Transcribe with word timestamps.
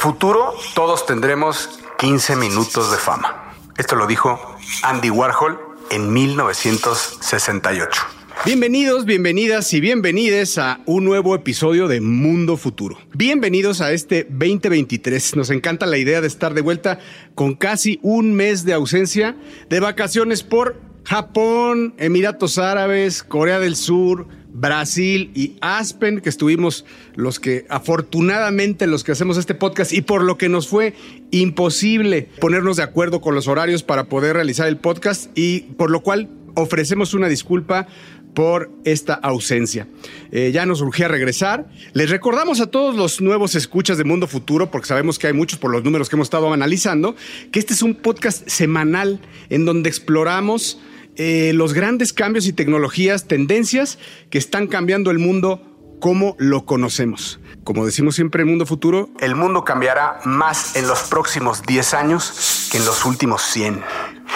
futuro 0.00 0.54
todos 0.74 1.04
tendremos 1.04 1.78
15 1.98 2.34
minutos 2.36 2.90
de 2.90 2.96
fama. 2.96 3.52
Esto 3.76 3.96
lo 3.96 4.06
dijo 4.06 4.40
Andy 4.82 5.10
Warhol 5.10 5.60
en 5.90 6.10
1968. 6.10 8.02
Bienvenidos, 8.46 9.04
bienvenidas 9.04 9.70
y 9.74 9.80
bienvenides 9.80 10.56
a 10.56 10.80
un 10.86 11.04
nuevo 11.04 11.34
episodio 11.34 11.86
de 11.86 12.00
Mundo 12.00 12.56
Futuro. 12.56 12.96
Bienvenidos 13.12 13.82
a 13.82 13.92
este 13.92 14.24
2023. 14.30 15.36
Nos 15.36 15.50
encanta 15.50 15.84
la 15.84 15.98
idea 15.98 16.22
de 16.22 16.28
estar 16.28 16.54
de 16.54 16.62
vuelta 16.62 16.98
con 17.34 17.54
casi 17.54 18.00
un 18.00 18.32
mes 18.32 18.64
de 18.64 18.72
ausencia 18.72 19.36
de 19.68 19.80
vacaciones 19.80 20.42
por 20.42 20.80
Japón, 21.10 21.92
Emiratos 21.98 22.56
Árabes, 22.56 23.24
Corea 23.24 23.58
del 23.58 23.74
Sur, 23.74 24.28
Brasil 24.52 25.32
y 25.34 25.56
Aspen, 25.60 26.20
que 26.20 26.28
estuvimos 26.28 26.84
los 27.16 27.40
que 27.40 27.66
afortunadamente 27.68 28.86
los 28.86 29.02
que 29.02 29.10
hacemos 29.10 29.36
este 29.36 29.56
podcast 29.56 29.92
y 29.92 30.02
por 30.02 30.22
lo 30.22 30.38
que 30.38 30.48
nos 30.48 30.68
fue 30.68 30.94
imposible 31.32 32.28
ponernos 32.40 32.76
de 32.76 32.84
acuerdo 32.84 33.20
con 33.20 33.34
los 33.34 33.48
horarios 33.48 33.82
para 33.82 34.04
poder 34.04 34.36
realizar 34.36 34.68
el 34.68 34.76
podcast 34.76 35.36
y 35.36 35.62
por 35.76 35.90
lo 35.90 36.04
cual 36.04 36.28
ofrecemos 36.54 37.12
una 37.12 37.26
disculpa 37.26 37.88
por 38.32 38.70
esta 38.84 39.14
ausencia. 39.14 39.88
Eh, 40.30 40.52
ya 40.54 40.64
nos 40.64 40.80
urgía 40.80 41.08
regresar. 41.08 41.68
Les 41.92 42.08
recordamos 42.08 42.60
a 42.60 42.68
todos 42.68 42.94
los 42.94 43.20
nuevos 43.20 43.56
escuchas 43.56 43.98
de 43.98 44.04
Mundo 44.04 44.28
Futuro, 44.28 44.70
porque 44.70 44.86
sabemos 44.86 45.18
que 45.18 45.26
hay 45.26 45.32
muchos 45.32 45.58
por 45.58 45.72
los 45.72 45.82
números 45.82 46.08
que 46.08 46.14
hemos 46.14 46.26
estado 46.26 46.52
analizando, 46.52 47.16
que 47.50 47.58
este 47.58 47.74
es 47.74 47.82
un 47.82 47.96
podcast 47.96 48.48
semanal 48.48 49.20
en 49.48 49.64
donde 49.64 49.88
exploramos 49.88 50.78
eh, 51.22 51.52
los 51.52 51.74
grandes 51.74 52.14
cambios 52.14 52.46
y 52.46 52.54
tecnologías, 52.54 53.26
tendencias 53.26 53.98
que 54.30 54.38
están 54.38 54.66
cambiando 54.66 55.10
el 55.10 55.18
mundo 55.18 55.60
como 56.00 56.34
lo 56.38 56.64
conocemos. 56.64 57.40
Como 57.62 57.84
decimos 57.84 58.14
siempre 58.14 58.40
en 58.40 58.48
Mundo 58.48 58.64
Futuro, 58.64 59.10
el 59.20 59.34
mundo 59.34 59.62
cambiará 59.62 60.20
más 60.24 60.76
en 60.76 60.88
los 60.88 61.00
próximos 61.10 61.60
10 61.66 61.92
años 61.92 62.68
que 62.72 62.78
en 62.78 62.86
los 62.86 63.04
últimos 63.04 63.42
100. 63.42 63.82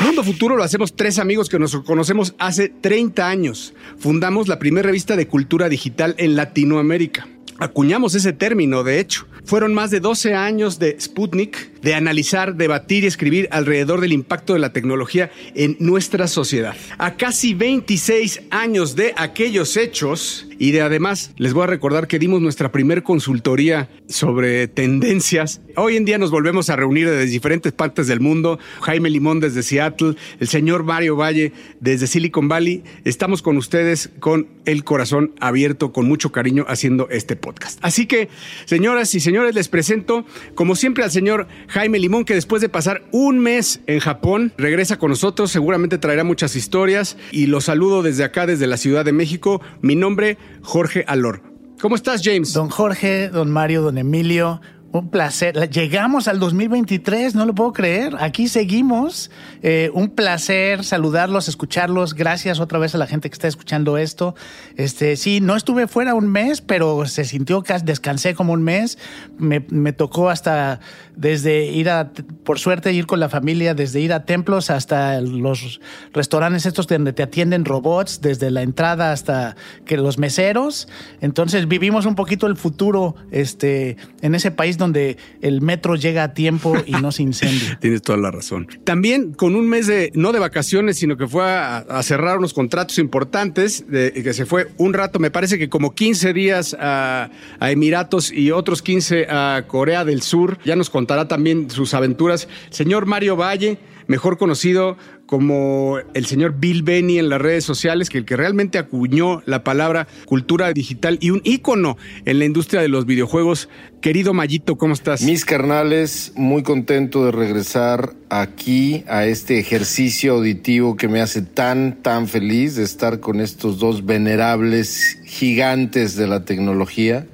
Mundo 0.01 0.23
Futuro 0.23 0.57
lo 0.57 0.63
hacemos 0.63 0.95
tres 0.95 1.19
amigos 1.19 1.49
que 1.49 1.59
nos 1.59 1.75
conocemos 1.75 2.35
hace 2.39 2.69
30 2.69 3.27
años. 3.27 3.73
Fundamos 3.99 4.47
la 4.47 4.59
primera 4.59 4.85
revista 4.87 5.17
de 5.17 5.27
cultura 5.27 5.71
digital 5.71 6.15
en 6.19 6.37
Latinoamérica. 6.37 7.27
Acuñamos 7.61 8.15
ese 8.15 8.35
término, 8.35 8.85
de 8.85 9.01
hecho. 9.01 9.27
Fueron 9.45 9.75
más 9.75 9.91
de 9.91 10.01
12 10.01 10.35
años 10.35 10.79
de 10.79 10.97
Sputnik 10.99 11.75
de 11.83 11.95
analizar, 11.95 12.57
debatir 12.57 13.05
y 13.05 13.09
escribir 13.09 13.47
alrededor 13.51 14.01
del 14.01 14.15
impacto 14.15 14.55
de 14.55 14.59
la 14.59 14.73
tecnología 14.73 15.31
en 15.55 15.77
nuestra 15.81 16.29
sociedad. 16.29 16.75
A 16.97 17.17
casi 17.17 17.53
26 17.53 18.45
años 18.51 18.97
de 18.97 19.13
aquellos 19.17 19.77
hechos 19.77 20.47
y 20.59 20.71
de 20.71 20.81
además 20.81 21.33
les 21.37 21.53
voy 21.53 21.65
a 21.65 21.67
recordar 21.67 22.07
que 22.07 22.19
dimos 22.19 22.41
nuestra 22.41 22.73
primer 22.73 23.03
consultoría 23.03 23.91
sobre 24.09 24.67
tendencias. 24.67 25.61
Hoy 25.77 25.97
en 25.97 26.07
día 26.07 26.17
nos 26.17 26.31
volvemos 26.31 26.71
a 26.71 26.77
reunir 26.77 27.11
desde 27.11 27.27
diferentes 27.27 27.73
partes 27.73 28.07
del 28.07 28.21
mundo. 28.21 28.59
Jaime 28.81 29.11
Limón 29.11 29.41
desde 29.41 29.63
Seattle, 29.63 30.15
el 30.41 30.49
señor 30.49 30.85
Mario 30.85 31.17
Valle 31.17 31.53
desde 31.81 32.07
Silicon 32.07 32.49
Valley. 32.49 32.83
Estamos 33.05 33.43
con 33.43 33.59
ustedes 33.59 34.09
con 34.21 34.49
el 34.65 34.85
corazón 34.85 35.35
abierto, 35.39 35.93
con 35.93 36.07
mucho 36.07 36.33
cariño 36.33 36.65
haciendo 36.67 37.11
este 37.11 37.37
podcast. 37.37 37.79
Así 37.83 38.07
que, 38.07 38.31
señoras 38.65 39.15
y 39.15 39.21
señores, 39.21 39.34
les 39.43 39.69
presento 39.69 40.25
como 40.55 40.77
siempre 40.77 41.05
al 41.05 41.11
señor 41.11 41.47
Jaime 41.69 41.99
Limón, 41.99 42.25
que 42.25 42.35
después 42.35 42.63
de 42.63 42.69
pasar 42.69 43.03
un 43.11 43.39
mes 43.39 43.81
en 43.87 43.99
Japón, 43.99 44.53
regresa 44.57 44.97
con 44.97 45.11
nosotros, 45.11 45.51
seguramente 45.51 45.99
traerá 45.99 46.25
muchas 46.25 46.57
historias 46.57 47.17
y 47.33 47.47
los 47.47 47.65
saludo 47.65 48.03
desde 48.03 48.25
acá, 48.25 48.47
desde 48.47 48.67
la 48.67 48.77
Ciudad 48.77 49.05
de 49.05 49.13
México. 49.13 49.61
Mi 49.81 49.97
nombre, 49.97 50.39
Jorge 50.63 51.05
Alor. 51.09 51.43
¿Cómo 51.81 51.97
estás, 51.97 52.23
James? 52.25 52.53
Don 52.53 52.71
Jorge, 52.71 53.29
don 53.29 53.51
Mario, 53.51 53.83
don 53.83 53.99
Emilio, 53.99 54.61
un 54.99 55.09
placer. 55.09 55.69
Llegamos 55.71 56.29
al 56.29 56.39
2023, 56.39 57.35
no 57.35 57.47
lo 57.47 57.55
puedo 57.55 57.73
creer. 57.73 58.15
Aquí 58.21 58.47
seguimos. 58.47 59.29
Eh, 59.61 59.91
un 59.93 60.09
placer 60.11 60.85
saludarlos, 60.85 61.49
escucharlos. 61.49 62.15
Gracias 62.15 62.61
otra 62.61 62.79
vez 62.79 62.95
a 62.95 62.99
la 62.99 63.09
gente 63.09 63.29
que 63.29 63.35
está 63.35 63.49
escuchando 63.49 63.99
esto. 63.99 64.37
Este, 64.77 65.17
sí, 65.17 65.41
no 65.41 65.57
estuve 65.57 65.89
fuera 65.89 66.15
un 66.15 66.29
mes, 66.29 66.61
pero 66.61 67.07
se 67.07 67.25
sintió 67.25 67.65
que 67.65 67.75
descansé 67.83 68.37
como 68.37 68.53
un 68.53 68.63
mes. 68.63 68.97
Me, 69.37 69.67
me 69.69 69.93
tocó 69.93 70.31
hasta 70.31 70.79
desde 71.17 71.67
ir 71.67 71.91
a, 71.91 72.11
por 72.45 72.59
suerte, 72.59 72.93
ir 72.93 73.07
con 73.07 73.21
la 73.21 73.29
familia, 73.29 73.75
desde 73.75 74.01
ir 74.01 74.13
a 74.13 74.25
templos 74.25 74.71
hasta 74.71 75.21
los 75.21 75.81
restaurantes 76.13 76.67
estos 76.67 76.87
donde 76.87 77.13
te 77.13 77.23
atienden 77.23 77.65
robots, 77.65 78.21
desde 78.21 78.51
la 78.51 78.63
entrada 78.63 79.13
hasta 79.13 79.57
que 79.85 79.97
los 79.97 80.19
meseros. 80.19 80.89
Entonces 81.21 81.69
vivimos 81.69 82.07
un 82.07 82.15
poquito 82.15 82.47
el 82.47 82.57
futuro 82.57 83.17
este, 83.31 83.97
en 84.23 84.35
ese 84.35 84.51
país 84.51 84.79
donde 84.79 85.17
el 85.41 85.61
metro 85.61 85.95
llega 85.97 86.25
a 86.25 86.35
tiempo 86.35 86.75
y 86.87 86.93
no 86.93 87.13
se 87.13 87.23
incendia. 87.23 87.79
Tienes 87.81 88.03
toda 88.03 88.19
la 88.19 88.31
razón. 88.31 88.69
También 88.85 89.33
con 89.33 89.57
un 89.57 89.69
mes 89.69 89.87
de, 89.87 90.11
no 90.15 90.33
de 90.33 90.39
vacaciones, 90.39 90.99
sino 90.99 91.17
que 91.17 91.27
fue 91.27 91.45
a, 91.45 92.03
cerrar 92.03 92.39
unos 92.39 92.53
contratos 92.53 92.99
importantes, 92.99 93.85
que 93.91 94.33
se 94.35 94.47
fue 94.47 94.69
un 94.77 94.93
rato, 94.93 95.19
me 95.19 95.31
parece 95.31 95.59
que 95.59 95.69
como 95.69 95.95
15 95.95 96.33
días 96.33 96.77
a, 96.79 97.31
Emiratos 97.61 98.31
y 98.31 98.51
otros 98.51 98.83
15 98.83 99.27
a 99.29 99.65
Corea 99.67 100.05
del 100.05 100.23
Sur. 100.23 100.59
Ya 100.65 100.77
nos 100.77 100.91
contará 101.05 101.29
también 101.29 101.69
sus 101.69 101.93
aventuras. 101.93 102.49
Señor 102.71 103.05
Mario 103.05 103.37
Valle, 103.37 103.77
mejor 104.07 104.39
conocido 104.39 104.97
como 105.27 105.99
el 106.15 106.25
señor 106.25 106.55
Bill 106.59 106.83
Benny 106.83 107.19
en 107.19 107.29
las 107.29 107.43
redes 107.43 107.63
sociales, 107.65 108.09
que 108.09 108.17
el 108.17 108.25
que 108.25 108.37
realmente 108.37 108.79
acuñó 108.79 109.43
la 109.45 109.65
palabra 109.65 110.09
cultura 110.25 110.73
digital 110.73 111.19
y 111.21 111.29
un 111.29 111.43
ícono 111.45 111.99
en 112.25 112.39
la 112.39 112.47
industria 112.47 112.81
de 112.81 112.89
los 112.89 113.05
videojuegos. 113.05 113.69
Querido 114.01 114.33
Mayito, 114.33 114.77
¿cómo 114.77 114.95
estás? 114.95 115.21
Mis 115.23 115.45
carnales, 115.45 116.33
muy 116.37 116.63
contento 116.63 117.27
de 117.27 117.33
regresar 117.33 118.15
aquí 118.31 119.05
a 119.07 119.27
este 119.27 119.59
ejercicio 119.59 120.35
auditivo 120.35 120.97
que 120.97 121.09
me 121.09 121.21
hace 121.21 121.43
tan, 121.43 122.03
tan 122.03 122.29
feliz 122.29 122.77
de 122.77 122.83
estar 122.83 123.21
con 123.21 123.41
estos 123.41 123.79
dos 123.79 124.07
venerables 124.07 125.21
gigantes 125.25 126.17
de 126.17 126.27
la 126.27 126.47
tecnología, 126.47 127.27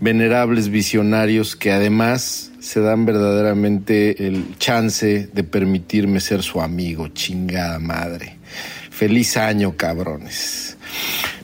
venerables 0.00 0.70
visionarios 0.70 1.56
que 1.56 1.70
además 1.70 2.49
se 2.60 2.80
dan 2.80 3.06
verdaderamente 3.06 4.26
el 4.26 4.56
chance 4.58 5.28
de 5.32 5.44
permitirme 5.44 6.20
ser 6.20 6.42
su 6.42 6.60
amigo, 6.60 7.08
chingada 7.08 7.78
madre. 7.78 8.36
Feliz 8.90 9.36
año, 9.36 9.76
cabrones. 9.76 10.76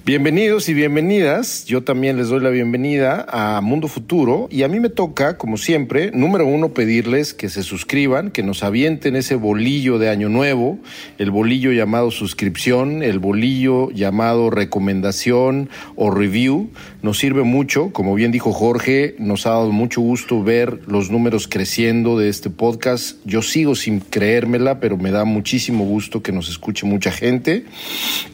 Bienvenidos 0.06 0.68
y 0.68 0.74
bienvenidas. 0.74 1.64
Yo 1.64 1.82
también 1.82 2.16
les 2.16 2.28
doy 2.28 2.38
la 2.38 2.50
bienvenida 2.50 3.26
a 3.28 3.60
Mundo 3.60 3.88
Futuro 3.88 4.46
y 4.52 4.62
a 4.62 4.68
mí 4.68 4.78
me 4.78 4.88
toca, 4.88 5.36
como 5.36 5.56
siempre, 5.56 6.12
número 6.12 6.46
uno, 6.46 6.68
pedirles 6.68 7.34
que 7.34 7.48
se 7.48 7.64
suscriban, 7.64 8.30
que 8.30 8.44
nos 8.44 8.62
avienten 8.62 9.16
ese 9.16 9.34
bolillo 9.34 9.98
de 9.98 10.08
Año 10.08 10.28
Nuevo, 10.28 10.78
el 11.18 11.32
bolillo 11.32 11.72
llamado 11.72 12.12
suscripción, 12.12 13.02
el 13.02 13.18
bolillo 13.18 13.90
llamado 13.90 14.48
recomendación 14.48 15.70
o 15.96 16.12
review. 16.12 16.70
Nos 17.02 17.18
sirve 17.18 17.42
mucho, 17.42 17.92
como 17.92 18.14
bien 18.14 18.30
dijo 18.30 18.52
Jorge, 18.52 19.16
nos 19.18 19.44
ha 19.46 19.50
dado 19.50 19.72
mucho 19.72 20.00
gusto 20.02 20.40
ver 20.40 20.82
los 20.86 21.10
números 21.10 21.48
creciendo 21.48 22.16
de 22.16 22.28
este 22.28 22.48
podcast. 22.48 23.16
Yo 23.24 23.42
sigo 23.42 23.74
sin 23.74 23.98
creérmela, 23.98 24.78
pero 24.78 24.98
me 24.98 25.10
da 25.10 25.24
muchísimo 25.24 25.84
gusto 25.84 26.22
que 26.22 26.30
nos 26.30 26.48
escuche 26.48 26.86
mucha 26.86 27.10
gente. 27.10 27.64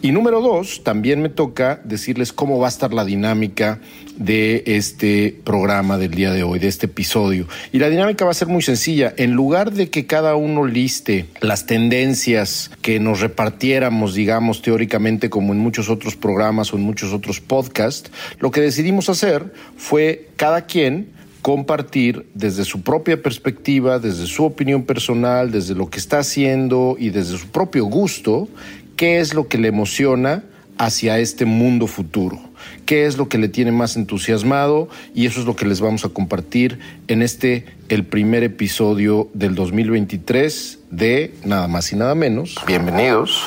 Y 0.03 0.13
número 0.13 0.43
dos, 0.43 0.85
también 0.85 1.23
me 1.23 1.31
toca 1.31 1.62
decirles 1.85 2.33
cómo 2.33 2.59
va 2.59 2.67
a 2.67 2.69
estar 2.69 2.93
la 2.93 3.05
dinámica 3.05 3.79
de 4.17 4.63
este 4.67 5.35
programa 5.45 5.99
del 5.99 6.11
día 6.11 6.33
de 6.33 6.43
hoy, 6.43 6.59
de 6.59 6.69
este 6.69 6.87
episodio. 6.87 7.47
Y 7.73 7.79
la 7.79 7.89
dinámica 7.89 8.25
va 8.25 8.31
a 8.31 8.35
ser 8.35 8.49
muy 8.49 8.63
sencilla. 8.63 9.15
En 9.17 9.33
lugar 9.33 9.73
de 9.73 9.89
que 9.89 10.07
cada 10.07 10.35
uno 10.35 10.67
liste 10.67 11.27
las 11.41 11.67
tendencias 11.67 12.71
que 12.83 13.01
nos 13.01 13.21
repartiéramos, 13.21 14.15
digamos, 14.15 14.63
teóricamente 14.63 15.31
como 15.31 15.53
en 15.53 15.59
muchos 15.59 15.89
otros 15.89 16.17
programas 16.17 16.73
o 16.73 16.77
en 16.77 16.83
muchos 16.83 17.13
otros 17.13 17.41
podcasts, 17.41 18.11
lo 18.39 18.51
que 18.51 18.61
decidimos 18.61 19.09
hacer 19.09 19.53
fue 19.77 20.29
cada 20.37 20.67
quien 20.67 21.09
compartir 21.43 22.27
desde 22.35 22.65
su 22.65 22.83
propia 22.83 23.21
perspectiva, 23.21 23.99
desde 23.99 24.27
su 24.27 24.45
opinión 24.45 24.85
personal, 24.85 25.51
desde 25.51 25.75
lo 25.75 25.91
que 25.91 25.99
está 25.99 26.21
haciendo 26.21 26.97
y 26.99 27.11
desde 27.11 27.37
su 27.37 27.49
propio 27.49 27.85
gusto, 27.87 28.49
qué 28.97 29.19
es 29.19 29.35
lo 29.35 29.49
que 29.49 29.59
le 29.59 29.69
emociona 29.69 30.45
hacia 30.79 31.19
este 31.19 31.45
mundo 31.45 31.87
futuro. 31.87 32.39
¿Qué 32.87 33.07
es 33.07 33.17
lo 33.17 33.29
que 33.29 33.39
le 33.39 33.49
tiene 33.49 33.73
más 33.73 33.97
entusiasmado? 33.97 34.89
Y 35.15 35.27
eso 35.27 35.41
es 35.41 35.47
lo 35.47 35.57
que 35.57 35.67
les 35.67 35.81
vamos 35.81 36.05
a 36.05 36.09
compartir 36.09 36.79
en 37.09 37.23
este, 37.23 37.67
el 37.89 38.05
primer 38.05 38.43
episodio 38.43 39.29
del 39.35 39.55
2023 39.55 40.79
de 40.91 41.35
Nada 41.45 41.69
más 41.69 41.93
y 41.93 41.97
nada 41.97 42.15
menos. 42.15 42.57
Bienvenidos. 42.67 43.43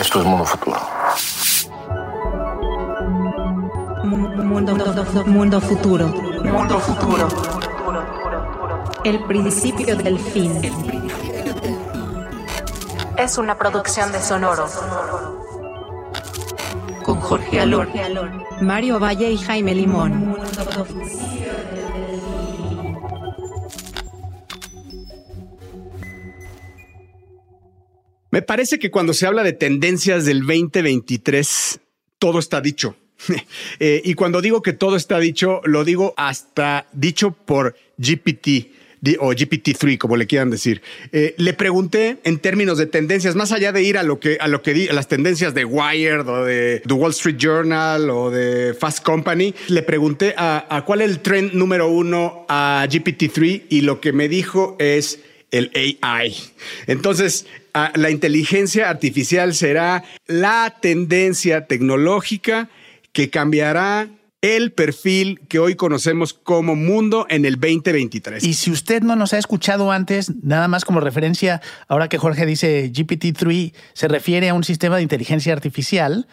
Esto 0.00 0.20
es 0.20 0.26
Mundo 0.26 0.44
Futuro. 0.44 0.80
Mundo, 4.04 4.44
mundo 5.26 5.60
futuro. 5.60 6.08
Mundo 6.42 6.80
futuro. 6.80 7.28
El 9.04 9.22
principio 9.24 9.96
del 9.96 10.18
fin. 10.18 10.60
Es 13.16 13.36
una 13.36 13.58
producción 13.58 14.12
de 14.12 14.20
Sonoro 14.20 14.66
Jorge 17.28 17.60
Alor, 17.60 17.90
Mario 18.62 18.98
Valle 18.98 19.30
y 19.30 19.36
Jaime 19.36 19.74
Limón. 19.74 20.34
Me 28.30 28.40
parece 28.40 28.78
que 28.78 28.90
cuando 28.90 29.12
se 29.12 29.26
habla 29.26 29.42
de 29.42 29.52
tendencias 29.52 30.24
del 30.24 30.40
2023, 30.40 31.80
todo 32.18 32.38
está 32.38 32.62
dicho. 32.62 32.96
Eh, 33.80 34.00
y 34.04 34.14
cuando 34.14 34.40
digo 34.40 34.62
que 34.62 34.72
todo 34.72 34.96
está 34.96 35.18
dicho, 35.18 35.60
lo 35.64 35.84
digo 35.84 36.14
hasta 36.16 36.86
dicho 36.92 37.32
por 37.32 37.76
GPT 37.98 38.77
o 39.20 39.32
GPT-3, 39.32 39.98
como 39.98 40.16
le 40.16 40.26
quieran 40.26 40.50
decir. 40.50 40.82
Eh, 41.12 41.34
le 41.38 41.54
pregunté 41.54 42.18
en 42.24 42.38
términos 42.38 42.78
de 42.78 42.86
tendencias, 42.86 43.34
más 43.34 43.52
allá 43.52 43.72
de 43.72 43.82
ir 43.82 43.98
a 43.98 44.02
lo 44.02 44.18
que 44.20 44.38
a 44.40 44.48
lo 44.48 44.62
que 44.62 44.74
di, 44.74 44.88
a 44.88 44.92
las 44.92 45.08
tendencias 45.08 45.54
de 45.54 45.64
Wired 45.64 46.26
o 46.28 46.44
de 46.44 46.82
The 46.86 46.94
Wall 46.94 47.12
Street 47.12 47.36
Journal 47.38 48.10
o 48.10 48.30
de 48.30 48.74
Fast 48.74 49.02
Company, 49.02 49.54
le 49.68 49.82
pregunté 49.82 50.34
a, 50.36 50.82
cuál 50.86 51.02
es 51.02 51.10
el 51.10 51.20
trend 51.20 51.52
número 51.54 51.88
uno 51.88 52.46
a 52.48 52.86
GPT-3 52.88 53.64
y 53.68 53.80
lo 53.82 54.00
que 54.00 54.12
me 54.12 54.28
dijo 54.28 54.76
es 54.78 55.20
el 55.50 55.70
AI. 55.74 56.34
Entonces, 56.86 57.46
la 57.94 58.10
inteligencia 58.10 58.90
artificial 58.90 59.54
será 59.54 60.04
la 60.26 60.76
tendencia 60.80 61.66
tecnológica 61.66 62.68
que 63.12 63.30
cambiará 63.30 64.08
el 64.40 64.72
perfil 64.72 65.40
que 65.48 65.58
hoy 65.58 65.74
conocemos 65.74 66.32
como 66.32 66.76
mundo 66.76 67.26
en 67.28 67.44
el 67.44 67.54
2023. 67.54 68.44
Y 68.44 68.54
si 68.54 68.70
usted 68.70 69.02
no 69.02 69.16
nos 69.16 69.32
ha 69.32 69.38
escuchado 69.38 69.90
antes, 69.90 70.32
nada 70.42 70.68
más 70.68 70.84
como 70.84 71.00
referencia, 71.00 71.60
ahora 71.88 72.08
que 72.08 72.18
Jorge 72.18 72.46
dice 72.46 72.92
GPT-3 72.92 73.74
se 73.94 74.08
refiere 74.08 74.48
a 74.48 74.54
un 74.54 74.62
sistema 74.62 74.96
de 74.96 75.02
inteligencia 75.02 75.52
artificial 75.52 76.28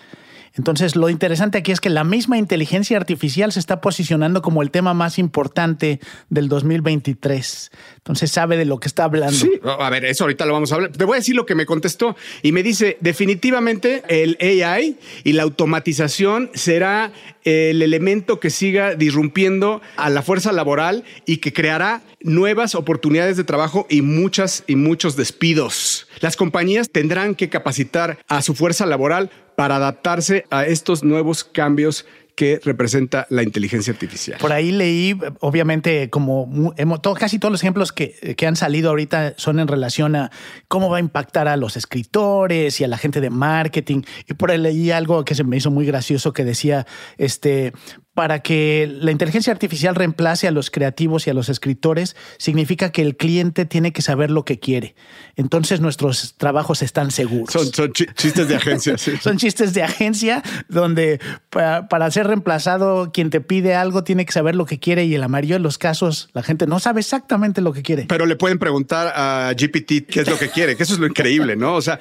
entonces, 0.57 0.95
lo 0.95 1.09
interesante 1.09 1.57
aquí 1.57 1.71
es 1.71 1.81
que 1.81 1.89
la 1.89 2.03
misma 2.03 2.37
inteligencia 2.37 2.95
artificial 2.95 3.51
se 3.51 3.59
está 3.59 3.81
posicionando 3.81 4.41
como 4.41 4.61
el 4.61 4.71
tema 4.71 4.93
más 4.93 5.19
importante 5.19 5.99
del 6.29 6.47
2023. 6.47 7.71
Entonces, 7.97 8.31
sabe 8.31 8.55
de 8.55 8.65
lo 8.65 8.79
que 8.79 8.87
está 8.87 9.03
hablando. 9.03 9.35
Sí, 9.35 9.51
a 9.63 9.89
ver, 9.89 10.05
eso 10.05 10.23
ahorita 10.23 10.45
lo 10.45 10.53
vamos 10.53 10.71
a 10.71 10.75
hablar. 10.75 10.91
Te 10.91 11.03
voy 11.03 11.15
a 11.15 11.19
decir 11.19 11.35
lo 11.35 11.45
que 11.45 11.55
me 11.55 11.65
contestó 11.65 12.15
y 12.41 12.53
me 12.53 12.63
dice, 12.63 12.97
definitivamente 13.01 14.03
el 14.07 14.37
AI 14.39 14.97
y 15.25 15.33
la 15.33 15.43
automatización 15.43 16.49
será 16.53 17.11
el 17.43 17.81
elemento 17.81 18.39
que 18.39 18.49
siga 18.49 18.95
disrumpiendo 18.95 19.81
a 19.97 20.09
la 20.09 20.21
fuerza 20.21 20.51
laboral 20.51 21.03
y 21.25 21.37
que 21.37 21.53
creará 21.53 22.01
nuevas 22.21 22.75
oportunidades 22.75 23.37
de 23.37 23.43
trabajo 23.43 23.85
y 23.89 24.01
muchas 24.01 24.63
y 24.67 24.75
muchos 24.75 25.15
despidos. 25.15 26.07
Las 26.21 26.35
compañías 26.37 26.89
tendrán 26.89 27.35
que 27.35 27.49
capacitar 27.49 28.17
a 28.27 28.41
su 28.41 28.55
fuerza 28.55 28.85
laboral 28.85 29.29
para 29.55 29.77
adaptarse 29.77 30.45
a 30.49 30.65
estos 30.65 31.03
nuevos 31.03 31.43
cambios 31.43 32.05
que 32.35 32.59
representa 32.63 33.25
la 33.29 33.43
inteligencia 33.43 33.93
artificial. 33.93 34.37
Por 34.39 34.51
ahí 34.51 34.71
leí, 34.71 35.17
obviamente, 35.39 36.09
como 36.09 36.73
casi 37.17 37.39
todos 37.39 37.51
los 37.51 37.63
ejemplos 37.63 37.93
que, 37.93 38.35
que, 38.37 38.47
han 38.47 38.57
salido 38.57 38.89
ahorita 38.89 39.35
son 39.37 39.59
en 39.59 39.67
relación 39.67 40.15
a 40.15 40.31
cómo 40.67 40.89
va 40.89 40.97
a 40.97 40.99
impactar 40.99 41.47
a 41.47 41.55
los 41.55 41.77
escritores 41.77 42.79
y 42.81 42.83
a 42.83 42.87
la 42.89 42.97
gente 42.97 43.21
de 43.21 43.29
marketing. 43.29 44.01
Y 44.27 44.33
por 44.33 44.51
ahí 44.51 44.57
leí 44.57 44.91
algo 44.91 45.23
que 45.23 45.33
se 45.33 45.45
me 45.45 45.55
hizo 45.55 45.71
muy 45.71 45.85
gracioso 45.85 46.33
que 46.33 46.43
decía, 46.43 46.85
este, 47.17 47.71
para 48.15 48.39
que 48.39 48.89
la 48.89 49.11
inteligencia 49.11 49.51
artificial 49.51 49.93
reemplace 49.93 50.47
a 50.47 50.51
los 50.51 50.71
creativos 50.71 51.27
y 51.27 51.29
a 51.29 51.33
los 51.33 51.49
escritores, 51.49 52.15
significa 52.37 52.89
que 52.91 53.01
el 53.01 53.17
cliente 53.17 53.65
tiene 53.65 53.91
que 53.91 54.01
saber 54.01 54.31
lo 54.31 54.45
que 54.45 54.57
quiere. 54.57 54.95
Entonces 55.35 55.81
nuestros 55.81 56.35
trabajos 56.37 56.81
están 56.81 57.11
seguros. 57.11 57.51
Son, 57.51 57.91
chistes 57.91 58.47
de 58.47 58.55
agencia. 58.55 58.97
Sí. 58.97 59.17
son 59.21 59.37
chistes 59.37 59.73
de 59.73 59.83
agencia 59.83 60.41
donde 60.69 61.19
para, 61.49 62.09
ser 62.09 62.27
reemplazado 62.27 63.11
quien 63.11 63.29
te 63.29 63.41
pide 63.41 63.75
algo 63.75 64.05
tiene 64.05 64.25
que 64.25 64.31
saber 64.31 64.55
lo 64.55 64.65
que 64.65 64.79
quiere 64.79 65.03
y 65.03 65.13
en 65.13 65.21
la 65.21 65.27
mayoría 65.27 65.57
de 65.57 65.63
los 65.63 65.77
casos 65.77 66.29
la 66.31 66.41
gente 66.41 66.67
no 66.67 66.79
sabe 66.79 67.01
exactamente 67.01 67.59
lo 67.59 67.73
que 67.73 67.83
quiere. 67.83 68.05
Pero 68.07 68.25
le 68.25 68.37
pueden 68.37 68.59
preguntar 68.59 69.11
a 69.13 69.51
GPT 69.51 70.07
qué 70.07 70.21
es 70.21 70.29
lo 70.29 70.39
que 70.39 70.49
quiere, 70.49 70.77
que 70.77 70.83
eso 70.83 70.93
es 70.93 70.99
lo 70.99 71.07
increíble, 71.07 71.57
¿no? 71.57 71.75
O 71.75 71.81
sea, 71.81 71.99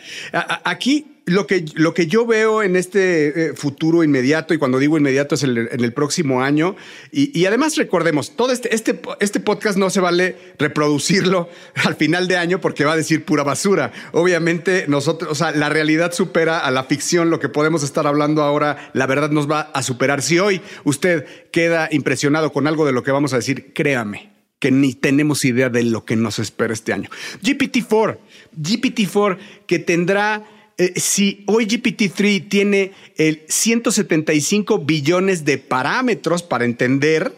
aquí 0.62 1.13
lo 1.26 1.46
que, 1.46 1.64
lo 1.74 1.94
que 1.94 2.06
yo 2.06 2.26
veo 2.26 2.62
en 2.62 2.76
este 2.76 3.48
eh, 3.48 3.54
futuro 3.54 4.04
inmediato, 4.04 4.52
y 4.52 4.58
cuando 4.58 4.78
digo 4.78 4.98
inmediato 4.98 5.34
es 5.34 5.42
en 5.42 5.68
el 5.70 5.92
próximo 5.92 6.42
año, 6.42 6.76
y, 7.10 7.44
además 7.46 7.76
recordemos, 7.76 8.36
todo 8.36 8.52
este, 8.52 8.74
este, 8.74 9.00
este 9.20 9.40
podcast 9.40 9.78
no 9.78 9.88
se 9.88 10.00
vale 10.00 10.36
reproducirlo 10.58 11.48
al 11.84 11.96
final 11.96 12.28
de 12.28 12.36
año 12.36 12.60
porque 12.60 12.84
va 12.84 12.92
a 12.92 12.96
decir 12.96 13.24
pura 13.24 13.42
basura. 13.42 13.92
Obviamente 14.12 14.84
nosotros, 14.88 15.30
o 15.30 15.34
sea, 15.34 15.52
la 15.52 15.68
realidad 15.68 16.12
supera 16.12 16.58
a 16.58 16.70
la 16.70 16.84
ficción, 16.84 17.30
lo 17.30 17.40
que 17.40 17.48
podemos 17.48 17.82
estar 17.82 18.06
hablando 18.06 18.42
ahora, 18.42 18.90
la 18.92 19.06
verdad 19.06 19.30
nos 19.30 19.50
va 19.50 19.60
a 19.60 19.82
superar. 19.82 20.20
Si 20.20 20.38
hoy 20.38 20.60
usted 20.84 21.26
queda 21.50 21.88
impresionado 21.90 22.52
con 22.52 22.66
algo 22.66 22.84
de 22.84 22.92
lo 22.92 23.02
que 23.02 23.12
vamos 23.12 23.32
a 23.32 23.36
decir, 23.36 23.72
créame 23.72 24.34
que 24.58 24.70
ni 24.70 24.94
tenemos 24.94 25.44
idea 25.44 25.68
de 25.68 25.82
lo 25.82 26.04
que 26.04 26.16
nos 26.16 26.38
espera 26.38 26.72
este 26.72 26.92
año. 26.92 27.10
GPT-4, 27.42 28.16
GPT-4 28.58 29.38
que 29.66 29.78
tendrá 29.78 30.42
eh, 30.76 30.92
si 30.96 31.44
hoy 31.46 31.66
GPT-3 31.66 32.48
tiene 32.48 32.92
el 33.16 33.42
175 33.48 34.80
billones 34.80 35.44
de 35.44 35.58
parámetros 35.58 36.42
para 36.42 36.64
entender, 36.64 37.32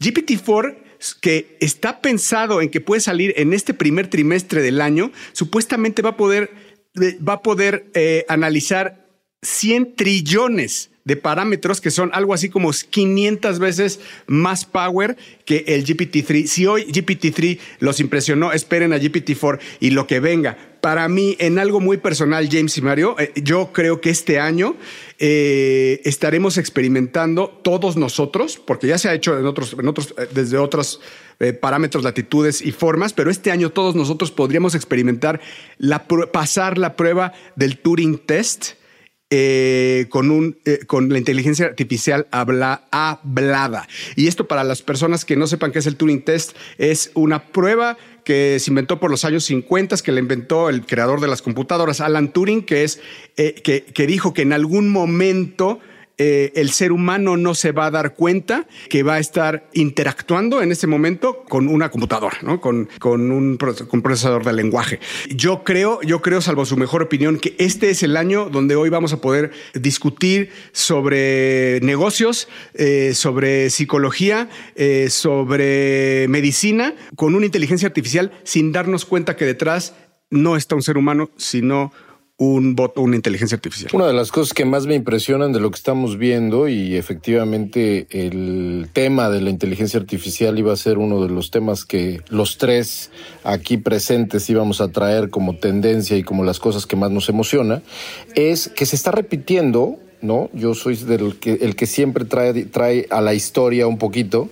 GPT-4 0.00 0.76
que 1.20 1.56
está 1.60 2.00
pensado 2.00 2.60
en 2.60 2.70
que 2.70 2.80
puede 2.80 3.00
salir 3.00 3.34
en 3.36 3.52
este 3.52 3.74
primer 3.74 4.08
trimestre 4.08 4.62
del 4.62 4.80
año, 4.80 5.12
supuestamente 5.32 6.02
va 6.02 6.10
a 6.10 6.16
poder, 6.16 6.50
eh, 7.00 7.18
va 7.26 7.34
a 7.34 7.42
poder 7.42 7.90
eh, 7.94 8.24
analizar 8.28 9.06
100 9.42 9.94
trillones 9.94 10.90
de 11.08 11.16
parámetros 11.16 11.80
que 11.80 11.90
son 11.90 12.10
algo 12.12 12.34
así 12.34 12.50
como 12.50 12.70
500 12.70 13.58
veces 13.58 13.98
más 14.26 14.66
power 14.66 15.16
que 15.46 15.64
el 15.66 15.86
GPT-3. 15.86 16.46
Si 16.46 16.66
hoy 16.66 16.84
GPT-3 16.84 17.58
los 17.80 17.98
impresionó, 17.98 18.52
esperen 18.52 18.92
a 18.92 18.98
GPT-4 18.98 19.58
y 19.80 19.90
lo 19.90 20.06
que 20.06 20.20
venga. 20.20 20.58
Para 20.82 21.08
mí, 21.08 21.34
en 21.40 21.58
algo 21.58 21.80
muy 21.80 21.96
personal, 21.96 22.46
James 22.52 22.76
y 22.76 22.82
Mario, 22.82 23.16
eh, 23.18 23.32
yo 23.42 23.72
creo 23.72 24.02
que 24.02 24.10
este 24.10 24.38
año 24.38 24.76
eh, 25.18 26.02
estaremos 26.04 26.58
experimentando 26.58 27.48
todos 27.64 27.96
nosotros, 27.96 28.60
porque 28.64 28.86
ya 28.86 28.98
se 28.98 29.08
ha 29.08 29.14
hecho 29.14 29.36
en 29.38 29.46
otros, 29.46 29.74
en 29.78 29.88
otros 29.88 30.14
eh, 30.18 30.28
desde 30.32 30.58
otros 30.58 31.00
parámetros, 31.60 32.02
latitudes 32.02 32.60
y 32.60 32.72
formas, 32.72 33.12
pero 33.12 33.30
este 33.30 33.52
año 33.52 33.70
todos 33.70 33.94
nosotros 33.94 34.32
podríamos 34.32 34.74
experimentar 34.74 35.40
la, 35.78 36.08
pasar 36.08 36.78
la 36.78 36.96
prueba 36.96 37.32
del 37.54 37.78
Turing 37.78 38.18
Test 38.18 38.72
eh, 39.30 40.06
con, 40.08 40.30
un, 40.30 40.56
eh, 40.64 40.80
con 40.86 41.10
la 41.10 41.18
inteligencia 41.18 41.66
artificial 41.66 42.26
habla, 42.30 42.84
hablada. 42.90 43.86
Y 44.16 44.26
esto 44.26 44.48
para 44.48 44.64
las 44.64 44.80
personas 44.80 45.24
que 45.26 45.36
no 45.36 45.46
sepan 45.46 45.70
qué 45.70 45.80
es 45.80 45.86
el 45.86 45.96
Turing 45.96 46.22
Test, 46.22 46.56
es 46.78 47.10
una 47.14 47.44
prueba 47.48 47.98
que 48.24 48.58
se 48.58 48.70
inventó 48.70 49.00
por 49.00 49.10
los 49.10 49.24
años 49.24 49.44
50, 49.44 49.98
que 49.98 50.12
le 50.12 50.20
inventó 50.20 50.68
el 50.70 50.86
creador 50.86 51.20
de 51.20 51.28
las 51.28 51.42
computadoras, 51.42 52.00
Alan 52.00 52.32
Turing, 52.32 52.62
que, 52.62 52.84
es, 52.84 53.00
eh, 53.36 53.54
que, 53.62 53.84
que 53.84 54.06
dijo 54.06 54.32
que 54.32 54.42
en 54.42 54.52
algún 54.52 54.88
momento 54.88 55.78
eh, 56.20 56.52
el 56.56 56.70
ser 56.70 56.90
humano 56.90 57.36
no 57.36 57.54
se 57.54 57.70
va 57.70 57.86
a 57.86 57.90
dar 57.92 58.14
cuenta 58.14 58.66
que 58.90 59.04
va 59.04 59.14
a 59.14 59.18
estar 59.20 59.68
interactuando 59.72 60.62
en 60.62 60.72
ese 60.72 60.88
momento 60.88 61.44
con 61.44 61.68
una 61.68 61.92
computadora, 61.92 62.38
¿no? 62.42 62.60
con, 62.60 62.88
un, 63.04 63.56
procesador 63.56 64.44
de 64.44 64.52
lenguaje. 64.52 64.98
Yo 65.30 65.62
creo, 65.62 66.00
yo 66.02 66.20
creo, 66.20 66.40
salvo 66.40 66.66
su 66.66 66.76
mejor 66.76 67.02
opinión, 67.02 67.38
que 67.38 67.54
este 67.58 67.90
es 67.90 68.02
el 68.02 68.16
año 68.16 68.50
donde 68.50 68.74
hoy 68.74 68.88
vamos 68.88 69.12
a 69.12 69.20
poder 69.20 69.52
discutir 69.74 70.50
sobre 70.72 71.78
negocios, 71.82 72.48
eh, 72.74 73.12
sobre 73.14 73.70
psicología, 73.70 74.48
eh, 74.74 75.10
sobre 75.10 76.26
medicina, 76.28 76.94
con 77.14 77.36
una 77.36 77.46
inteligencia 77.46 77.86
artificial 77.86 78.32
sin 78.42 78.72
darnos 78.72 79.04
cuenta 79.04 79.36
que 79.36 79.44
detrás 79.44 79.94
no 80.30 80.56
está 80.56 80.74
un 80.74 80.82
ser 80.82 80.98
humano, 80.98 81.30
sino 81.36 81.92
un 82.38 82.76
bot 82.76 82.96
una 82.98 83.16
inteligencia 83.16 83.56
artificial. 83.56 83.90
Una 83.92 84.06
de 84.06 84.12
las 84.12 84.30
cosas 84.30 84.54
que 84.54 84.64
más 84.64 84.86
me 84.86 84.94
impresionan 84.94 85.52
de 85.52 85.58
lo 85.58 85.72
que 85.72 85.76
estamos 85.76 86.18
viendo 86.18 86.68
y 86.68 86.94
efectivamente 86.94 88.06
el 88.10 88.88
tema 88.92 89.28
de 89.28 89.40
la 89.40 89.50
inteligencia 89.50 89.98
artificial 89.98 90.56
iba 90.56 90.72
a 90.72 90.76
ser 90.76 90.98
uno 90.98 91.20
de 91.20 91.30
los 91.30 91.50
temas 91.50 91.84
que 91.84 92.20
los 92.28 92.56
tres 92.56 93.10
aquí 93.42 93.76
presentes 93.76 94.48
íbamos 94.48 94.80
a 94.80 94.92
traer 94.92 95.30
como 95.30 95.56
tendencia 95.56 96.16
y 96.16 96.22
como 96.22 96.44
las 96.44 96.60
cosas 96.60 96.86
que 96.86 96.94
más 96.94 97.10
nos 97.10 97.28
emociona, 97.28 97.82
es 98.36 98.68
que 98.68 98.86
se 98.86 98.94
está 98.94 99.10
repitiendo, 99.10 99.96
¿no? 100.22 100.48
Yo 100.52 100.74
soy 100.74 100.94
del 100.94 101.40
que, 101.40 101.54
el 101.54 101.74
que 101.74 101.86
siempre 101.86 102.24
trae, 102.24 102.66
trae 102.66 103.08
a 103.10 103.20
la 103.20 103.34
historia 103.34 103.88
un 103.88 103.98
poquito 103.98 104.48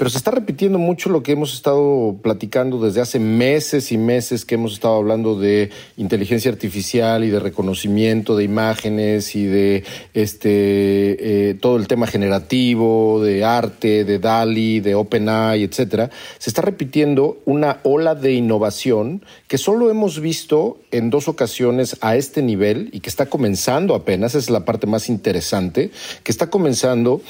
pero 0.00 0.08
se 0.08 0.16
está 0.16 0.30
repitiendo 0.30 0.78
mucho 0.78 1.10
lo 1.10 1.22
que 1.22 1.32
hemos 1.32 1.52
estado 1.52 2.16
platicando 2.22 2.80
desde 2.80 3.02
hace 3.02 3.18
meses 3.18 3.92
y 3.92 3.98
meses 3.98 4.46
que 4.46 4.54
hemos 4.54 4.72
estado 4.72 4.94
hablando 4.94 5.38
de 5.38 5.68
inteligencia 5.98 6.50
artificial 6.50 7.22
y 7.22 7.28
de 7.28 7.38
reconocimiento 7.38 8.34
de 8.34 8.44
imágenes 8.44 9.36
y 9.36 9.44
de 9.44 9.84
este 10.14 11.50
eh, 11.50 11.54
todo 11.54 11.76
el 11.76 11.86
tema 11.86 12.06
generativo, 12.06 13.22
de 13.22 13.44
arte, 13.44 14.06
de 14.06 14.18
DALI, 14.18 14.80
de 14.80 14.94
OpenAI, 14.94 15.64
etcétera. 15.64 16.08
Se 16.38 16.48
está 16.48 16.62
repitiendo 16.62 17.36
una 17.44 17.80
ola 17.82 18.14
de 18.14 18.32
innovación 18.32 19.22
que 19.48 19.58
solo 19.58 19.90
hemos 19.90 20.18
visto 20.18 20.78
en 20.92 21.10
dos 21.10 21.28
ocasiones 21.28 21.98
a 22.00 22.16
este 22.16 22.40
nivel 22.40 22.88
y 22.92 23.00
que 23.00 23.10
está 23.10 23.26
comenzando 23.26 23.94
apenas, 23.94 24.34
es 24.34 24.48
la 24.48 24.64
parte 24.64 24.86
más 24.86 25.10
interesante, 25.10 25.90
que 26.24 26.32
está 26.32 26.48
comenzando 26.48 27.20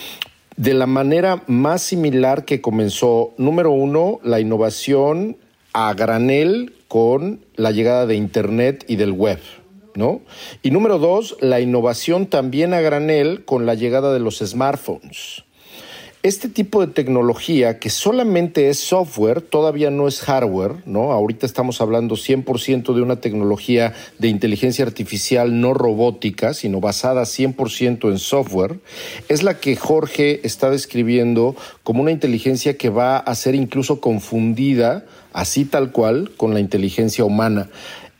de 0.60 0.74
la 0.74 0.86
manera 0.86 1.42
más 1.46 1.80
similar 1.80 2.44
que 2.44 2.60
comenzó, 2.60 3.32
número 3.38 3.70
uno, 3.70 4.20
la 4.22 4.40
innovación 4.40 5.38
a 5.72 5.94
granel 5.94 6.74
con 6.86 7.40
la 7.56 7.70
llegada 7.70 8.04
de 8.04 8.16
Internet 8.16 8.84
y 8.86 8.96
del 8.96 9.12
web. 9.12 9.38
¿no? 9.94 10.20
Y 10.62 10.70
número 10.70 10.98
dos, 10.98 11.38
la 11.40 11.60
innovación 11.60 12.26
también 12.26 12.74
a 12.74 12.82
granel 12.82 13.46
con 13.46 13.64
la 13.64 13.74
llegada 13.74 14.12
de 14.12 14.20
los 14.20 14.40
smartphones. 14.40 15.44
Este 16.22 16.50
tipo 16.50 16.84
de 16.86 16.92
tecnología 16.92 17.78
que 17.78 17.88
solamente 17.88 18.68
es 18.68 18.78
software, 18.78 19.40
todavía 19.40 19.90
no 19.90 20.06
es 20.06 20.20
hardware, 20.20 20.74
¿no? 20.84 21.12
Ahorita 21.12 21.46
estamos 21.46 21.80
hablando 21.80 22.14
100% 22.14 22.92
de 22.92 23.00
una 23.00 23.22
tecnología 23.22 23.94
de 24.18 24.28
inteligencia 24.28 24.84
artificial 24.84 25.62
no 25.62 25.72
robótica, 25.72 26.52
sino 26.52 26.78
basada 26.78 27.22
100% 27.22 28.10
en 28.10 28.18
software, 28.18 28.80
es 29.30 29.42
la 29.42 29.60
que 29.60 29.76
Jorge 29.76 30.46
está 30.46 30.68
describiendo 30.68 31.56
como 31.84 32.02
una 32.02 32.10
inteligencia 32.10 32.76
que 32.76 32.90
va 32.90 33.16
a 33.16 33.34
ser 33.34 33.54
incluso 33.54 34.02
confundida, 34.02 35.06
así 35.32 35.64
tal 35.64 35.90
cual, 35.90 36.32
con 36.36 36.52
la 36.52 36.60
inteligencia 36.60 37.24
humana. 37.24 37.70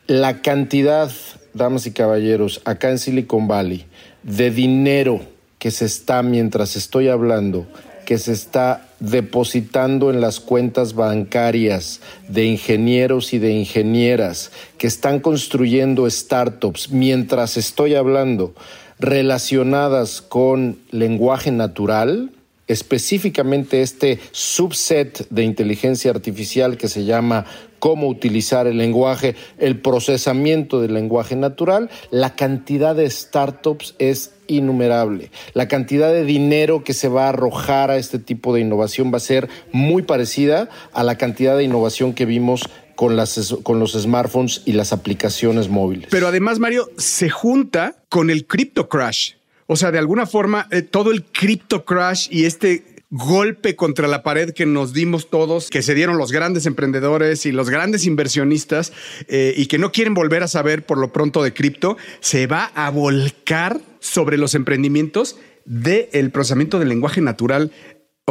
La 0.07 0.41
cantidad, 0.41 1.13
damas 1.53 1.85
y 1.85 1.91
caballeros, 1.91 2.63
acá 2.65 2.89
en 2.89 2.99
Silicon 2.99 3.47
Valley, 3.47 3.85
de 4.23 4.51
dinero 4.51 5.21
que 5.59 5.71
se 5.71 5.85
está 5.85 6.23
mientras 6.23 6.77
estoy 6.77 7.09
hablando 7.09 7.67
que 8.11 8.19
se 8.19 8.33
está 8.33 8.89
depositando 8.99 10.11
en 10.11 10.21
las 10.21 10.41
cuentas 10.41 10.95
bancarias 10.95 12.01
de 12.27 12.45
ingenieros 12.45 13.33
y 13.33 13.39
de 13.39 13.53
ingenieras 13.53 14.51
que 14.79 14.89
están 14.89 15.21
construyendo 15.21 16.11
startups 16.11 16.91
mientras 16.91 17.57
estoy 17.57 17.95
hablando 17.95 18.53
relacionadas 18.99 20.23
con 20.23 20.81
lenguaje 20.91 21.53
natural, 21.53 22.33
específicamente 22.67 23.81
este 23.81 24.19
subset 24.33 25.29
de 25.31 25.45
inteligencia 25.45 26.11
artificial 26.11 26.77
que 26.77 26.89
se 26.89 27.05
llama 27.05 27.47
cómo 27.81 28.07
utilizar 28.07 28.69
el 28.69 28.79
lenguaje, 28.79 29.35
el 29.59 29.81
procesamiento 29.81 30.81
del 30.81 30.95
lenguaje 30.95 31.35
natural, 31.35 31.91
la 32.11 32.37
cantidad 32.37 32.95
de 32.95 33.11
startups 33.11 33.97
es 33.99 34.35
innumerable. 34.47 35.31
La 35.55 35.67
cantidad 35.67 36.13
de 36.13 36.25
dinero 36.25 36.85
que 36.85 36.95
se 36.95 37.09
va 37.09 37.27
a 37.27 37.31
arrojar 37.31 37.91
a 37.91 37.97
este 37.97 38.21
tipo 38.21 38.55
de 38.55 38.61
innovación 38.61 39.13
va 39.13 39.17
a 39.17 39.21
ser 39.21 39.49
muy 39.73 40.03
parecida 40.03 40.69
a 40.93 41.03
la 41.03 41.17
cantidad 41.17 41.57
de 41.57 41.65
innovación 41.65 42.13
que 42.15 42.27
vimos 42.27 42.63
con, 42.95 43.17
las, 43.17 43.55
con 43.63 43.81
los 43.81 43.93
smartphones 43.93 44.63
y 44.67 44.73
las 44.73 44.93
aplicaciones 44.93 45.69
móviles. 45.69 46.09
Pero 46.11 46.29
además, 46.29 46.59
Mario, 46.59 46.91
se 46.99 47.31
junta 47.31 47.97
con 48.09 48.31
el 48.31 48.47
crypto 48.47 48.89
crash. 48.89 49.33
O 49.67 49.77
sea, 49.77 49.93
de 49.93 49.99
alguna 49.99 50.27
forma, 50.27 50.67
eh, 50.73 50.83
todo 50.83 51.13
el 51.13 51.25
crypto 51.25 51.85
crash 51.85 52.27
y 52.31 52.45
este 52.45 52.83
golpe 53.11 53.75
contra 53.75 54.07
la 54.07 54.23
pared 54.23 54.53
que 54.53 54.67
nos 54.67 54.93
dimos 54.93 55.31
todos, 55.31 55.69
que 55.69 55.83
se 55.83 55.95
dieron 55.95 56.17
los 56.17 56.31
grandes 56.31 56.67
emprendedores 56.67 57.45
y 57.45 57.53
los 57.53 57.69
grandes 57.69 58.07
inversionistas 58.07 58.93
eh, 59.29 59.53
y 59.57 59.67
que 59.67 59.79
no 59.79 59.91
quieren 59.93 60.15
volver 60.15 60.43
a 60.43 60.49
saber 60.49 60.87
por 60.87 60.99
lo 60.99 61.13
pronto 61.13 61.43
de 61.43 61.53
cripto, 61.53 61.97
se 62.21 62.47
va 62.47 62.71
a 62.75 62.89
volcar 62.91 63.81
sobre 63.99 64.39
los 64.39 64.55
emprendimientos 64.55 65.37
del 65.65 66.31
procesamiento 66.31 66.79
del 66.79 66.89
lenguaje 66.89 67.21
natural 67.21 67.73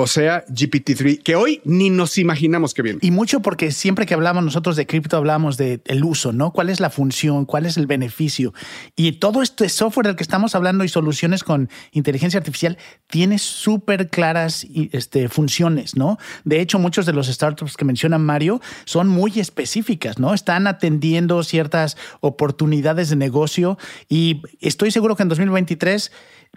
o 0.01 0.07
sea, 0.07 0.45
GPT-3, 0.47 1.21
que 1.21 1.35
hoy 1.35 1.61
ni 1.63 1.89
nos 1.89 2.17
imaginamos 2.17 2.73
que 2.73 2.81
viene. 2.81 2.99
Y 3.01 3.11
mucho 3.11 3.41
porque 3.41 3.71
siempre 3.71 4.05
que 4.05 4.13
hablamos 4.13 4.43
nosotros 4.43 4.75
de 4.75 4.85
cripto 4.85 5.17
hablamos 5.17 5.57
del 5.57 5.81
el 5.85 6.03
uso, 6.03 6.31
¿no? 6.31 6.51
¿Cuál 6.51 6.69
es 6.69 6.79
la 6.79 6.89
función? 6.89 7.45
¿Cuál 7.45 7.65
es 7.65 7.77
el 7.77 7.87
beneficio? 7.87 8.53
Y 8.95 9.13
todo 9.13 9.41
este 9.41 9.69
software 9.69 10.07
del 10.07 10.15
que 10.15 10.23
estamos 10.23 10.55
hablando 10.55 10.83
y 10.83 10.89
soluciones 10.89 11.43
con 11.43 11.69
inteligencia 11.91 12.37
artificial 12.37 12.77
tiene 13.07 13.37
súper 13.39 14.09
claras 14.09 14.65
este, 14.91 15.29
funciones, 15.29 15.95
¿no? 15.95 16.17
De 16.45 16.61
hecho, 16.61 16.79
muchos 16.79 17.05
de 17.05 17.13
los 17.13 17.27
startups 17.27 17.75
que 17.75 17.85
menciona 17.85 18.17
Mario 18.17 18.61
son 18.85 19.07
muy 19.07 19.39
específicas, 19.39 20.19
¿no? 20.19 20.33
Están 20.33 20.67
atendiendo 20.67 21.43
ciertas 21.43 21.97
oportunidades 22.21 23.09
de 23.09 23.15
negocio 23.15 23.77
y 24.07 24.41
estoy 24.61 24.91
seguro 24.91 25.15
que 25.15 25.23
en 25.23 25.29
2023 25.29 26.11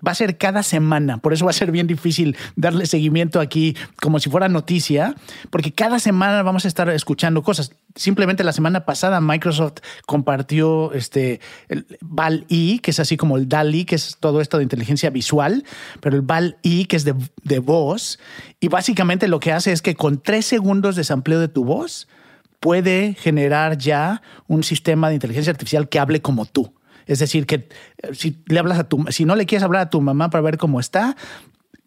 va 0.07 0.13
a 0.13 0.15
ser 0.15 0.37
cada 0.37 0.63
semana, 0.63 1.19
por 1.19 1.33
eso 1.33 1.45
va 1.45 1.51
a 1.51 1.55
ser 1.55 1.71
bien 1.71 1.87
difícil 1.87 2.37
darle 2.57 2.87
seguimiento 2.87 3.41
aquí 3.41 3.77
como 4.01 4.19
si 4.19 4.31
fuera 4.31 4.49
noticia, 4.49 5.15
porque 5.51 5.73
cada 5.73 5.99
semana 5.99 6.43
vamos 6.43 6.65
a 6.65 6.69
estar 6.69 6.89
escuchando 6.89 7.43
cosas. 7.43 7.73
Simplemente 7.95 8.43
la 8.43 8.53
semana 8.53 8.85
pasada 8.85 9.21
Microsoft 9.21 9.79
compartió 10.07 10.93
este 10.93 11.41
el 11.69 11.87
VAL-E, 12.01 12.81
que 12.81 12.91
es 12.91 13.01
así 13.01 13.17
como 13.17 13.37
el 13.37 13.49
DALI, 13.49 13.85
que 13.85 13.95
es 13.95 14.17
todo 14.19 14.41
esto 14.41 14.57
de 14.57 14.65
inteligencia 14.65 15.11
visual, 15.11 15.65
pero 16.01 16.17
el 16.17 16.23
VAL-E, 16.23 16.87
que 16.87 16.97
es 16.97 17.05
de, 17.05 17.15
de 17.45 17.59
voz, 17.59 18.19
y 18.61 18.69
básicamente 18.69 19.29
lo 19.29 19.41
que 19.41 19.53
hace 19.53 19.73
es 19.73 19.83
que 19.83 19.95
con 19.95 20.21
tres 20.21 20.47
segundos 20.47 20.97
de 20.97 21.05
sampleo 21.05 21.39
de 21.39 21.49
tu 21.49 21.65
voz, 21.65 22.09
puede 22.63 23.15
generar 23.15 23.77
ya 23.77 24.23
un 24.47 24.63
sistema 24.63 25.09
de 25.09 25.15
inteligencia 25.15 25.51
artificial 25.51 25.89
que 25.89 25.99
hable 25.99 26.23
como 26.23 26.47
tú. 26.47 26.73
Es 27.07 27.19
decir, 27.19 27.47
que 27.47 27.55
eh, 27.55 27.69
si 28.13 28.43
le 28.47 28.59
hablas 28.59 28.79
a 28.79 28.85
tu, 28.85 29.05
si 29.11 29.25
no 29.25 29.37
le 29.37 29.47
quieres 29.47 29.63
hablar 29.63 29.83
a 29.83 29.91
tu 29.91 30.01
mamá 30.01 30.31
para 30.31 30.43
ver 30.43 30.59
cómo 30.59 30.81
está, 30.81 31.17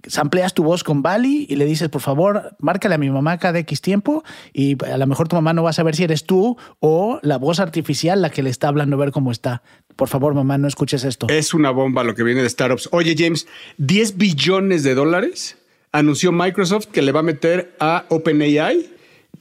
sampleas 0.08 0.54
tu 0.54 0.64
voz 0.64 0.84
con 0.84 1.02
Bali 1.02 1.46
y 1.50 1.56
le 1.56 1.66
dices, 1.66 1.90
por 1.90 2.02
favor, 2.02 2.56
márcale 2.60 2.96
a 2.96 2.98
mi 2.98 3.10
mamá 3.10 3.38
cada 3.38 3.60
X 3.60 3.82
tiempo 3.82 4.24
y 4.54 4.78
a 4.86 4.98
lo 4.98 5.08
mejor 5.08 5.28
tu 5.28 5.36
mamá 5.36 5.54
no 5.54 5.64
va 5.64 5.72
a 5.72 5.74
saber 5.74 5.96
si 5.96 6.04
eres 6.04 6.26
tú 6.26 6.58
o 6.80 7.20
la 7.22 7.38
voz 7.38 7.60
artificial 7.60 8.22
la 8.22 8.30
que 8.30 8.44
le 8.44 8.50
está 8.50 8.68
hablando 8.68 8.96
a 8.96 9.00
ver 9.00 9.12
cómo 9.12 9.32
está. 9.32 9.64
Por 9.96 10.08
favor, 10.08 10.34
mamá, 10.34 10.58
no 10.58 10.68
escuches 10.68 11.04
esto. 11.04 11.28
Es 11.30 11.54
una 11.54 11.72
bomba 11.72 12.04
lo 12.04 12.16
que 12.16 12.24
viene 12.24 12.42
de 12.42 12.50
startups. 12.50 12.90
Oye, 12.92 13.16
James, 13.18 13.48
10 13.78 14.18
billones 14.18 14.84
de 14.84 14.96
dólares 14.96 15.58
anunció 15.92 16.32
Microsoft 16.32 16.88
que 16.88 17.02
le 17.02 17.12
va 17.12 17.22
a 17.22 17.24
meter 17.24 17.76
a 17.80 18.06
OpenAI. 18.10 18.92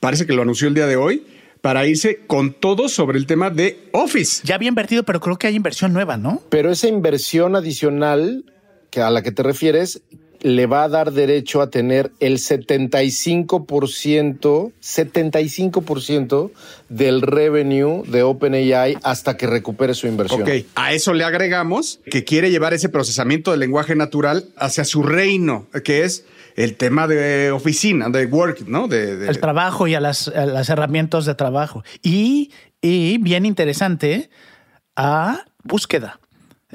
Parece 0.00 0.26
que 0.26 0.32
lo 0.32 0.42
anunció 0.42 0.68
el 0.68 0.74
día 0.74 0.86
de 0.86 0.96
hoy 0.96 1.24
para 1.64 1.87
irse 1.87 2.21
con 2.26 2.52
todo 2.52 2.90
sobre 2.90 3.16
el 3.16 3.25
tema 3.25 3.49
de 3.49 3.88
Office. 3.92 4.42
Ya 4.44 4.56
había 4.56 4.68
invertido, 4.68 5.04
pero 5.04 5.18
creo 5.18 5.38
que 5.38 5.47
hay 5.47 5.54
inversión 5.54 5.94
nueva, 5.94 6.18
¿no? 6.18 6.42
Pero 6.50 6.71
esa 6.71 6.88
inversión 6.88 7.56
adicional 7.56 8.44
que 8.90 9.00
a 9.00 9.09
la 9.09 9.23
que 9.23 9.33
te 9.33 9.42
refieres 9.42 10.02
le 10.42 10.66
va 10.66 10.85
a 10.85 10.90
dar 10.90 11.12
derecho 11.12 11.62
a 11.62 11.71
tener 11.71 12.12
el 12.21 12.35
75%, 12.35 14.73
75% 14.83 16.50
del 16.90 17.23
revenue 17.23 18.02
de 18.09 18.23
OpenAI 18.23 18.99
hasta 19.02 19.38
que 19.38 19.47
recupere 19.47 19.94
su 19.94 20.06
inversión. 20.06 20.42
Ok, 20.42 20.50
a 20.75 20.92
eso 20.92 21.14
le 21.14 21.25
agregamos 21.25 22.00
que 22.11 22.25
quiere 22.25 22.50
llevar 22.50 22.75
ese 22.75 22.90
procesamiento 22.90 23.52
del 23.52 23.61
lenguaje 23.61 23.97
natural 23.97 24.44
hacia 24.59 24.85
su 24.85 25.02
reino, 25.02 25.66
que 25.83 26.04
es 26.04 26.26
el 26.54 26.76
tema 26.76 27.06
de 27.06 27.50
oficina, 27.50 28.08
de 28.08 28.26
work, 28.26 28.66
¿no? 28.66 28.88
De, 28.88 29.26
El 29.28 29.40
trabajo 29.40 29.87
y 29.87 29.94
a 29.94 30.00
las, 30.00 30.28
las 30.28 30.68
herramientas 30.68 31.26
de 31.26 31.34
trabajo. 31.34 31.84
Y, 32.02 32.52
y 32.80 33.18
bien 33.18 33.46
interesante, 33.46 34.30
a 34.96 35.44
búsqueda. 35.62 36.20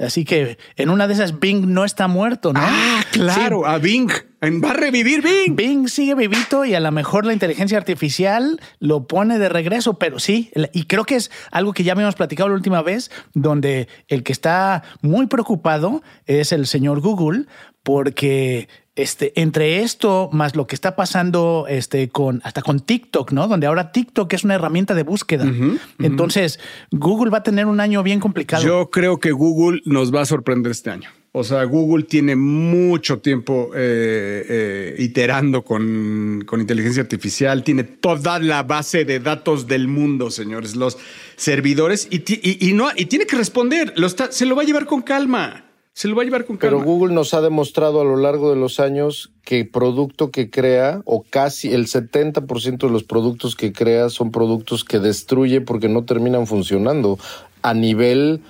Así 0.00 0.24
que 0.24 0.58
en 0.76 0.88
una 0.88 1.06
de 1.06 1.14
esas 1.14 1.40
Bing 1.40 1.72
no 1.72 1.84
está 1.84 2.08
muerto, 2.08 2.52
¿no? 2.52 2.60
Ah, 2.62 3.02
claro, 3.12 3.66
a 3.66 3.78
Bing. 3.78 4.10
Va 4.42 4.70
a 4.70 4.74
revivir 4.74 5.22
Bing. 5.22 5.54
Bing 5.54 5.88
sigue 5.88 6.14
vivito 6.14 6.64
y 6.64 6.74
a 6.74 6.80
lo 6.80 6.90
mejor 6.90 7.26
la 7.26 7.34
inteligencia 7.34 7.76
artificial 7.76 8.58
lo 8.78 9.06
pone 9.06 9.38
de 9.38 9.50
regreso, 9.50 9.98
pero 9.98 10.18
sí, 10.18 10.50
y 10.72 10.84
creo 10.84 11.04
que 11.04 11.16
es 11.16 11.30
algo 11.50 11.74
que 11.74 11.84
ya 11.84 11.92
habíamos 11.92 12.14
platicado 12.14 12.48
la 12.48 12.54
última 12.54 12.80
vez, 12.80 13.10
donde 13.34 13.88
el 14.08 14.22
que 14.22 14.32
está 14.32 14.82
muy 15.02 15.26
preocupado 15.26 16.02
es 16.24 16.52
el 16.52 16.66
señor 16.66 17.00
Google, 17.00 17.44
porque 17.82 18.68
este, 19.02 19.32
entre 19.40 19.82
esto 19.82 20.28
más 20.32 20.56
lo 20.56 20.66
que 20.66 20.74
está 20.74 20.96
pasando 20.96 21.66
este, 21.68 22.08
con, 22.08 22.40
hasta 22.44 22.62
con 22.62 22.80
TikTok, 22.80 23.32
¿no? 23.32 23.48
Donde 23.48 23.66
ahora 23.66 23.92
TikTok 23.92 24.32
es 24.32 24.44
una 24.44 24.54
herramienta 24.54 24.94
de 24.94 25.02
búsqueda. 25.02 25.50
Entonces, 25.98 26.60
Google 26.90 27.30
va 27.30 27.38
a 27.38 27.42
tener 27.42 27.66
un 27.66 27.80
año 27.80 28.02
bien 28.02 28.20
complicado. 28.20 28.62
Yo 28.62 28.90
creo 28.90 29.18
que 29.18 29.32
Google 29.32 29.80
nos 29.84 30.14
va 30.14 30.22
a 30.22 30.24
sorprender 30.26 30.72
este 30.72 30.90
año. 30.90 31.10
O 31.32 31.44
sea, 31.44 31.62
Google 31.62 32.04
tiene 32.04 32.34
mucho 32.34 33.20
tiempo 33.20 33.70
eh, 33.72 34.44
eh, 34.48 34.96
iterando 34.98 35.62
con, 35.62 36.44
inteligencia 36.52 37.02
artificial, 37.02 37.62
tiene 37.62 37.84
toda 37.84 38.40
la 38.40 38.64
base 38.64 39.04
de 39.04 39.20
datos 39.20 39.68
del 39.68 39.86
mundo, 39.86 40.32
señores, 40.32 40.74
los 40.74 40.98
servidores, 41.36 42.08
y, 42.10 42.72
no, 42.72 42.88
y 42.96 43.06
tiene 43.06 43.26
que 43.26 43.36
responder, 43.36 43.92
lo 43.96 44.08
se 44.08 44.44
lo 44.44 44.56
va 44.56 44.62
a 44.62 44.64
llevar 44.64 44.86
con 44.86 45.02
calma 45.02 45.69
se 45.92 46.08
lo 46.08 46.16
va 46.16 46.22
a 46.22 46.24
llevar 46.24 46.44
con 46.44 46.56
calma. 46.56 46.78
Pero 46.78 46.90
Google 46.90 47.14
nos 47.14 47.34
ha 47.34 47.40
demostrado 47.40 48.00
a 48.00 48.04
lo 48.04 48.16
largo 48.16 48.50
de 48.50 48.56
los 48.56 48.80
años 48.80 49.32
que 49.44 49.64
producto 49.64 50.30
que 50.30 50.50
crea, 50.50 51.02
o 51.04 51.24
casi 51.28 51.72
el 51.72 51.86
70% 51.86 52.78
de 52.78 52.90
los 52.90 53.04
productos 53.04 53.56
que 53.56 53.72
crea 53.72 54.08
son 54.08 54.30
productos 54.30 54.84
que 54.84 54.98
destruye 54.98 55.60
porque 55.60 55.88
no 55.88 56.04
terminan 56.04 56.46
funcionando 56.46 57.18
a 57.62 57.74
nivel 57.74 58.40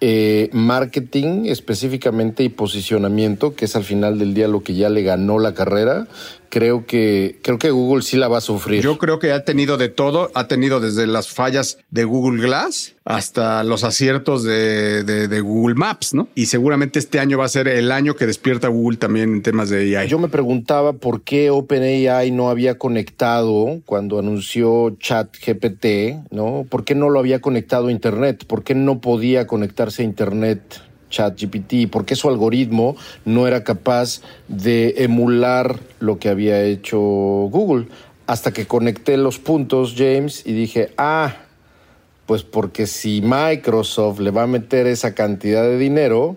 eh, 0.00 0.48
marketing 0.52 1.46
específicamente 1.46 2.44
y 2.44 2.48
posicionamiento, 2.48 3.56
que 3.56 3.64
es 3.64 3.74
al 3.74 3.82
final 3.82 4.18
del 4.20 4.32
día 4.32 4.46
lo 4.46 4.62
que 4.62 4.74
ya 4.74 4.88
le 4.88 5.02
ganó 5.02 5.40
la 5.40 5.54
carrera. 5.54 6.06
Creo 6.48 6.86
que, 6.86 7.38
creo 7.42 7.58
que 7.58 7.70
Google 7.70 8.02
sí 8.02 8.16
la 8.16 8.28
va 8.28 8.38
a 8.38 8.40
sufrir. 8.40 8.82
Yo 8.82 8.98
creo 8.98 9.18
que 9.18 9.32
ha 9.32 9.44
tenido 9.44 9.76
de 9.76 9.88
todo, 9.88 10.30
ha 10.34 10.48
tenido 10.48 10.80
desde 10.80 11.06
las 11.06 11.28
fallas 11.28 11.78
de 11.90 12.04
Google 12.04 12.42
Glass 12.42 12.94
hasta 13.04 13.64
los 13.64 13.84
aciertos 13.84 14.42
de, 14.42 15.02
de, 15.02 15.40
Google 15.40 15.74
Maps, 15.74 16.12
¿no? 16.12 16.28
Y 16.34 16.46
seguramente 16.46 16.98
este 16.98 17.20
año 17.20 17.38
va 17.38 17.46
a 17.46 17.48
ser 17.48 17.66
el 17.66 17.90
año 17.90 18.14
que 18.16 18.26
despierta 18.26 18.68
Google 18.68 18.98
también 18.98 19.32
en 19.32 19.42
temas 19.42 19.70
de 19.70 19.96
AI. 19.96 20.08
Yo 20.08 20.18
me 20.18 20.28
preguntaba 20.28 20.92
por 20.92 21.22
qué 21.22 21.48
OpenAI 21.50 22.30
no 22.30 22.50
había 22.50 22.76
conectado 22.76 23.80
cuando 23.86 24.18
anunció 24.18 24.96
ChatGPT, 25.00 25.86
¿no? 26.30 26.66
¿Por 26.68 26.84
qué 26.84 26.94
no 26.94 27.08
lo 27.08 27.18
había 27.18 27.40
conectado 27.40 27.86
a 27.86 27.92
Internet? 27.92 28.44
¿Por 28.46 28.62
qué 28.62 28.74
no 28.74 29.00
podía 29.00 29.46
conectarse 29.46 30.02
a 30.02 30.04
Internet? 30.04 30.60
ChatGPT, 31.10 31.90
porque 31.90 32.16
su 32.16 32.28
algoritmo 32.28 32.96
no 33.24 33.46
era 33.46 33.64
capaz 33.64 34.20
de 34.48 34.94
emular 34.98 35.78
lo 36.00 36.18
que 36.18 36.28
había 36.28 36.62
hecho 36.62 36.98
Google. 36.98 37.86
Hasta 38.26 38.52
que 38.52 38.66
conecté 38.66 39.16
los 39.16 39.38
puntos, 39.38 39.94
James, 39.96 40.42
y 40.44 40.52
dije, 40.52 40.90
ah, 40.98 41.36
pues 42.26 42.42
porque 42.42 42.86
si 42.86 43.22
Microsoft 43.22 44.20
le 44.20 44.30
va 44.30 44.42
a 44.42 44.46
meter 44.46 44.86
esa 44.86 45.14
cantidad 45.14 45.62
de 45.62 45.78
dinero, 45.78 46.36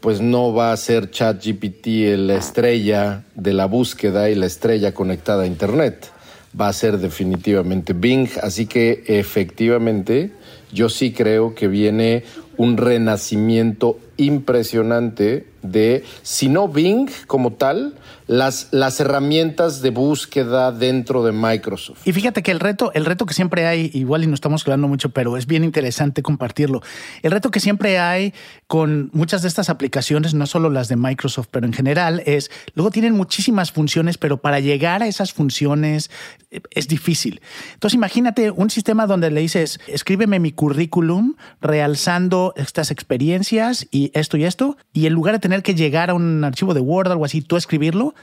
pues 0.00 0.20
no 0.20 0.52
va 0.52 0.72
a 0.72 0.76
ser 0.76 1.10
ChatGPT 1.10 1.86
la 2.16 2.34
estrella 2.34 3.24
de 3.34 3.52
la 3.52 3.66
búsqueda 3.66 4.30
y 4.30 4.34
la 4.34 4.46
estrella 4.46 4.92
conectada 4.92 5.44
a 5.44 5.46
Internet. 5.46 6.10
Va 6.58 6.68
a 6.68 6.72
ser 6.72 6.98
definitivamente 6.98 7.92
Bing. 7.92 8.28
Así 8.42 8.66
que 8.66 9.04
efectivamente, 9.06 10.32
yo 10.72 10.88
sí 10.88 11.12
creo 11.12 11.54
que 11.54 11.68
viene 11.68 12.24
un 12.58 12.76
renacimiento 12.76 13.98
impresionante 14.18 15.46
de, 15.62 16.04
si 16.22 16.48
no 16.48 16.68
Bing 16.68 17.08
como 17.26 17.52
tal, 17.52 17.94
las, 18.26 18.68
las 18.72 19.00
herramientas 19.00 19.80
de 19.80 19.90
búsqueda 19.90 20.72
dentro 20.72 21.24
de 21.24 21.32
Microsoft. 21.32 22.06
Y 22.06 22.12
fíjate 22.12 22.42
que 22.42 22.50
el 22.50 22.60
reto, 22.60 22.92
el 22.94 23.04
reto 23.04 23.26
que 23.26 23.34
siempre 23.34 23.66
hay, 23.66 23.90
igual 23.94 24.24
y 24.24 24.26
no 24.26 24.34
estamos 24.34 24.62
hablando 24.64 24.88
mucho, 24.88 25.10
pero 25.10 25.36
es 25.36 25.46
bien 25.46 25.64
interesante 25.64 26.22
compartirlo. 26.22 26.82
El 27.22 27.30
reto 27.30 27.50
que 27.50 27.60
siempre 27.60 27.98
hay 27.98 28.34
con 28.66 29.10
muchas 29.12 29.42
de 29.42 29.48
estas 29.48 29.70
aplicaciones, 29.70 30.34
no 30.34 30.46
solo 30.46 30.68
las 30.68 30.88
de 30.88 30.96
Microsoft, 30.96 31.48
pero 31.50 31.66
en 31.66 31.72
general, 31.72 32.22
es 32.26 32.50
luego 32.74 32.90
tienen 32.90 33.14
muchísimas 33.14 33.70
funciones, 33.70 34.18
pero 34.18 34.38
para 34.38 34.58
llegar 34.60 35.02
a 35.02 35.06
esas 35.06 35.32
funciones 35.32 36.10
es 36.50 36.88
difícil. 36.88 37.40
Entonces 37.74 37.94
imagínate 37.94 38.50
un 38.50 38.70
sistema 38.70 39.06
donde 39.06 39.30
le 39.30 39.40
dices, 39.40 39.80
escríbeme 39.86 40.38
mi 40.40 40.52
currículum 40.52 41.34
realzando 41.60 42.54
estas 42.56 42.90
experiencias 42.90 43.86
y 43.90 44.10
esto 44.14 44.36
y 44.36 44.44
esto, 44.44 44.76
y 44.92 45.06
en 45.06 45.12
lugar 45.12 45.34
de 45.34 45.40
tener 45.40 45.62
que 45.62 45.74
llegar 45.74 46.10
a 46.10 46.14
un 46.14 46.44
archivo 46.44 46.74
de 46.74 46.80
Word 46.80 47.08
o 47.08 47.12
algo 47.12 47.24
así, 47.24 47.42
tú 47.42 47.56
escribirlo, 47.56 48.14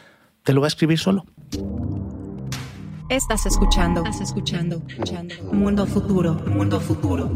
te 0.43 0.53
lo 0.53 0.61
va 0.61 0.67
a 0.67 0.69
escribir 0.69 0.99
solo. 0.99 1.25
Estás 3.09 3.45
escuchando, 3.45 4.03
estás 4.03 4.21
escuchando, 4.21 4.81
escuchando. 4.87 5.35
Mundo 5.51 5.85
futuro, 5.85 6.33
mundo 6.47 6.79
futuro. 6.79 7.31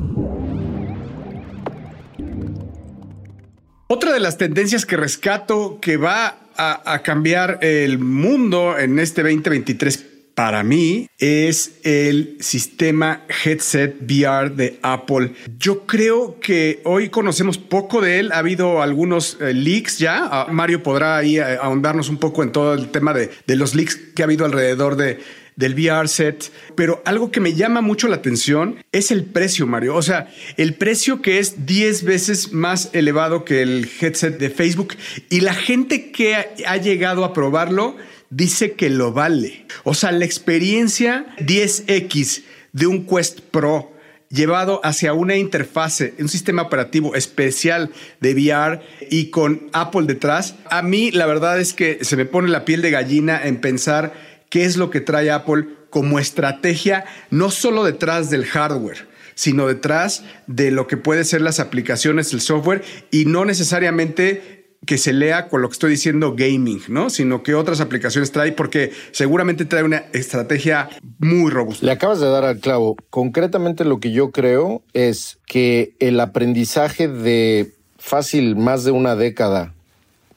Otra 3.88 4.12
de 4.12 4.20
las 4.20 4.38
tendencias 4.38 4.86
que 4.86 4.98
rescato 4.98 5.80
que 5.80 5.98
va 5.98 6.38
a, 6.58 6.94
a 6.94 7.02
cambiar 7.04 7.60
el 7.62 8.00
mundo 8.00 8.78
en 8.78 8.98
este 9.00 9.22
2023 9.22 10.09
para 10.40 10.64
mí 10.64 11.10
es 11.18 11.82
el 11.84 12.38
sistema 12.40 13.26
headset 13.44 13.98
VR 14.04 14.50
de 14.50 14.80
Apple. 14.84 15.34
Yo 15.58 15.86
creo 15.86 16.40
que 16.40 16.80
hoy 16.86 17.10
conocemos 17.10 17.58
poco 17.58 18.00
de 18.00 18.20
él. 18.22 18.32
Ha 18.32 18.38
habido 18.38 18.82
algunos 18.82 19.38
eh, 19.42 19.54
leaks 19.54 19.98
ya. 19.98 20.30
Ah, 20.32 20.48
Mario 20.50 20.82
podrá 20.82 21.18
ahí 21.18 21.40
eh, 21.40 21.58
ahondarnos 21.62 22.08
un 22.08 22.20
poco 22.20 22.42
en 22.42 22.54
todo 22.54 22.74
el 22.74 22.88
tema 22.88 23.14
de, 23.14 23.30
de 23.46 23.56
los 23.58 23.76
leaks 23.76 23.98
que 24.16 24.22
ha 24.22 24.28
habido 24.28 24.46
alrededor 24.46 24.96
de, 24.96 25.20
del 25.58 25.74
VR 25.74 26.08
set, 26.08 26.54
pero 26.74 27.02
algo 27.04 27.32
que 27.32 27.42
me 27.42 27.54
llama 27.54 27.82
mucho 27.82 28.08
la 28.08 28.16
atención 28.16 28.78
es 28.94 29.12
el 29.12 29.26
precio, 29.26 29.68
Mario. 29.68 29.94
O 29.98 30.02
sea, 30.02 30.30
el 30.56 30.76
precio 30.76 31.22
que 31.22 31.40
es 31.40 31.66
10 31.66 32.06
veces 32.06 32.54
más 32.54 32.92
elevado 32.94 33.44
que 33.44 33.62
el 33.62 33.90
headset 34.00 34.38
de 34.38 34.50
Facebook 34.50 34.96
y 35.30 35.42
la 35.42 35.54
gente 35.54 36.12
que 36.12 36.36
ha 36.66 36.78
llegado 36.78 37.26
a 37.26 37.34
probarlo 37.34 37.98
dice 38.30 38.74
que 38.74 38.90
lo 38.90 39.12
vale. 39.12 39.66
O 39.84 39.94
sea, 39.94 40.12
la 40.12 40.26
experiencia 40.26 41.26
10X 41.40 42.44
de 42.74 42.88
un 42.88 43.06
Quest 43.06 43.42
Pro 43.42 43.94
llevado 44.30 44.80
hacia 44.84 45.14
una 45.14 45.36
interfase, 45.36 46.14
un 46.20 46.30
sistema 46.30 46.62
operativo 46.62 47.16
especial 47.16 47.92
de 48.20 48.34
VR 48.34 48.82
y 49.10 49.32
con 49.32 49.70
Apple 49.74 50.06
detrás, 50.06 50.56
a 50.70 50.82
mí 50.82 51.12
la 51.12 51.26
verdad 51.26 51.60
es 51.60 51.74
que 51.74 52.04
se 52.04 52.16
me 52.16 52.26
pone 52.26 52.50
la 52.50 52.66
piel 52.66 52.82
de 52.82 52.92
gallina 52.92 53.42
en 53.44 53.60
pensar 53.60 54.14
qué 54.50 54.66
es 54.66 54.78
lo 54.78 54.90
que 54.92 55.02
trae 55.02 55.32
Apple 55.32 55.68
como 55.90 56.20
estrategia, 56.20 57.06
no 57.32 57.50
solo 57.50 57.84
detrás 57.84 58.30
del 58.30 58.46
hardware, 58.46 59.08
sino 59.34 59.66
detrás 59.66 60.24
de 60.46 60.70
lo 60.70 60.86
que 60.86 60.98
puede 60.98 61.24
ser 61.24 61.42
las 61.42 61.60
aplicaciones, 61.60 62.32
el 62.34 62.42
software, 62.42 62.84
y 63.10 63.26
no 63.26 63.46
necesariamente 63.46 64.59
que 64.86 64.98
se 64.98 65.14
lea 65.14 65.50
con 65.50 65.62
lo 65.62 65.70
que 65.70 65.74
estoy 65.74 65.92
diciendo 65.92 66.36
gaming, 66.36 66.82
¿no? 66.88 67.10
Sino 67.10 67.44
que 67.44 67.54
otras 67.54 67.82
aplicaciones 67.82 68.32
trae 68.32 68.52
porque 68.54 68.92
seguramente 69.12 69.66
trae 69.66 69.84
una 69.84 70.06
estrategia 70.14 70.90
muy 71.20 71.52
robusta. 71.52 71.86
Le 71.86 71.92
acabas 71.92 72.20
de 72.20 72.30
dar 72.30 72.46
al 72.46 72.60
clavo. 72.60 72.96
Concretamente 73.10 73.84
lo 73.86 74.00
que 74.00 74.12
yo 74.12 74.32
creo 74.32 74.82
es 74.94 75.40
que 75.46 75.94
el 76.00 76.20
aprendizaje 76.20 77.08
de 77.08 77.74
fácil 77.98 78.56
más 78.56 78.84
de 78.84 78.92
una 78.92 79.16
década, 79.16 79.74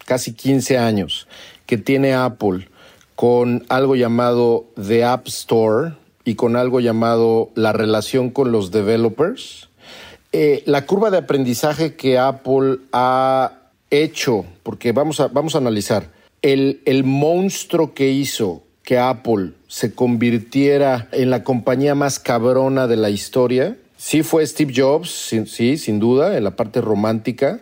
casi 0.04 0.32
15 0.34 0.78
años, 0.78 1.28
que 1.66 1.78
tiene 1.78 2.12
Apple 2.12 2.68
con 3.14 3.64
algo 3.68 3.94
llamado 3.94 4.66
The 4.74 5.04
App 5.04 5.28
Store 5.28 5.94
y 6.24 6.34
con 6.34 6.56
algo 6.56 6.80
llamado 6.80 7.50
la 7.54 7.72
relación 7.72 8.30
con 8.30 8.50
los 8.50 8.72
developers, 8.72 9.68
eh, 10.32 10.62
la 10.66 10.86
curva 10.86 11.10
de 11.10 11.18
aprendizaje 11.18 11.94
que 11.94 12.18
Apple 12.18 12.78
ha 12.92 13.61
hecho, 13.92 14.44
porque 14.64 14.90
vamos 14.90 15.20
a, 15.20 15.28
vamos 15.28 15.54
a 15.54 15.58
analizar, 15.58 16.10
el, 16.40 16.80
el 16.86 17.04
monstruo 17.04 17.94
que 17.94 18.10
hizo 18.10 18.64
que 18.82 18.98
Apple 18.98 19.52
se 19.68 19.94
convirtiera 19.94 21.08
en 21.12 21.30
la 21.30 21.44
compañía 21.44 21.94
más 21.94 22.18
cabrona 22.18 22.88
de 22.88 22.96
la 22.96 23.10
historia, 23.10 23.76
sí 23.96 24.22
fue 24.22 24.44
Steve 24.46 24.72
Jobs, 24.74 25.10
sí, 25.46 25.76
sin 25.76 26.00
duda, 26.00 26.36
en 26.36 26.44
la 26.44 26.56
parte 26.56 26.80
romántica, 26.80 27.60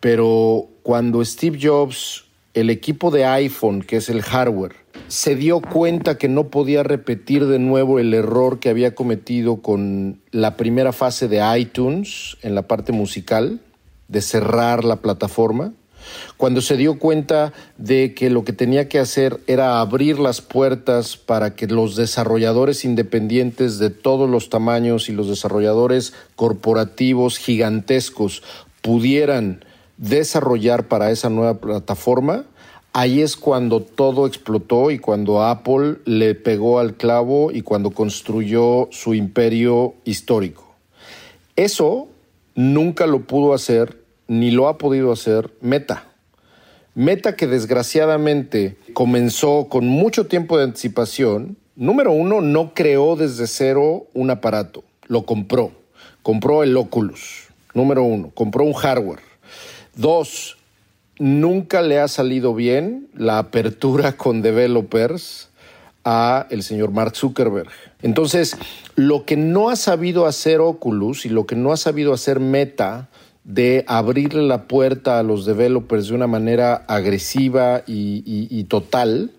pero 0.00 0.68
cuando 0.82 1.24
Steve 1.24 1.58
Jobs, 1.62 2.24
el 2.54 2.70
equipo 2.70 3.10
de 3.10 3.24
iPhone, 3.24 3.82
que 3.82 3.96
es 3.96 4.08
el 4.08 4.22
hardware, 4.22 4.74
se 5.08 5.36
dio 5.36 5.60
cuenta 5.60 6.18
que 6.18 6.28
no 6.28 6.48
podía 6.48 6.82
repetir 6.82 7.46
de 7.46 7.58
nuevo 7.58 7.98
el 7.98 8.14
error 8.14 8.58
que 8.58 8.68
había 8.68 8.94
cometido 8.94 9.62
con 9.62 10.20
la 10.30 10.56
primera 10.56 10.92
fase 10.92 11.28
de 11.28 11.40
iTunes 11.58 12.36
en 12.42 12.54
la 12.54 12.62
parte 12.62 12.92
musical, 12.92 13.60
de 14.14 14.22
cerrar 14.22 14.84
la 14.84 14.96
plataforma, 14.96 15.72
cuando 16.36 16.60
se 16.60 16.76
dio 16.76 17.00
cuenta 17.00 17.52
de 17.78 18.14
que 18.14 18.30
lo 18.30 18.44
que 18.44 18.52
tenía 18.52 18.88
que 18.88 19.00
hacer 19.00 19.40
era 19.48 19.80
abrir 19.80 20.20
las 20.20 20.40
puertas 20.40 21.16
para 21.16 21.56
que 21.56 21.66
los 21.66 21.96
desarrolladores 21.96 22.84
independientes 22.84 23.80
de 23.80 23.90
todos 23.90 24.30
los 24.30 24.50
tamaños 24.50 25.08
y 25.08 25.12
los 25.12 25.28
desarrolladores 25.28 26.12
corporativos 26.36 27.38
gigantescos 27.38 28.44
pudieran 28.82 29.64
desarrollar 29.96 30.86
para 30.86 31.10
esa 31.10 31.28
nueva 31.28 31.58
plataforma, 31.58 32.44
ahí 32.92 33.20
es 33.20 33.36
cuando 33.36 33.80
todo 33.80 34.28
explotó 34.28 34.92
y 34.92 35.00
cuando 35.00 35.42
Apple 35.42 35.96
le 36.04 36.36
pegó 36.36 36.78
al 36.78 36.94
clavo 36.94 37.50
y 37.50 37.62
cuando 37.62 37.90
construyó 37.90 38.88
su 38.92 39.14
imperio 39.14 39.94
histórico. 40.04 40.74
Eso 41.56 42.08
nunca 42.54 43.06
lo 43.06 43.20
pudo 43.20 43.54
hacer 43.54 44.03
ni 44.28 44.50
lo 44.50 44.68
ha 44.68 44.78
podido 44.78 45.12
hacer 45.12 45.50
Meta. 45.60 46.04
Meta 46.94 47.34
que 47.34 47.46
desgraciadamente 47.46 48.76
comenzó 48.92 49.68
con 49.68 49.86
mucho 49.88 50.26
tiempo 50.26 50.56
de 50.58 50.64
anticipación. 50.64 51.56
Número 51.74 52.12
uno, 52.12 52.40
no 52.40 52.72
creó 52.72 53.16
desde 53.16 53.48
cero 53.48 54.06
un 54.14 54.30
aparato, 54.30 54.84
lo 55.08 55.24
compró. 55.24 55.72
Compró 56.22 56.62
el 56.62 56.76
Oculus. 56.76 57.48
Número 57.74 58.04
uno, 58.04 58.30
compró 58.32 58.64
un 58.64 58.72
hardware. 58.72 59.20
Dos, 59.96 60.56
nunca 61.18 61.82
le 61.82 61.98
ha 61.98 62.08
salido 62.08 62.54
bien 62.54 63.08
la 63.14 63.38
apertura 63.38 64.12
con 64.16 64.40
developers 64.40 65.50
a 66.04 66.46
el 66.50 66.62
señor 66.62 66.92
Mark 66.92 67.16
Zuckerberg. 67.16 67.68
Entonces, 68.02 68.56
lo 68.94 69.24
que 69.24 69.36
no 69.36 69.70
ha 69.70 69.76
sabido 69.76 70.26
hacer 70.26 70.60
Oculus 70.60 71.26
y 71.26 71.28
lo 71.28 71.46
que 71.46 71.56
no 71.56 71.72
ha 71.72 71.76
sabido 71.76 72.12
hacer 72.12 72.38
Meta 72.38 73.08
de 73.44 73.84
abrirle 73.86 74.42
la 74.42 74.66
puerta 74.66 75.18
a 75.18 75.22
los 75.22 75.44
developers 75.44 76.08
de 76.08 76.14
una 76.14 76.26
manera 76.26 76.84
agresiva 76.88 77.82
y, 77.86 78.64
total, 78.64 79.32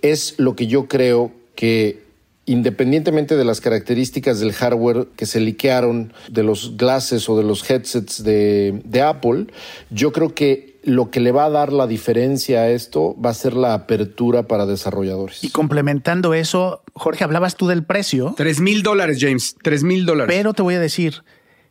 es 0.00 0.34
lo 0.38 0.56
que 0.56 0.66
yo 0.66 0.88
creo 0.88 1.32
que 1.54 2.02
independientemente 2.44 3.36
de 3.36 3.44
las 3.44 3.60
características 3.60 4.40
del 4.40 4.52
hardware 4.52 5.06
que 5.16 5.26
se 5.26 5.38
liquearon 5.38 6.12
de 6.28 6.42
los 6.42 6.76
glasses 6.76 7.28
o 7.28 7.36
de 7.36 7.44
los 7.44 7.68
headsets 7.70 8.24
de, 8.24 8.82
de 8.84 9.02
Apple, 9.02 9.46
yo 9.90 10.12
creo 10.12 10.34
que 10.34 10.72
lo 10.82 11.10
que 11.10 11.20
le 11.20 11.30
va 11.30 11.44
a 11.44 11.50
dar 11.50 11.72
la 11.72 11.86
diferencia 11.86 12.62
a 12.62 12.70
esto 12.70 13.14
va 13.20 13.30
a 13.30 13.34
ser 13.34 13.54
la 13.54 13.74
apertura 13.74 14.44
para 14.44 14.66
desarrolladores. 14.66 15.44
Y 15.44 15.50
complementando 15.50 16.34
eso, 16.34 16.82
Jorge, 16.94 17.24
hablabas 17.24 17.56
tú 17.56 17.68
del 17.68 17.84
precio. 17.84 18.34
Tres 18.36 18.60
mil 18.60 18.82
dólares, 18.82 19.18
James. 19.20 19.54
Tres 19.62 19.84
mil 19.84 20.04
dólares. 20.04 20.34
Pero 20.34 20.54
te 20.54 20.62
voy 20.62 20.74
a 20.74 20.80
decir, 20.80 21.22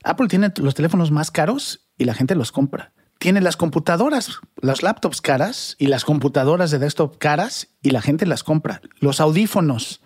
Apple 0.04 0.28
tiene 0.28 0.52
los 0.58 0.76
teléfonos 0.76 1.12
más 1.12 1.32
caros 1.32 1.88
y 1.98 2.06
la 2.06 2.14
gente 2.14 2.36
los 2.36 2.52
compra. 2.52 2.94
Tiene 3.20 3.42
las 3.42 3.56
computadoras, 3.56 4.40
las 4.62 4.82
laptops 4.82 5.22
caras 5.22 5.76
y 5.78 5.88
las 5.88 6.06
computadoras 6.06 6.72
de 6.72 6.80
desktop 6.80 7.18
caras 7.20 7.68
y 7.84 7.92
la 7.92 8.02
gente 8.02 8.26
las 8.26 8.44
compra. 8.44 8.82
Los 9.00 9.22
audífonos 9.22 10.02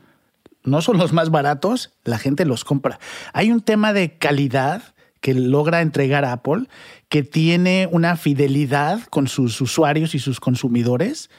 no 0.65 0.81
son 0.81 0.97
los 0.97 1.13
más 1.13 1.29
baratos, 1.29 1.93
la 2.03 2.17
gente 2.17 2.43
los 2.43 2.65
compra. 2.65 2.99
Hay 3.31 3.51
un 3.51 3.61
tema 3.61 3.93
de 3.93 4.17
calidad 4.17 4.95
que 5.21 5.33
logra 5.33 5.81
entregar 5.81 6.25
Apple, 6.25 6.67
que 7.07 7.23
tiene 7.23 7.87
una 7.91 8.17
fidelidad 8.17 9.01
con 9.09 9.27
sus 9.27 9.59
usuarios 9.61 10.13
y 10.13 10.19
sus 10.19 10.39
consumidores, 10.39 11.29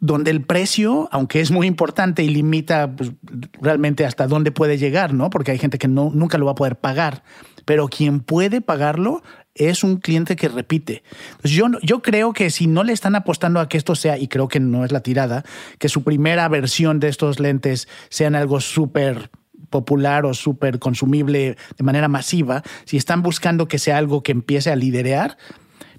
donde 0.00 0.30
el 0.30 0.42
precio, 0.42 1.08
aunque 1.12 1.40
es 1.40 1.50
muy 1.50 1.66
importante 1.66 2.22
y 2.22 2.28
limita 2.28 2.90
pues, 2.94 3.12
realmente 3.60 4.06
hasta 4.06 4.26
dónde 4.26 4.50
puede 4.50 4.78
llegar, 4.78 5.14
¿no? 5.14 5.30
Porque 5.30 5.50
hay 5.50 5.58
gente 5.58 5.78
que 5.78 5.88
nunca 5.88 6.38
lo 6.38 6.46
va 6.46 6.52
a 6.52 6.56
poder 6.56 6.76
pagar, 6.76 7.22
pero 7.64 7.88
quien 7.88 8.20
puede 8.20 8.60
pagarlo 8.60 9.22
es 9.54 9.84
un 9.84 9.98
cliente 9.98 10.36
que 10.36 10.48
repite. 10.48 11.02
yo, 11.42 11.66
yo 11.82 12.00
creo 12.00 12.32
que 12.32 12.50
si 12.50 12.66
no 12.66 12.84
le 12.84 12.92
están 12.92 13.14
apostando 13.14 13.60
a 13.60 13.68
que 13.68 13.76
esto 13.76 13.94
sea, 13.94 14.18
y 14.18 14.28
creo 14.28 14.48
que 14.48 14.60
no 14.60 14.84
es 14.84 14.92
la 14.92 15.00
tirada, 15.00 15.44
que 15.78 15.88
su 15.88 16.02
primera 16.02 16.48
versión 16.48 17.00
de 17.00 17.08
estos 17.08 17.38
lentes 17.38 17.88
sean 18.08 18.34
algo 18.34 18.60
súper 18.60 19.30
popular 19.68 20.24
o 20.24 20.34
súper 20.34 20.78
consumible 20.78 21.56
de 21.76 21.84
manera 21.84 22.08
masiva, 22.08 22.62
si 22.84 22.96
están 22.96 23.22
buscando 23.22 23.68
que 23.68 23.78
sea 23.78 23.98
algo 23.98 24.22
que 24.22 24.32
empiece 24.32 24.70
a 24.70 24.76
liderear, 24.76 25.36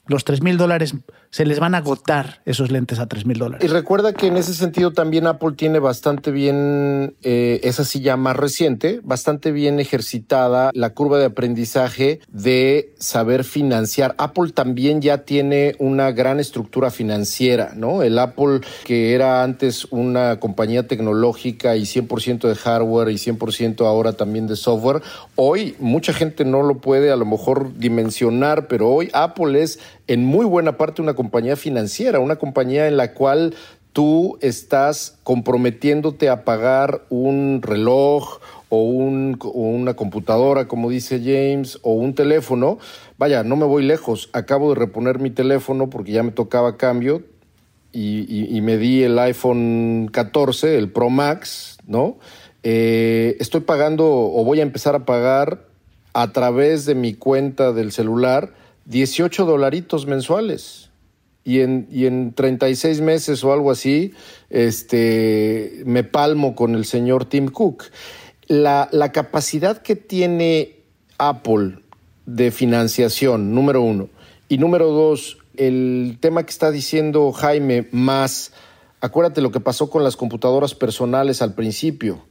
los 0.08 0.24
3 0.26 0.42
mil 0.42 0.58
dólares 0.58 0.96
se 1.34 1.48
les 1.48 1.60
van 1.60 1.74
a 1.74 1.80
agotar 1.80 2.42
esos 2.46 2.70
lentes 2.70 3.00
a 3.00 3.08
3 3.08 3.26
mil 3.26 3.40
dólares. 3.40 3.68
Y 3.68 3.68
recuerda 3.68 4.14
que 4.14 4.28
en 4.28 4.38
ese 4.38 4.54
sentido 4.54 4.92
también 4.94 5.26
Apple 5.26 5.54
tiene 5.58 5.80
bastante 5.80 6.30
bien, 6.30 7.16
eh, 7.24 7.60
esa 7.64 7.84
silla 7.86 8.16
más 8.18 8.36
reciente, 8.36 9.00
bastante 9.04 9.52
bien 9.52 9.80
ejercitada 9.80 10.70
la 10.76 10.92
curva 10.92 11.18
de 11.18 11.26
aprendizaje 11.26 12.20
de 12.28 12.94
saber 13.00 13.46
financiar. 13.46 14.14
Apple 14.20 14.52
también 14.52 15.02
ya 15.02 15.26
tiene 15.26 15.74
una 15.80 16.12
gran 16.12 16.40
estructura 16.40 16.92
financiera, 16.92 17.72
¿no? 17.76 18.04
El 18.04 18.20
Apple 18.20 18.62
que 18.86 19.16
era 19.16 19.42
antes 19.42 19.88
una 19.90 20.40
compañía 20.40 20.88
tecnológica 20.88 21.76
y 21.76 21.82
100% 21.82 22.48
de 22.48 22.54
hardware 22.54 23.10
y 23.10 23.16
100% 23.16 23.88
ahora 23.88 24.14
también 24.14 24.46
de 24.46 24.56
software, 24.56 25.02
hoy 25.36 25.76
mucha 25.80 26.14
gente 26.14 26.46
no 26.46 26.62
lo 26.62 26.78
puede 26.78 27.12
a 27.12 27.16
lo 27.16 27.26
mejor 27.26 27.76
dimensionar, 27.76 28.68
pero 28.68 28.92
hoy 28.92 29.10
Apple 29.14 29.60
es 29.64 29.80
en 30.06 30.26
muy 30.26 30.46
buena 30.46 30.78
parte 30.78 31.02
una 31.02 31.14
compañía 31.14 31.23
financiera, 31.56 32.20
una 32.20 32.38
compañía 32.38 32.88
en 32.88 32.98
la 32.98 33.14
cual 33.14 33.56
tú 33.94 34.38
estás 34.42 35.18
comprometiéndote 35.24 36.30
a 36.30 36.44
pagar 36.44 37.04
un 37.10 37.62
reloj 37.62 38.40
o, 38.70 38.82
una 38.82 39.94
computadora, 39.94 40.68
como 40.68 40.90
dice 40.90 41.20
James, 41.20 41.78
o 41.84 41.94
un 41.94 42.16
teléfono. 42.16 42.80
Vaya, 43.20 43.44
no 43.44 43.56
me 43.56 43.66
voy 43.66 43.84
lejos. 43.84 44.30
Acabo 44.34 44.74
de 44.74 44.80
reponer 44.80 45.20
mi 45.20 45.30
teléfono 45.30 45.92
porque 45.92 46.12
ya 46.12 46.24
me 46.24 46.32
tocaba 46.32 46.76
cambio 46.78 47.22
y, 47.92 48.60
me 48.64 48.78
di 48.78 49.04
el 49.04 49.20
iPhone 49.20 50.10
14, 50.12 50.78
el 50.78 50.92
Pro 50.92 51.12
Max, 51.12 51.78
¿no? 51.86 52.18
Eh, 52.64 53.38
estoy 53.40 53.62
pagando 53.62 54.10
o 54.10 54.44
voy 54.44 54.60
a 54.60 54.64
empezar 54.64 54.96
a 54.96 55.06
pagar 55.06 55.68
a 56.14 56.32
través 56.32 56.86
de 56.86 56.96
mi 56.96 57.14
cuenta 57.14 57.74
del 57.74 57.92
celular 57.92 58.54
18 58.86 59.46
dolaritos 59.46 60.08
mensuales. 60.08 60.90
Y 61.46 61.60
en, 61.60 61.88
y 61.92 62.06
en 62.06 62.34
36 62.34 63.02
meses 63.02 63.44
o 63.44 63.52
algo 63.52 63.72
así, 63.72 64.14
este, 64.50 65.84
me 65.86 66.04
palmo 66.04 66.56
con 66.56 66.76
el 66.76 66.86
señor 66.86 67.26
Tim 67.26 67.50
Cook. 67.50 67.86
La, 68.48 68.88
la 68.92 69.12
capacidad 69.12 69.82
que 69.82 69.96
tiene 69.96 70.78
Apple 71.18 71.80
de 72.26 72.52
financiación, 72.52 73.54
número 73.54 73.82
uno. 73.82 74.10
Y 74.48 74.58
número 74.58 74.90
dos, 74.90 75.38
el 75.58 76.18
tema 76.20 76.44
que 76.44 76.52
está 76.52 76.72
diciendo 76.72 77.32
Jaime, 77.32 77.88
más, 77.92 78.54
acuérdate 79.02 79.42
lo 79.42 79.52
que 79.52 79.60
pasó 79.60 79.90
con 79.90 80.04
las 80.04 80.16
computadoras 80.16 80.76
personales 80.76 81.42
al 81.42 81.54
principio. 81.54 82.26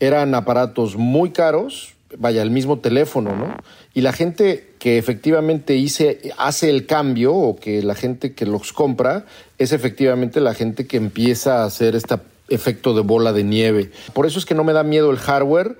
Eran 0.00 0.34
aparatos 0.34 0.96
muy 0.96 1.30
caros, 1.30 1.95
vaya, 2.18 2.42
el 2.42 2.50
mismo 2.50 2.78
teléfono, 2.78 3.34
¿no? 3.34 3.56
Y 3.94 4.00
la 4.00 4.12
gente 4.12 4.74
que 4.78 4.98
efectivamente 4.98 5.76
hice, 5.76 6.32
hace 6.38 6.70
el 6.70 6.86
cambio 6.86 7.34
o 7.34 7.56
que 7.56 7.82
la 7.82 7.94
gente 7.94 8.34
que 8.34 8.46
los 8.46 8.72
compra 8.72 9.26
es 9.58 9.72
efectivamente 9.72 10.40
la 10.40 10.54
gente 10.54 10.86
que 10.86 10.96
empieza 10.96 11.62
a 11.62 11.64
hacer 11.64 11.96
este 11.96 12.16
efecto 12.48 12.94
de 12.94 13.00
bola 13.00 13.32
de 13.32 13.44
nieve. 13.44 13.90
Por 14.12 14.26
eso 14.26 14.38
es 14.38 14.44
que 14.44 14.54
no 14.54 14.64
me 14.64 14.72
da 14.72 14.82
miedo 14.82 15.10
el 15.10 15.18
hardware. 15.18 15.76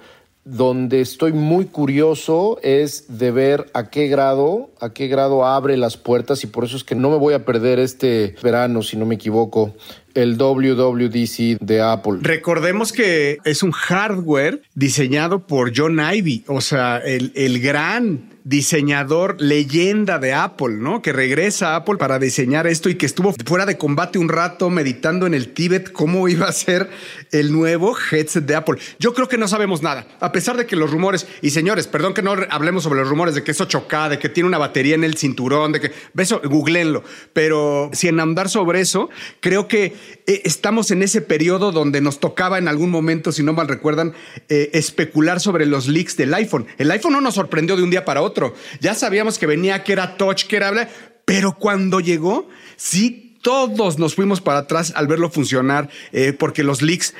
Donde 0.48 1.00
estoy 1.00 1.32
muy 1.32 1.64
curioso 1.64 2.60
es 2.62 3.18
de 3.18 3.32
ver 3.32 3.68
a 3.74 3.90
qué 3.90 4.06
grado, 4.06 4.70
a 4.78 4.92
qué 4.92 5.08
grado 5.08 5.44
abre 5.44 5.76
las 5.76 5.96
puertas 5.96 6.44
y 6.44 6.46
por 6.46 6.62
eso 6.62 6.76
es 6.76 6.84
que 6.84 6.94
no 6.94 7.10
me 7.10 7.16
voy 7.16 7.34
a 7.34 7.44
perder 7.44 7.80
este 7.80 8.36
verano, 8.44 8.82
si 8.82 8.96
no 8.96 9.06
me 9.06 9.16
equivoco, 9.16 9.74
el 10.16 10.36
WWDC 10.36 11.58
de 11.60 11.80
Apple. 11.80 12.18
Recordemos 12.22 12.92
que 12.92 13.38
es 13.44 13.62
un 13.62 13.72
hardware 13.72 14.62
diseñado 14.74 15.46
por 15.46 15.72
John 15.76 16.00
Ivy, 16.00 16.44
o 16.48 16.60
sea, 16.60 16.98
el, 16.98 17.32
el 17.34 17.60
gran 17.60 18.36
diseñador 18.46 19.40
leyenda 19.40 20.20
de 20.20 20.32
Apple, 20.32 20.76
¿no? 20.78 21.02
Que 21.02 21.12
regresa 21.12 21.72
a 21.72 21.76
Apple 21.76 21.96
para 21.96 22.20
diseñar 22.20 22.68
esto 22.68 22.88
y 22.88 22.94
que 22.94 23.04
estuvo 23.04 23.34
fuera 23.44 23.66
de 23.66 23.76
combate 23.76 24.20
un 24.20 24.28
rato 24.28 24.70
meditando 24.70 25.26
en 25.26 25.34
el 25.34 25.52
Tíbet 25.52 25.90
cómo 25.90 26.28
iba 26.28 26.46
a 26.46 26.52
ser 26.52 26.88
el 27.32 27.50
nuevo 27.50 27.96
headset 27.98 28.44
de 28.44 28.54
Apple. 28.54 28.78
Yo 29.00 29.14
creo 29.14 29.26
que 29.26 29.36
no 29.36 29.48
sabemos 29.48 29.82
nada, 29.82 30.06
a 30.20 30.30
pesar 30.30 30.56
de 30.56 30.64
que 30.64 30.76
los 30.76 30.92
rumores, 30.92 31.26
y 31.42 31.50
señores, 31.50 31.88
perdón 31.88 32.14
que 32.14 32.22
no 32.22 32.36
hablemos 32.48 32.84
sobre 32.84 33.00
los 33.00 33.08
rumores 33.08 33.34
de 33.34 33.42
que 33.42 33.50
eso 33.50 33.64
choca, 33.64 34.08
de 34.08 34.20
que 34.20 34.28
tiene 34.28 34.46
una 34.46 34.58
batería 34.58 34.94
en 34.94 35.02
el 35.02 35.16
cinturón, 35.16 35.72
de 35.72 35.80
que, 35.80 35.92
eso, 36.16 36.40
googleenlo, 36.44 37.02
pero 37.32 37.90
sin 37.94 38.20
andar 38.20 38.48
sobre 38.48 38.80
eso, 38.80 39.10
creo 39.40 39.66
que 39.66 39.96
eh, 40.26 40.42
estamos 40.44 40.90
en 40.90 41.02
ese 41.02 41.20
periodo 41.20 41.72
donde 41.72 42.00
nos 42.00 42.20
tocaba 42.20 42.58
en 42.58 42.68
algún 42.68 42.90
momento, 42.90 43.32
si 43.32 43.42
no 43.42 43.52
mal 43.52 43.68
recuerdan, 43.68 44.14
eh, 44.48 44.70
especular 44.72 45.40
sobre 45.40 45.66
los 45.66 45.88
leaks 45.88 46.16
del 46.16 46.34
iPhone. 46.34 46.66
El 46.78 46.90
iPhone 46.90 47.12
no 47.12 47.20
nos 47.20 47.34
sorprendió 47.34 47.76
de 47.76 47.82
un 47.82 47.90
día 47.90 48.04
para 48.04 48.22
otro 48.22 48.54
ya 48.80 48.94
sabíamos 48.94 49.38
que 49.38 49.46
venía, 49.46 49.84
que 49.84 49.92
era 49.92 50.16
touch, 50.16 50.44
que 50.44 50.56
era 50.56 50.88
pero 51.24 51.56
cuando 51.58 52.00
llegó, 52.00 52.48
sí, 52.76 53.38
todos 53.42 53.98
nos 53.98 54.14
fuimos 54.14 54.40
para 54.40 54.60
atrás 54.60 54.92
al 54.94 55.06
verlo 55.06 55.30
funcionar, 55.30 55.88
eh, 56.12 56.32
porque 56.32 56.62
los 56.62 56.82
leaks 56.82 57.14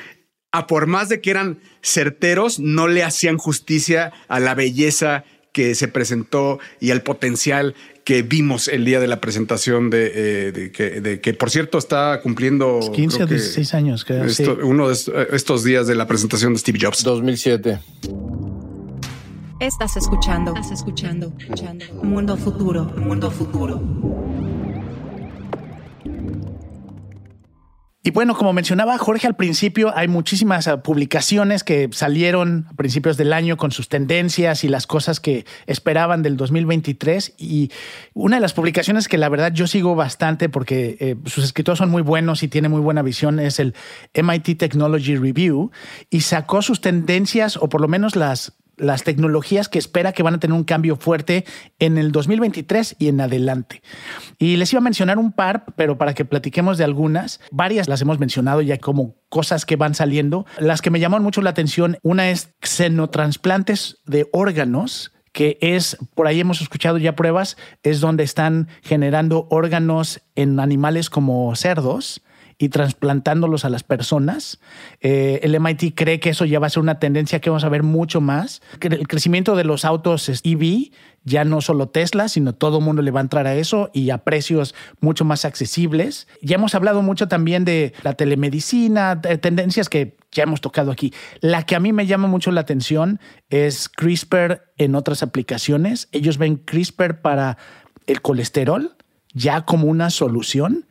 a 0.51 0.65
por 0.65 0.87
más 0.87 1.09
de 1.09 1.19
que 1.21 1.31
eran 1.31 1.59
certeros, 1.81 2.59
no 2.59 2.87
le 2.87 3.03
hacían 3.03 3.37
justicia 3.37 4.13
a 4.27 4.39
la 4.39 4.55
belleza 4.55 5.25
que 5.51 5.75
se 5.75 5.87
presentó 5.87 6.59
y 6.79 6.91
al 6.91 7.01
potencial 7.01 7.75
que 8.07 8.21
vimos 8.21 8.69
el 8.69 8.85
día 8.85 9.01
de 9.01 9.07
la 9.07 9.19
presentación 9.19 9.89
de, 9.89 10.11
eh, 10.15 11.19
que, 11.21 11.33
por 11.33 11.49
cierto 11.49 11.77
está 11.77 12.21
cumpliendo 12.23 12.79
15 12.93 13.23
o 13.23 13.27
16 13.27 13.73
años, 13.73 14.05
creo. 14.05 14.23
Uno 14.63 14.87
de 14.87 14.95
estos 15.33 15.65
días 15.65 15.87
de 15.87 15.95
la 15.95 16.07
presentación 16.07 16.53
de 16.53 16.59
Steve 16.59 16.79
Jobs. 16.81 17.03
2007. 17.03 17.79
Estás 19.59 19.97
escuchando. 19.97 20.53
Estás 20.55 20.71
escuchando. 20.71 21.33
Mundo 22.01 22.37
futuro. 22.37 22.85
Mundo 22.95 23.29
futuro. 23.29 23.81
Y 28.07 28.11
bueno, 28.11 28.37
como 28.37 28.53
mencionaba 28.53 28.97
Jorge 28.97 29.27
al 29.27 29.35
principio, 29.35 29.91
hay 29.93 30.07
muchísimas 30.07 30.69
ah, 30.69 30.81
publicaciones 30.81 31.65
que 31.65 31.89
salieron 31.91 32.65
a 32.69 32.73
principios 32.73 33.17
del 33.17 33.33
año 33.33 33.57
con 33.57 33.71
sus 33.71 33.89
tendencias 33.89 34.63
y 34.63 34.69
las 34.69 34.87
cosas 34.87 35.19
que 35.19 35.45
esperaban 35.65 36.23
del 36.23 36.37
2023. 36.37 37.33
Y 37.37 37.69
una 38.13 38.37
de 38.37 38.41
las 38.41 38.53
publicaciones 38.53 39.09
que 39.09 39.17
la 39.17 39.27
verdad 39.27 39.51
yo 39.51 39.67
sigo 39.67 39.93
bastante 39.95 40.47
porque 40.47 40.95
eh, 41.01 41.17
sus 41.25 41.43
escritores 41.43 41.79
son 41.79 41.89
muy 41.89 42.01
buenos 42.01 42.43
y 42.43 42.47
tiene 42.47 42.69
muy 42.69 42.79
buena 42.79 43.01
visión 43.01 43.41
es 43.41 43.59
el 43.59 43.75
MIT 44.13 44.57
Technology 44.57 45.17
Review 45.17 45.71
y 46.09 46.21
sacó 46.21 46.61
sus 46.61 46.79
tendencias 46.79 47.57
o 47.57 47.67
por 47.67 47.81
lo 47.81 47.89
menos 47.89 48.15
las 48.15 48.53
las 48.77 49.03
tecnologías 49.03 49.69
que 49.69 49.79
espera 49.79 50.13
que 50.13 50.23
van 50.23 50.35
a 50.35 50.39
tener 50.39 50.55
un 50.55 50.63
cambio 50.63 50.95
fuerte 50.95 51.45
en 51.79 51.97
el 51.97 52.11
2023 52.11 52.95
y 52.99 53.07
en 53.09 53.21
adelante. 53.21 53.81
Y 54.37 54.57
les 54.57 54.71
iba 54.71 54.79
a 54.79 54.83
mencionar 54.83 55.17
un 55.17 55.31
par, 55.31 55.65
pero 55.75 55.97
para 55.97 56.13
que 56.13 56.25
platiquemos 56.25 56.77
de 56.77 56.83
algunas, 56.83 57.39
varias 57.51 57.87
las 57.87 58.01
hemos 58.01 58.19
mencionado 58.19 58.61
ya 58.61 58.77
como 58.77 59.15
cosas 59.29 59.65
que 59.65 59.75
van 59.75 59.95
saliendo. 59.95 60.45
Las 60.59 60.81
que 60.81 60.91
me 60.91 60.99
llamaron 60.99 61.23
mucho 61.23 61.41
la 61.41 61.49
atención, 61.49 61.97
una 62.03 62.29
es 62.29 62.53
xenotransplantes 62.61 63.97
de 64.05 64.29
órganos 64.31 65.11
que 65.33 65.59
es, 65.61 65.97
por 66.15 66.25
ahí 66.25 66.39
hemos 66.39 66.61
escuchado 66.61 66.97
ya 66.97 67.15
pruebas, 67.15 67.57
es 67.83 67.99
donde 67.99 68.23
están 68.23 68.69
generando 68.81 69.47
órganos 69.51 70.21
en 70.33 70.59
animales 70.59 71.11
como 71.11 71.55
cerdos 71.55 72.23
y 72.57 72.69
trasplantándolos 72.69 73.65
a 73.65 73.69
las 73.69 73.83
personas. 73.83 74.59
Eh, 75.01 75.39
el 75.43 75.59
MIT 75.59 75.93
cree 75.95 76.19
que 76.19 76.31
eso 76.31 76.45
ya 76.45 76.59
va 76.59 76.67
a 76.67 76.69
ser 76.71 76.81
una 76.81 76.99
tendencia 76.99 77.39
que 77.39 77.49
vamos 77.49 77.63
a 77.63 77.69
ver 77.69 77.83
mucho 77.83 78.21
más. 78.21 78.61
El 78.81 79.07
crecimiento 79.07 79.55
de 79.55 79.63
los 79.63 79.85
autos 79.85 80.29
EV, 80.43 80.91
ya 81.23 81.43
no 81.45 81.61
solo 81.61 81.89
Tesla, 81.89 82.29
sino 82.29 82.55
todo 82.55 82.79
el 82.79 82.85
mundo 82.85 83.01
le 83.01 83.11
va 83.11 83.19
a 83.19 83.23
entrar 83.23 83.47
a 83.47 83.55
eso 83.55 83.91
y 83.93 84.09
a 84.09 84.19
precios 84.19 84.73
mucho 85.01 85.25
más 85.25 85.45
accesibles. 85.45 86.27
Ya 86.41 86.55
hemos 86.55 86.73
hablado 86.73 87.01
mucho 87.01 87.27
también 87.27 87.65
de 87.65 87.93
la 88.01 88.13
telemedicina, 88.13 89.21
tendencias 89.21 89.89
que 89.89 90.17
ya 90.31 90.43
hemos 90.43 90.61
tocado 90.61 90.91
aquí. 90.91 91.13
La 91.41 91.63
que 91.63 91.75
a 91.75 91.79
mí 91.79 91.93
me 91.93 92.07
llama 92.07 92.27
mucho 92.27 92.51
la 92.51 92.61
atención 92.61 93.19
es 93.49 93.89
CRISPR 93.89 94.63
en 94.77 94.95
otras 94.95 95.21
aplicaciones. 95.21 96.07
Ellos 96.11 96.37
ven 96.37 96.55
CRISPR 96.57 97.21
para 97.21 97.57
el 98.07 98.21
colesterol 98.21 98.95
ya 99.33 99.65
como 99.65 99.87
una 99.87 100.09
solución 100.09 100.86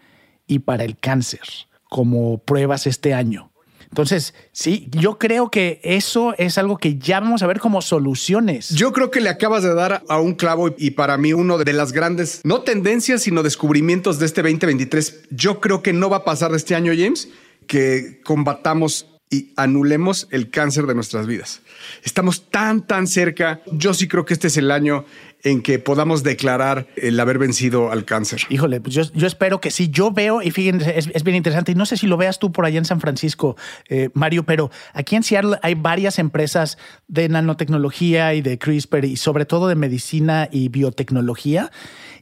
y 0.46 0.60
para 0.60 0.84
el 0.84 0.96
cáncer 0.96 1.40
como 1.88 2.38
pruebas 2.38 2.86
este 2.86 3.14
año. 3.14 3.50
Entonces, 3.88 4.34
sí, 4.52 4.88
yo 4.90 5.18
creo 5.18 5.50
que 5.50 5.80
eso 5.82 6.34
es 6.38 6.58
algo 6.58 6.76
que 6.76 6.98
ya 6.98 7.20
vamos 7.20 7.42
a 7.42 7.46
ver 7.46 7.60
como 7.60 7.80
soluciones. 7.80 8.70
Yo 8.70 8.92
creo 8.92 9.10
que 9.10 9.20
le 9.20 9.30
acabas 9.30 9.62
de 9.62 9.74
dar 9.74 10.02
a 10.08 10.18
un 10.18 10.34
clavo 10.34 10.74
y 10.76 10.90
para 10.90 11.16
mí 11.16 11.32
uno 11.32 11.56
de 11.56 11.72
las 11.72 11.92
grandes, 11.92 12.40
no 12.44 12.62
tendencias, 12.62 13.22
sino 13.22 13.42
descubrimientos 13.42 14.18
de 14.18 14.26
este 14.26 14.42
2023. 14.42 15.28
Yo 15.30 15.60
creo 15.60 15.82
que 15.82 15.92
no 15.92 16.10
va 16.10 16.18
a 16.18 16.24
pasar 16.24 16.50
de 16.50 16.56
este 16.58 16.74
año, 16.74 16.92
James, 16.96 17.28
que 17.66 18.20
combatamos 18.22 19.06
y 19.30 19.52
anulemos 19.56 20.28
el 20.30 20.50
cáncer 20.50 20.86
de 20.86 20.94
nuestras 20.94 21.26
vidas. 21.26 21.62
Estamos 22.04 22.48
tan, 22.50 22.86
tan 22.86 23.06
cerca. 23.06 23.60
Yo 23.72 23.92
sí 23.94 24.08
creo 24.08 24.24
que 24.24 24.34
este 24.34 24.48
es 24.48 24.56
el 24.56 24.70
año 24.70 25.04
en 25.46 25.62
que 25.62 25.78
podamos 25.78 26.24
declarar 26.24 26.88
el 26.96 27.20
haber 27.20 27.38
vencido 27.38 27.92
al 27.92 28.04
cáncer. 28.04 28.40
Híjole, 28.50 28.80
pues 28.80 28.96
yo, 28.96 29.26
espero 29.28 29.60
que 29.60 29.70
sí. 29.70 29.88
Yo 29.90 30.10
veo, 30.10 30.42
y 30.42 30.50
fíjense, 30.50 30.98
es, 30.98 31.22
bien 31.22 31.36
interesante, 31.36 31.70
y 31.70 31.76
no 31.76 31.86
sé 31.86 31.96
si 31.96 32.08
lo 32.08 32.16
veas 32.16 32.40
tú 32.40 32.50
por 32.50 32.66
allá 32.66 32.78
en 32.78 32.84
San 32.84 33.00
Francisco, 33.00 33.56
eh, 33.88 34.10
Mario, 34.12 34.42
pero 34.44 34.72
aquí 34.92 35.14
en 35.14 35.22
Seattle 35.22 35.56
hay 35.62 35.76
varias 35.76 36.18
empresas 36.18 36.78
de 37.06 37.28
nanotecnología 37.28 38.34
y 38.34 38.42
de 38.42 38.58
CRISPR 38.58 39.04
y 39.04 39.16
sobre 39.16 39.44
todo 39.44 39.68
de 39.68 39.76
medicina 39.76 40.48
y 40.50 40.68
biotecnología 40.68 41.70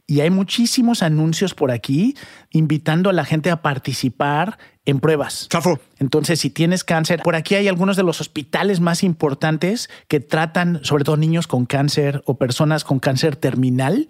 y 0.07 0.21
hay 0.21 0.29
muchísimos 0.29 1.03
anuncios 1.03 1.55
por 1.55 1.71
aquí 1.71 2.15
invitando 2.51 3.09
a 3.09 3.15
la 3.15 3.25
gente 3.25 3.51
a 3.51 3.63
participar 3.63 4.59
en 4.87 5.01
pruebas. 5.01 5.49
Chafo. 5.49 5.79
Entonces, 5.99 6.41
si 6.41 6.51
tienes 6.51 6.85
cáncer, 6.85 7.23
por 7.23 7.37
aquí 7.37 7.55
hay 7.55 7.69
algunos 7.69 7.97
de 7.97 8.03
los 8.03 8.21
hospitales 8.21 8.81
más 8.81 9.03
importantes 9.03 9.89
que 10.09 10.21
tratan 10.21 10.81
sobre 10.83 11.05
todo 11.05 11.17
niños 11.17 11.47
con 11.47 11.65
cáncer 11.65 12.23
o 12.27 12.37
personas 12.37 12.85
con 12.85 12.99
cáncer 12.99 13.37
terminal. 13.37 14.09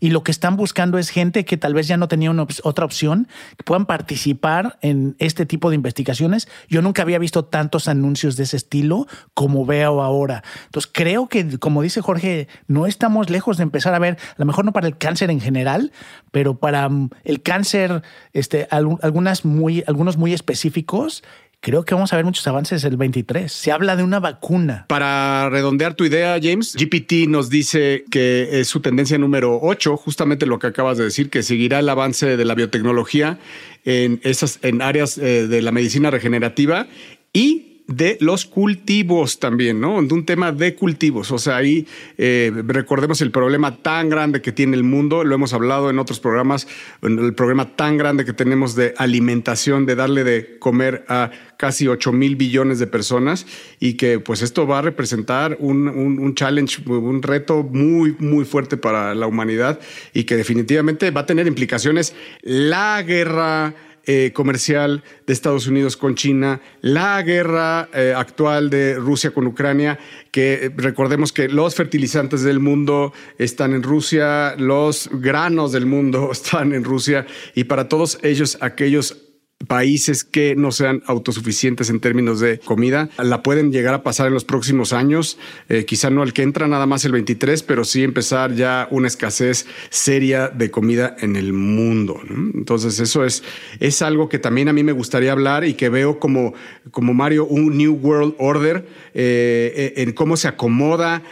Y 0.00 0.10
lo 0.10 0.22
que 0.22 0.30
están 0.30 0.56
buscando 0.56 0.98
es 0.98 1.10
gente 1.10 1.44
que 1.44 1.56
tal 1.56 1.74
vez 1.74 1.88
ya 1.88 1.96
no 1.96 2.08
tenía 2.08 2.32
otra 2.62 2.84
opción, 2.84 3.28
que 3.56 3.64
puedan 3.64 3.86
participar 3.86 4.78
en 4.80 5.16
este 5.18 5.44
tipo 5.46 5.70
de 5.70 5.76
investigaciones. 5.76 6.48
Yo 6.68 6.82
nunca 6.82 7.02
había 7.02 7.18
visto 7.18 7.44
tantos 7.44 7.88
anuncios 7.88 8.36
de 8.36 8.44
ese 8.44 8.56
estilo 8.56 9.06
como 9.34 9.66
veo 9.66 10.02
ahora. 10.02 10.42
Entonces, 10.66 10.90
creo 10.92 11.28
que, 11.28 11.58
como 11.58 11.82
dice 11.82 12.00
Jorge, 12.00 12.48
no 12.66 12.86
estamos 12.86 13.30
lejos 13.30 13.56
de 13.56 13.64
empezar 13.64 13.94
a 13.94 13.98
ver, 13.98 14.14
a 14.14 14.34
lo 14.38 14.46
mejor 14.46 14.64
no 14.64 14.72
para 14.72 14.86
el 14.86 14.98
cáncer 14.98 15.30
en 15.30 15.40
general, 15.40 15.92
pero 16.30 16.58
para 16.58 16.88
mm, 16.88 17.10
el 17.24 17.42
cáncer, 17.42 18.02
este, 18.32 18.68
algunas 18.70 19.44
muy, 19.44 19.82
muy 20.16 20.32
específicos, 20.32 21.22
creo 21.60 21.84
que 21.84 21.94
vamos 21.94 22.12
a 22.12 22.16
ver 22.16 22.24
muchos 22.24 22.46
avances 22.46 22.84
el 22.84 22.96
23. 22.96 23.50
Se 23.50 23.72
habla 23.72 23.96
de 23.96 24.02
una 24.02 24.20
vacuna. 24.20 24.86
Para 24.88 25.48
redondear 25.50 25.94
tu 25.94 26.04
idea, 26.04 26.38
James, 26.40 26.74
GPT 26.74 27.28
nos 27.28 27.50
dice 27.50 28.04
que 28.10 28.60
es 28.60 28.68
su 28.68 28.80
tendencia 28.80 29.18
número 29.18 29.58
8, 29.60 29.96
justamente 29.96 30.46
lo 30.46 30.58
que 30.58 30.68
acabas 30.68 30.98
de 30.98 31.04
decir, 31.04 31.30
que 31.30 31.42
seguirá 31.42 31.80
el 31.80 31.88
avance 31.88 32.36
de 32.36 32.44
la 32.44 32.54
biotecnología 32.54 33.38
en 33.84 34.20
esas 34.22 34.58
en 34.62 34.82
áreas 34.82 35.18
eh, 35.18 35.46
de 35.46 35.62
la 35.62 35.72
medicina 35.72 36.10
regenerativa 36.10 36.86
y 37.32 37.67
de 37.88 38.18
los 38.20 38.44
cultivos 38.44 39.40
también, 39.40 39.80
¿no? 39.80 40.00
De 40.02 40.12
un 40.12 40.26
tema 40.26 40.52
de 40.52 40.74
cultivos. 40.74 41.32
O 41.32 41.38
sea, 41.38 41.56
ahí 41.56 41.86
eh, 42.18 42.52
recordemos 42.66 43.22
el 43.22 43.30
problema 43.30 43.76
tan 43.78 44.10
grande 44.10 44.42
que 44.42 44.52
tiene 44.52 44.76
el 44.76 44.84
mundo, 44.84 45.24
lo 45.24 45.34
hemos 45.34 45.54
hablado 45.54 45.88
en 45.88 45.98
otros 45.98 46.20
programas, 46.20 46.68
el 47.02 47.34
problema 47.34 47.74
tan 47.76 47.96
grande 47.96 48.26
que 48.26 48.34
tenemos 48.34 48.74
de 48.74 48.92
alimentación, 48.98 49.86
de 49.86 49.96
darle 49.96 50.22
de 50.22 50.58
comer 50.58 51.06
a 51.08 51.30
casi 51.56 51.88
8 51.88 52.12
mil 52.12 52.36
billones 52.36 52.78
de 52.78 52.86
personas 52.86 53.46
y 53.80 53.94
que 53.94 54.20
pues 54.20 54.42
esto 54.42 54.66
va 54.66 54.80
a 54.80 54.82
representar 54.82 55.56
un, 55.58 55.88
un 55.88 56.34
challenge, 56.34 56.82
un 56.86 57.22
reto 57.22 57.62
muy, 57.62 58.14
muy 58.18 58.44
fuerte 58.44 58.76
para 58.76 59.14
la 59.14 59.26
humanidad 59.26 59.80
y 60.12 60.24
que 60.24 60.36
definitivamente 60.36 61.10
va 61.10 61.22
a 61.22 61.26
tener 61.26 61.46
implicaciones 61.46 62.14
la 62.42 63.02
guerra 63.02 63.74
eh, 64.10 64.32
comercial 64.32 65.04
de 65.26 65.34
Estados 65.34 65.66
Unidos 65.66 65.98
con 65.98 66.14
China, 66.14 66.62
la 66.80 67.20
guerra 67.20 67.90
eh, 67.92 68.14
actual 68.16 68.70
de 68.70 68.94
Rusia 68.94 69.32
con 69.32 69.46
Ucrania, 69.46 69.98
que 70.30 70.54
eh, 70.54 70.70
recordemos 70.74 71.30
que 71.30 71.46
los 71.50 71.74
fertilizantes 71.74 72.42
del 72.42 72.58
mundo 72.58 73.12
están 73.36 73.74
en 73.74 73.82
Rusia, 73.82 74.54
los 74.56 75.10
granos 75.12 75.72
del 75.72 75.84
mundo 75.84 76.30
están 76.32 76.72
en 76.72 76.84
Rusia 76.84 77.26
y 77.54 77.64
para 77.64 77.90
todos 77.90 78.18
ellos 78.22 78.56
aquellos 78.62 79.27
países 79.68 80.24
que 80.24 80.56
no 80.56 80.72
sean 80.72 81.02
autosuficientes 81.06 81.90
en 81.90 82.00
términos 82.00 82.40
de 82.40 82.58
comida. 82.58 83.10
La 83.18 83.42
pueden 83.42 83.70
llegar 83.70 83.94
a 83.94 84.02
pasar 84.02 84.26
en 84.26 84.34
los 84.34 84.44
próximos 84.44 84.92
años, 84.92 85.38
eh, 85.68 85.84
quizá 85.84 86.10
no 86.10 86.22
el 86.22 86.32
que 86.32 86.42
entra 86.42 86.66
nada 86.66 86.86
más 86.86 87.04
el 87.04 87.12
23, 87.12 87.62
pero 87.62 87.84
sí 87.84 88.02
empezar 88.02 88.54
ya 88.54 88.88
una 88.90 89.06
escasez 89.06 89.66
seria 89.90 90.48
de 90.48 90.70
comida 90.70 91.14
en 91.20 91.36
el 91.36 91.52
mundo. 91.52 92.18
Entonces 92.54 92.98
eso 92.98 93.24
es, 93.24 93.44
es 93.78 94.02
algo 94.02 94.28
que 94.28 94.38
también 94.38 94.68
a 94.68 94.72
mí 94.72 94.82
me 94.82 94.92
gustaría 94.92 95.32
hablar 95.32 95.64
y 95.64 95.74
que 95.74 95.90
veo 95.90 96.18
como, 96.18 96.54
como 96.90 97.12
Mario 97.12 97.44
un 97.44 97.76
New 97.76 97.94
World 98.02 98.34
Order 98.38 98.88
eh, 99.14 99.72
eh, 99.76 100.02
en 100.02 100.12
cómo 100.12 100.36
se 100.36 100.48
acomoda. 100.48 101.22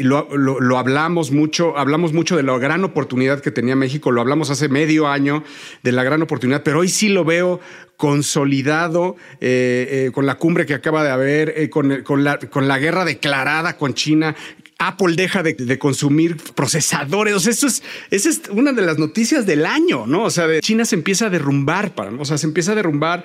lo, 0.00 0.28
lo 0.36 0.78
hablamos 0.78 1.30
mucho, 1.30 1.78
hablamos 1.78 2.12
mucho 2.12 2.36
de 2.36 2.42
la 2.42 2.58
gran 2.58 2.82
oportunidad 2.82 3.40
que 3.40 3.52
tenía 3.52 3.76
México, 3.76 4.10
lo 4.10 4.20
hablamos 4.20 4.50
hace 4.50 4.68
medio 4.68 5.06
año 5.06 5.44
de 5.84 5.92
la 5.92 6.02
gran 6.02 6.20
oportunidad, 6.22 6.64
pero 6.64 6.80
hoy 6.80 6.88
sí 6.88 7.08
lo 7.08 7.24
veo 7.24 7.60
consolidado 7.96 9.16
eh, 9.40 10.06
eh, 10.06 10.10
con 10.12 10.26
la 10.26 10.36
cumbre 10.36 10.66
que 10.66 10.74
acaba 10.74 11.02
de 11.02 11.10
haber, 11.10 11.54
eh, 11.56 11.70
con, 11.70 11.88
la, 12.24 12.38
con 12.38 12.68
la 12.68 12.78
guerra 12.78 13.04
declarada 13.04 13.76
con 13.76 13.94
China, 13.94 14.34
Apple 14.78 15.16
deja 15.16 15.42
de, 15.42 15.78
consumir 15.78 16.36
procesadores. 16.54 17.34
O 17.34 17.40
sea, 17.40 17.52
eso 17.52 17.66
es, 17.66 17.82
esa 18.10 18.28
es 18.28 18.42
una 18.50 18.72
de 18.72 18.82
las 18.82 18.98
noticias 18.98 19.46
del 19.46 19.64
año, 19.64 20.06
¿no? 20.06 20.24
O 20.24 20.30
sea, 20.30 20.60
China 20.60 20.84
se 20.84 20.96
empieza 20.96 21.26
a 21.26 21.30
derrumbar, 21.30 21.94
para, 21.94 22.10
o 22.10 22.24
sea, 22.24 22.36
se 22.36 22.46
empieza 22.46 22.72
a 22.72 22.74
derrumbar 22.74 23.24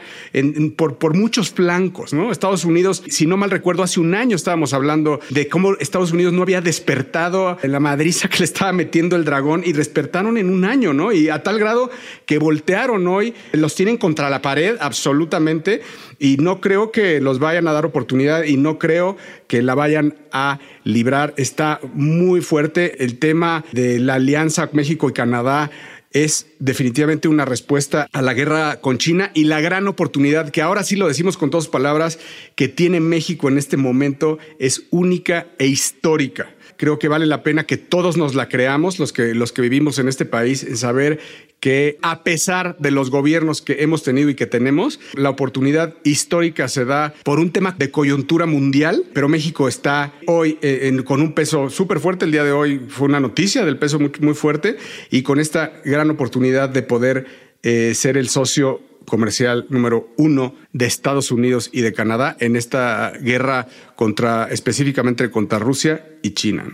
por, 0.78 0.98
por 0.98 1.14
muchos 1.14 1.52
flancos, 1.52 2.14
¿no? 2.14 2.32
Estados 2.32 2.64
Unidos, 2.64 3.04
si 3.10 3.26
no 3.26 3.36
mal 3.36 3.52
recuerdo, 3.52 3.84
hace 3.84 4.00
un 4.00 4.16
año 4.16 4.36
estábamos 4.36 4.74
hablando 4.74 5.20
de 5.30 5.50
cómo 5.50 5.76
Estados 5.80 6.14
Unidos 6.14 6.32
no 6.32 6.42
había 6.42 6.62
despertado 6.62 7.58
en 7.62 7.72
la 7.74 7.82
madriza 7.82 8.30
que 8.30 8.40
le 8.40 8.46
estaba 8.46 8.72
metiendo 8.72 9.18
el 9.18 9.26
dragón 9.26 9.64
y 9.66 9.74
despertaron 9.74 10.38
en 10.38 10.50
un 10.50 10.64
año, 10.64 10.94
¿no? 10.94 11.12
Y 11.12 11.30
a 11.30 11.44
tal 11.44 11.60
grado 11.60 11.92
que 12.26 12.38
voltearon 12.38 13.08
hoy, 13.08 13.34
los 13.52 13.76
tienen 13.76 13.98
contra 13.98 14.30
la 14.30 14.42
pared 14.42 14.78
absolutamente 14.80 15.82
y 16.18 16.38
no 16.38 16.62
creo 16.62 16.92
que 16.92 17.20
los 17.20 17.40
vayan 17.40 17.68
a 17.68 17.74
dar 17.74 17.86
oportunidad 17.86 18.44
y 18.44 18.56
no 18.56 18.78
creo 18.78 19.18
que 19.52 19.62
la 19.62 19.76
vayan 19.76 20.16
a 20.32 20.60
librar. 20.86 21.34
Está 21.36 21.82
muy 21.94 22.40
fuerte 22.40 23.04
el 23.04 23.20
tema 23.20 23.66
de 23.74 24.00
la 24.00 24.14
alianza 24.14 24.70
México 24.72 25.10
y 25.10 25.12
Canadá 25.12 25.70
es 26.14 26.48
definitivamente 26.60 27.28
una 27.28 27.44
respuesta 27.44 28.08
a 28.14 28.22
la 28.22 28.34
guerra 28.34 28.80
con 28.80 28.98
China 28.98 29.30
y 29.34 29.44
la 29.44 29.60
gran 29.60 29.90
oportunidad 29.90 30.52
que 30.52 30.62
ahora 30.62 30.84
sí 30.84 30.96
lo 30.96 31.10
decimos 31.10 31.36
con 31.36 31.50
todas 31.50 31.68
palabras 31.68 32.18
que 32.56 32.70
tiene 32.70 33.02
México 33.02 33.50
en 33.50 33.58
este 33.58 33.76
momento 33.76 34.38
es 34.58 34.84
única 34.90 35.48
e 35.60 35.68
histórica. 35.68 36.56
Creo 36.82 36.98
que 36.98 37.08
vale 37.08 37.28
la 37.28 37.44
pena 37.44 37.66
que 37.66 37.78
todos 37.78 38.18
nos 38.18 38.34
la 38.34 38.50
creamos, 38.50 38.98
los 38.98 39.14
que, 39.14 39.36
los 39.36 39.52
que 39.52 39.62
vivimos 39.62 40.00
en 40.00 40.08
este 40.08 40.26
país, 40.26 40.64
en 40.64 40.78
saber 40.78 41.20
que 41.60 42.00
a 42.02 42.24
pesar 42.24 42.76
de 42.80 42.90
los 42.90 43.12
gobiernos 43.12 43.62
que 43.62 43.84
hemos 43.84 44.02
tenido 44.02 44.32
y 44.32 44.34
que 44.34 44.48
tenemos, 44.48 45.00
la 45.14 45.30
oportunidad 45.30 45.94
histórica 46.04 46.68
se 46.68 46.86
da 46.86 47.14
por 47.24 47.38
un 47.38 47.52
tema 47.52 47.76
de 47.78 47.92
coyuntura 47.92 48.48
mundial, 48.48 49.04
pero 49.14 49.30
México 49.30 49.68
está 49.68 50.12
hoy 50.26 50.58
eh, 50.64 50.92
con 51.06 51.22
un 51.22 51.34
peso 51.34 51.70
súper 51.70 52.00
fuerte. 52.00 52.26
El 52.26 52.32
día 52.32 52.44
de 52.44 52.52
hoy 52.52 52.82
fue 52.90 53.08
una 53.08 53.20
noticia 53.20 53.64
del 53.64 53.78
peso 53.78 54.00
muy, 54.00 54.12
muy 54.20 54.34
fuerte 54.34 54.78
y 55.12 55.22
con 55.22 55.40
esta 55.40 55.74
gran 55.86 56.10
oportunidad 56.10 56.70
de 56.70 56.82
poder 56.82 57.28
eh, 57.62 57.94
ser 57.94 58.18
el 58.18 58.28
socio 58.28 58.82
comercial 59.06 59.66
número 59.70 60.10
uno 60.18 60.56
de 60.74 60.86
Estados 60.86 61.32
Unidos 61.32 61.70
y 61.72 61.82
de 61.82 61.94
Canadá 61.94 62.36
en 62.40 62.56
esta 62.56 63.12
guerra 63.12 63.68
contra 63.96 64.48
específicamente 64.50 65.30
contra 65.32 65.60
Rusia 65.60 66.06
y 66.22 66.32
China. 66.32 66.66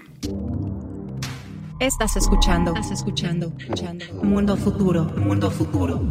Estás 1.79 2.17
escuchando, 2.17 2.73
estás 2.73 2.91
escuchando, 2.91 3.53
escuchando. 3.59 4.05
Mundo 4.23 4.57
futuro, 4.57 5.05
mundo 5.15 5.51
futuro. 5.51 6.01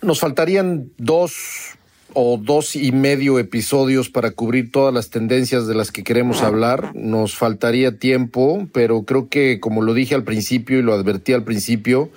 Nos 0.00 0.20
faltarían 0.20 0.92
dos 0.96 1.77
o 2.14 2.38
dos 2.38 2.76
y 2.76 2.92
medio 2.92 3.38
episodios 3.38 4.08
para 4.08 4.30
cubrir 4.30 4.72
todas 4.72 4.92
las 4.94 5.10
tendencias 5.10 5.66
de 5.66 5.74
las 5.74 5.92
que 5.92 6.04
queremos 6.04 6.42
hablar. 6.42 6.92
Nos 6.94 7.36
faltaría 7.36 7.98
tiempo, 7.98 8.66
pero 8.72 9.02
creo 9.02 9.28
que 9.28 9.60
como 9.60 9.82
lo 9.82 9.94
dije 9.94 10.14
al 10.14 10.24
principio 10.24 10.78
y 10.78 10.82
lo 10.82 10.94
advertí 10.94 11.32
al 11.32 11.44
principio, 11.44 12.10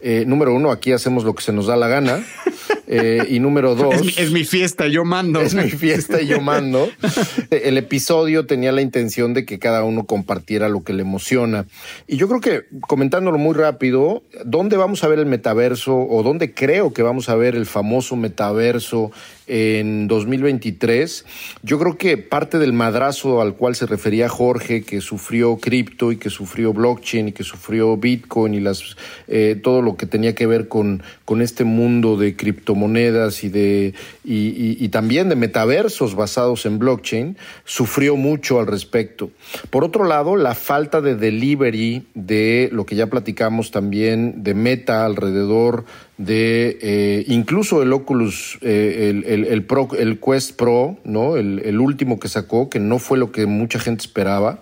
eh, 0.00 0.24
número 0.26 0.54
uno, 0.54 0.70
aquí 0.70 0.92
hacemos 0.92 1.24
lo 1.24 1.34
que 1.34 1.42
se 1.42 1.52
nos 1.52 1.66
da 1.66 1.76
la 1.76 1.88
gana. 1.88 2.24
Eh, 2.88 3.26
y 3.30 3.40
número 3.40 3.74
dos. 3.74 3.94
Es, 4.16 4.30
mi 4.30 4.44
fiesta, 4.44 4.86
yo 4.86 5.04
mando. 5.04 5.40
Es 5.40 5.54
mi 5.54 5.70
fiesta 5.70 6.22
y 6.22 6.26
yo 6.26 6.40
mando. 6.40 6.88
El 7.50 7.78
episodio 7.78 8.46
tenía 8.46 8.72
la 8.72 8.80
intención 8.80 9.34
de 9.34 9.44
que 9.44 9.58
cada 9.58 9.82
uno 9.84 10.06
compartiera 10.06 10.68
lo 10.68 10.84
que 10.84 10.92
le 10.92 11.02
emociona. 11.02 11.66
Y 12.06 12.16
yo 12.16 12.28
creo 12.28 12.40
que, 12.40 12.64
comentándolo 12.86 13.38
muy 13.38 13.54
rápido, 13.54 14.22
¿dónde 14.44 14.76
vamos 14.76 15.02
a 15.02 15.08
ver 15.08 15.18
el 15.18 15.26
metaverso 15.26 15.96
o 15.96 16.22
dónde 16.22 16.54
creo 16.54 16.92
que 16.92 17.02
vamos 17.02 17.28
a 17.28 17.34
ver 17.34 17.56
el 17.56 17.66
famoso 17.66 18.16
metaverso 18.16 19.10
en 19.46 20.08
2023. 20.08 21.24
Yo 21.62 21.78
creo 21.78 21.96
que 21.96 22.16
parte 22.18 22.58
del 22.58 22.72
madrazo 22.72 23.40
al 23.40 23.54
cual 23.54 23.76
se 23.76 23.86
refería 23.86 24.28
Jorge, 24.28 24.82
que 24.82 25.00
sufrió 25.00 25.56
cripto 25.58 26.12
y 26.12 26.16
que 26.16 26.30
sufrió 26.30 26.72
blockchain 26.72 27.28
y 27.28 27.32
que 27.32 27.44
sufrió 27.44 27.96
Bitcoin 27.96 28.54
y 28.54 28.60
las 28.60 28.96
eh, 29.28 29.58
todo 29.62 29.82
lo 29.82 29.96
que 29.96 30.06
tenía 30.06 30.34
que 30.34 30.46
ver 30.46 30.68
con, 30.68 31.02
con 31.24 31.42
este 31.42 31.64
mundo 31.64 32.16
de 32.16 32.34
criptomonedas 32.56 33.44
y 33.44 33.48
de 33.48 33.94
y, 34.24 34.84
y 34.84 34.88
también 34.88 35.28
de 35.28 35.36
metaversos 35.36 36.14
basados 36.14 36.66
en 36.66 36.78
blockchain, 36.78 37.36
sufrió 37.64 38.16
mucho 38.16 38.58
al 38.58 38.66
respecto. 38.66 39.30
Por 39.70 39.84
otro 39.84 40.04
lado, 40.04 40.36
la 40.36 40.54
falta 40.54 41.00
de 41.00 41.14
delivery 41.14 42.06
de 42.14 42.68
lo 42.72 42.86
que 42.86 42.96
ya 42.96 43.08
platicamos 43.08 43.70
también 43.70 44.42
de 44.42 44.54
Meta 44.54 45.04
alrededor 45.04 45.84
de 46.18 46.78
eh, 46.80 47.24
incluso 47.28 47.82
el 47.82 47.92
Oculus, 47.92 48.58
eh, 48.62 49.08
el, 49.10 49.44
el, 49.44 49.64
Pro, 49.64 49.88
el 49.98 50.18
Quest 50.18 50.56
Pro, 50.56 50.96
¿no? 51.04 51.36
El, 51.36 51.60
el, 51.64 51.78
último 51.78 52.18
que 52.18 52.28
sacó, 52.28 52.70
que 52.70 52.80
no 52.80 52.98
fue 52.98 53.18
lo 53.18 53.32
que 53.32 53.46
mucha 53.46 53.78
gente 53.78 54.02
esperaba, 54.02 54.60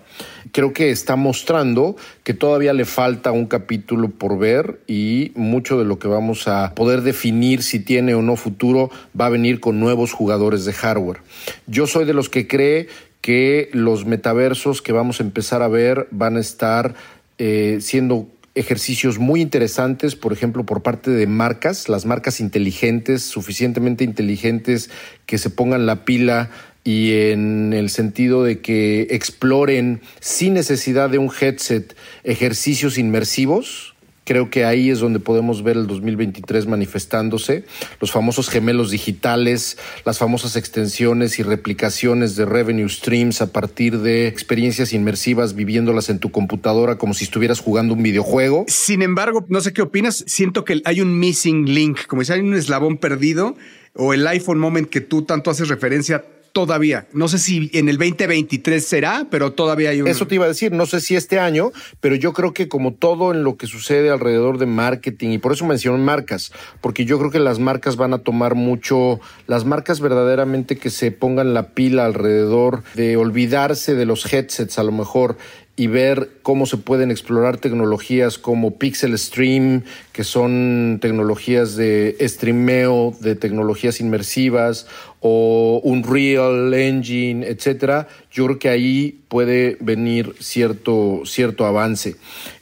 creo 0.51 0.73
que 0.73 0.91
está 0.91 1.15
mostrando 1.15 1.95
que 2.23 2.33
todavía 2.33 2.73
le 2.73 2.83
falta 2.83 3.31
un 3.31 3.45
capítulo 3.45 4.09
por 4.09 4.37
ver 4.37 4.81
y 4.85 5.31
mucho 5.35 5.79
de 5.79 5.85
lo 5.85 5.97
que 5.97 6.09
vamos 6.09 6.47
a 6.47 6.73
poder 6.75 7.01
definir 7.01 7.63
si 7.63 7.79
tiene 7.79 8.15
o 8.15 8.21
no 8.21 8.35
futuro 8.35 8.91
va 9.19 9.27
a 9.27 9.29
venir 9.29 9.61
con 9.61 9.79
nuevos 9.79 10.11
jugadores 10.11 10.65
de 10.65 10.73
hardware. 10.73 11.19
Yo 11.67 11.87
soy 11.87 12.05
de 12.05 12.13
los 12.13 12.29
que 12.29 12.47
cree 12.47 12.87
que 13.21 13.69
los 13.71 14.05
metaversos 14.05 14.81
que 14.81 14.91
vamos 14.91 15.19
a 15.19 15.23
empezar 15.23 15.61
a 15.61 15.67
ver 15.67 16.07
van 16.11 16.37
a 16.37 16.41
estar 16.41 16.95
eh, 17.37 17.79
siendo 17.81 18.29
ejercicios 18.55 19.19
muy 19.19 19.41
interesantes, 19.41 20.15
por 20.15 20.33
ejemplo, 20.33 20.65
por 20.65 20.81
parte 20.81 21.11
de 21.11 21.27
marcas, 21.27 21.89
las 21.89 22.05
marcas 22.05 22.39
inteligentes, 22.39 23.23
suficientemente 23.23 24.03
inteligentes 24.03 24.89
que 25.25 25.37
se 25.37 25.49
pongan 25.49 25.85
la 25.85 26.05
pila 26.05 26.49
y 26.85 27.13
en 27.31 27.73
el 27.73 27.89
sentido 27.89 28.43
de 28.43 28.61
que 28.61 29.07
exploren 29.09 30.01
sin 30.21 30.53
necesidad 30.53 31.09
de 31.09 31.17
un 31.17 31.31
headset 31.39 31.95
ejercicios 32.23 32.97
inmersivos, 32.97 33.94
Creo 34.25 34.49
que 34.49 34.65
ahí 34.65 34.89
es 34.89 34.99
donde 34.99 35.19
podemos 35.19 35.63
ver 35.63 35.77
el 35.77 35.85
2023 35.85 36.65
manifestándose, 36.65 37.63
los 38.01 38.11
famosos 38.11 38.49
gemelos 38.49 38.89
digitales, 38.89 39.77
las 40.03 40.17
famosas 40.17 40.55
extensiones 40.55 41.37
y 41.37 41.43
replicaciones 41.43 42.35
de 42.35 42.45
revenue 42.45 42.89
streams 42.89 43.41
a 43.41 43.53
partir 43.53 43.99
de 43.99 44.27
experiencias 44.27 44.93
inmersivas 44.93 45.53
viviéndolas 45.53 46.09
en 46.09 46.17
tu 46.17 46.31
computadora 46.31 46.97
como 46.97 47.13
si 47.13 47.25
estuvieras 47.25 47.59
jugando 47.59 47.93
un 47.93 48.01
videojuego. 48.01 48.65
Sin 48.67 49.03
embargo, 49.03 49.45
no 49.47 49.61
sé 49.61 49.73
qué 49.73 49.83
opinas, 49.83 50.23
siento 50.25 50.65
que 50.65 50.81
hay 50.85 51.01
un 51.01 51.19
missing 51.19 51.71
link, 51.71 52.07
como 52.07 52.23
si 52.23 52.33
hay 52.33 52.39
un 52.39 52.55
eslabón 52.55 52.97
perdido 52.97 53.55
o 53.93 54.13
el 54.13 54.25
iPhone 54.27 54.57
moment 54.57 54.89
que 54.89 55.01
tú 55.01 55.21
tanto 55.21 55.51
haces 55.51 55.69
referencia 55.69 56.25
todavía. 56.55 57.05
No 57.11 57.27
sé 57.27 57.37
si 57.37 57.69
en 57.73 57.89
el 57.89 57.97
2023 57.97 58.83
será, 58.83 59.27
pero 59.29 59.51
todavía 59.51 59.89
hay 59.89 60.01
un... 60.01 60.07
Eso 60.07 60.25
te 60.25 60.35
iba 60.35 60.45
a 60.45 60.47
decir, 60.47 60.71
no 60.71 60.85
sé 60.85 61.01
si 61.01 61.17
este 61.17 61.37
año, 61.37 61.73
pero 61.99 62.15
yo 62.15 62.31
creo 62.31 62.53
que 62.53 62.69
como 62.69 62.93
todo 62.93 63.33
en 63.33 63.43
lo 63.43 63.57
que 63.57 63.67
sucede 63.67 64.09
alrededor 64.09 64.57
de 64.57 64.65
marketing, 64.65 65.31
y 65.31 65.37
por 65.37 65.51
eso 65.51 65.65
menciono 65.65 65.97
marcas, 65.97 66.53
porque 66.79 67.03
yo 67.03 67.19
creo 67.19 67.29
que 67.29 67.39
las 67.39 67.59
marcas 67.59 67.97
van 67.97 68.13
a 68.13 68.19
tomar 68.19 68.55
mucho, 68.55 69.19
las 69.47 69.65
marcas 69.65 69.99
verdaderamente 69.99 70.77
que 70.77 70.91
se 70.91 71.11
pongan 71.11 71.53
la 71.53 71.73
pila 71.73 72.05
alrededor 72.05 72.83
de 72.93 73.17
olvidarse 73.17 73.93
de 73.93 74.05
los 74.05 74.31
headsets 74.31 74.79
a 74.79 74.83
lo 74.83 74.93
mejor 74.93 75.35
y 75.77 75.87
ver 75.87 76.29
cómo 76.41 76.65
se 76.65 76.77
pueden 76.77 77.11
explorar 77.11 77.57
tecnologías 77.57 78.37
como 78.37 78.77
Pixel 78.77 79.17
Stream, 79.17 79.83
que 80.13 80.23
son 80.23 80.99
tecnologías 81.01 81.75
de 81.75 82.15
streameo, 82.21 83.13
de 83.19 83.35
tecnologías 83.35 83.99
inmersivas, 83.99 84.87
o 85.19 85.81
un 85.83 86.03
Real 86.03 86.73
Engine, 86.73 87.45
etcétera. 87.45 88.07
Yo 88.31 88.45
creo 88.45 88.59
que 88.59 88.69
ahí 88.69 89.19
puede 89.27 89.75
venir 89.81 90.35
cierto, 90.39 91.23
cierto 91.25 91.65
avance. 91.65 92.15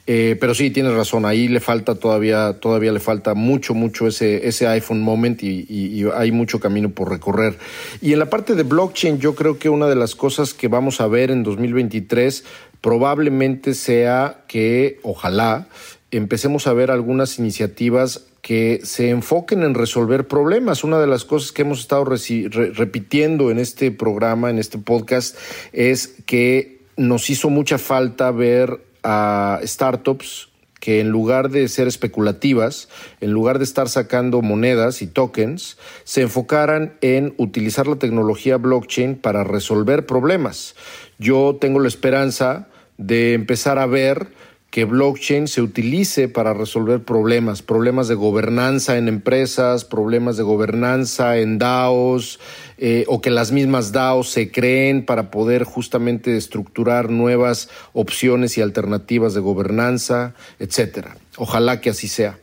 Eh, 0.06 0.36
pero 0.40 0.54
sí, 0.54 0.70
tienes 0.70 0.92
razón, 0.92 1.24
ahí 1.24 1.48
le 1.48 1.60
falta 1.60 1.94
todavía, 1.94 2.54
todavía 2.60 2.90
le 2.90 3.00
falta 3.00 3.34
mucho, 3.34 3.74
mucho 3.74 4.06
ese, 4.06 4.48
ese 4.48 4.66
iPhone 4.66 5.00
moment 5.00 5.42
y, 5.42 5.66
y 5.68 6.04
hay 6.14 6.32
mucho 6.32 6.58
camino 6.58 6.90
por 6.90 7.10
recorrer. 7.10 7.58
Y 8.02 8.12
en 8.12 8.18
la 8.18 8.28
parte 8.28 8.54
de 8.54 8.64
blockchain, 8.64 9.18
yo 9.18 9.34
creo 9.34 9.58
que 9.58 9.68
una 9.68 9.86
de 9.86 9.96
las 9.96 10.14
cosas 10.14 10.52
que 10.52 10.68
vamos 10.68 11.00
a 11.00 11.06
ver 11.06 11.30
en 11.30 11.42
2023 11.42 12.44
probablemente 12.84 13.72
sea 13.72 14.44
que, 14.46 15.00
ojalá, 15.02 15.68
empecemos 16.10 16.66
a 16.66 16.74
ver 16.74 16.90
algunas 16.90 17.38
iniciativas 17.38 18.26
que 18.42 18.80
se 18.82 19.08
enfoquen 19.08 19.62
en 19.62 19.72
resolver 19.72 20.28
problemas. 20.28 20.84
Una 20.84 21.00
de 21.00 21.06
las 21.06 21.24
cosas 21.24 21.50
que 21.50 21.62
hemos 21.62 21.80
estado 21.80 22.04
repitiendo 22.04 23.50
en 23.50 23.58
este 23.58 23.90
programa, 23.90 24.50
en 24.50 24.58
este 24.58 24.76
podcast, 24.76 25.34
es 25.72 26.16
que 26.26 26.82
nos 26.98 27.30
hizo 27.30 27.48
mucha 27.48 27.78
falta 27.78 28.30
ver 28.30 28.84
a 29.02 29.60
startups 29.64 30.50
que 30.78 31.00
en 31.00 31.08
lugar 31.08 31.48
de 31.48 31.66
ser 31.68 31.88
especulativas, 31.88 32.90
en 33.22 33.30
lugar 33.30 33.56
de 33.56 33.64
estar 33.64 33.88
sacando 33.88 34.42
monedas 34.42 35.00
y 35.00 35.06
tokens, 35.06 35.78
se 36.04 36.20
enfocaran 36.20 36.98
en 37.00 37.32
utilizar 37.38 37.86
la 37.86 37.96
tecnología 37.96 38.58
blockchain 38.58 39.14
para 39.14 39.42
resolver 39.42 40.04
problemas. 40.04 40.74
Yo 41.18 41.56
tengo 41.58 41.80
la 41.80 41.88
esperanza 41.88 42.68
de 42.98 43.34
empezar 43.34 43.78
a 43.78 43.86
ver 43.86 44.28
que 44.74 44.84
blockchain 44.84 45.46
se 45.46 45.62
utilice 45.62 46.26
para 46.26 46.52
resolver 46.52 47.04
problemas, 47.04 47.62
problemas 47.62 48.08
de 48.08 48.16
gobernanza 48.16 48.98
en 48.98 49.06
empresas, 49.06 49.84
problemas 49.84 50.36
de 50.36 50.42
gobernanza 50.42 51.38
en 51.38 51.58
DAOs, 51.58 52.40
eh, 52.78 53.04
o 53.06 53.20
que 53.20 53.30
las 53.30 53.52
mismas 53.52 53.92
DAOs 53.92 54.30
se 54.30 54.50
creen 54.50 55.06
para 55.06 55.30
poder 55.30 55.62
justamente 55.62 56.36
estructurar 56.36 57.08
nuevas 57.08 57.68
opciones 57.92 58.58
y 58.58 58.62
alternativas 58.62 59.32
de 59.32 59.40
gobernanza, 59.40 60.34
etcétera. 60.58 61.16
Ojalá 61.36 61.80
que 61.80 61.90
así 61.90 62.08
sea. 62.08 62.40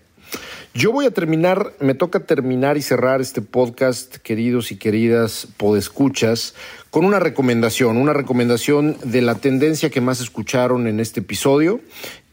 Yo 0.74 0.94
voy 0.94 1.06
a 1.06 1.12
terminar, 1.12 1.74
me 1.82 1.96
toca 1.96 2.22
terminar 2.22 2.78
y 2.78 2.82
cerrar 2.82 3.20
este 3.20 3.42
podcast, 3.42 4.16
queridos 4.16 4.72
y 4.72 4.78
queridas 4.78 5.50
podescuchas, 5.58 6.56
con 6.92 7.06
una 7.06 7.22
recomendación, 7.22 7.96
una 7.96 8.12
recomendación 8.12 8.98
de 9.06 9.22
la 9.22 9.36
tendencia 9.36 9.90
que 9.90 10.02
más 10.02 10.20
escucharon 10.20 10.88
en 10.88 11.00
este 11.00 11.22
episodio, 11.22 11.80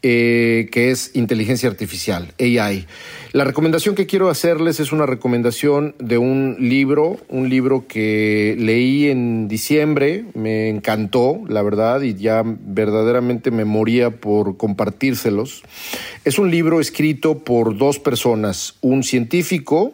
eh, 0.01 0.67
que 0.73 0.91
es 0.91 1.11
inteligencia 1.15 1.69
artificial, 1.69 2.33
AI. 2.37 2.85
La 3.31 3.45
recomendación 3.45 3.95
que 3.95 4.05
quiero 4.05 4.29
hacerles 4.29 4.81
es 4.81 4.91
una 4.91 5.05
recomendación 5.05 5.95
de 5.97 6.17
un 6.17 6.57
libro, 6.59 7.17
un 7.29 7.47
libro 7.47 7.85
que 7.87 8.57
leí 8.59 9.07
en 9.09 9.47
diciembre, 9.47 10.25
me 10.33 10.67
encantó, 10.67 11.39
la 11.47 11.61
verdad, 11.61 12.01
y 12.01 12.15
ya 12.15 12.43
verdaderamente 12.45 13.51
me 13.51 13.63
moría 13.63 14.09
por 14.09 14.57
compartírselos. 14.57 15.63
Es 16.25 16.37
un 16.37 16.51
libro 16.51 16.81
escrito 16.81 17.45
por 17.45 17.77
dos 17.77 17.97
personas, 17.97 18.75
un 18.81 19.03
científico 19.03 19.93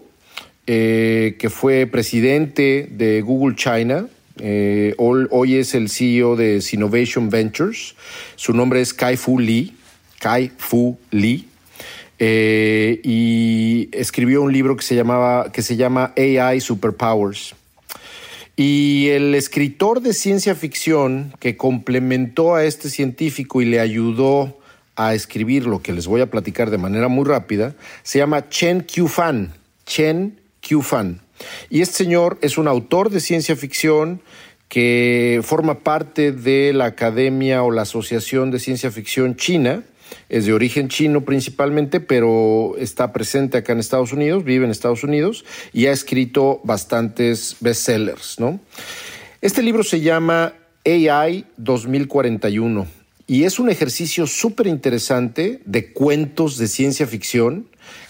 eh, 0.65 1.35
que 1.37 1.51
fue 1.51 1.85
presidente 1.85 2.89
de 2.89 3.21
Google 3.21 3.55
China, 3.55 4.07
eh, 4.39 4.93
hoy, 4.97 5.55
es 5.55 5.75
el 5.75 5.89
CEO 5.89 6.35
de 6.35 6.61
Sinovation 6.61 7.29
Ventures. 7.29 7.95
Su 8.35 8.53
nombre 8.53 8.81
es 8.81 8.93
Kai 8.93 9.17
Fu 9.17 9.39
Lee. 9.39 9.75
Kai 10.19 10.51
Fu 10.57 10.97
Lee. 11.11 11.47
Eh, 12.19 13.01
y 13.03 13.89
escribió 13.91 14.41
un 14.41 14.53
libro 14.53 14.75
que 14.75 14.83
se, 14.83 14.95
llamaba, 14.95 15.51
que 15.51 15.61
se 15.61 15.75
llama 15.75 16.13
AI 16.17 16.61
Superpowers. 16.61 17.55
Y 18.57 19.09
el 19.09 19.35
escritor 19.35 20.01
de 20.01 20.13
ciencia 20.13 20.55
ficción 20.55 21.33
que 21.39 21.57
complementó 21.57 22.55
a 22.55 22.63
este 22.63 22.89
científico 22.89 23.61
y 23.61 23.65
le 23.65 23.81
ayudó 23.81 24.57
a 24.95 25.13
escribir 25.13 25.65
lo 25.65 25.81
que 25.81 25.91
les 25.91 26.07
voy 26.07 26.21
a 26.21 26.31
platicar 26.31 26.69
de 26.69 26.77
manera 26.77 27.09
muy 27.09 27.25
rápida, 27.25 27.75
se 28.03 28.19
llama 28.19 28.47
Chen 28.47 28.81
Qiufan. 28.81 29.53
Chen 29.85 30.39
Qiufan. 30.61 31.24
Y 31.69 31.81
este 31.81 31.95
señor 31.95 32.37
es 32.41 32.57
un 32.57 32.67
autor 32.67 33.09
de 33.09 33.19
ciencia 33.19 33.55
ficción 33.55 34.21
que 34.69 35.41
forma 35.43 35.79
parte 35.79 36.31
de 36.31 36.73
la 36.73 36.85
Academia 36.85 37.63
o 37.63 37.71
la 37.71 37.83
Asociación 37.83 38.51
de 38.51 38.59
Ciencia 38.59 38.91
Ficción 38.91 39.35
China. 39.35 39.83
Es 40.29 40.45
de 40.45 40.53
origen 40.53 40.87
chino 40.87 41.21
principalmente, 41.21 41.99
pero 41.99 42.75
está 42.77 43.11
presente 43.13 43.57
acá 43.57 43.73
en 43.73 43.79
Estados 43.79 44.13
Unidos, 44.13 44.43
vive 44.43 44.65
en 44.65 44.71
Estados 44.71 45.03
Unidos 45.03 45.45
y 45.73 45.87
ha 45.87 45.91
escrito 45.91 46.61
bastantes 46.63 47.57
bestsellers. 47.59 48.39
¿no? 48.39 48.59
Este 49.41 49.61
libro 49.61 49.83
se 49.83 50.01
llama 50.01 50.53
AI 50.85 51.45
2041 51.57 52.87
y 53.27 53.43
es 53.43 53.59
un 53.59 53.69
ejercicio 53.69 54.27
súper 54.27 54.67
interesante 54.67 55.59
de 55.65 55.91
cuentos 55.91 56.57
de 56.57 56.67
ciencia 56.67 57.07
ficción 57.07 57.67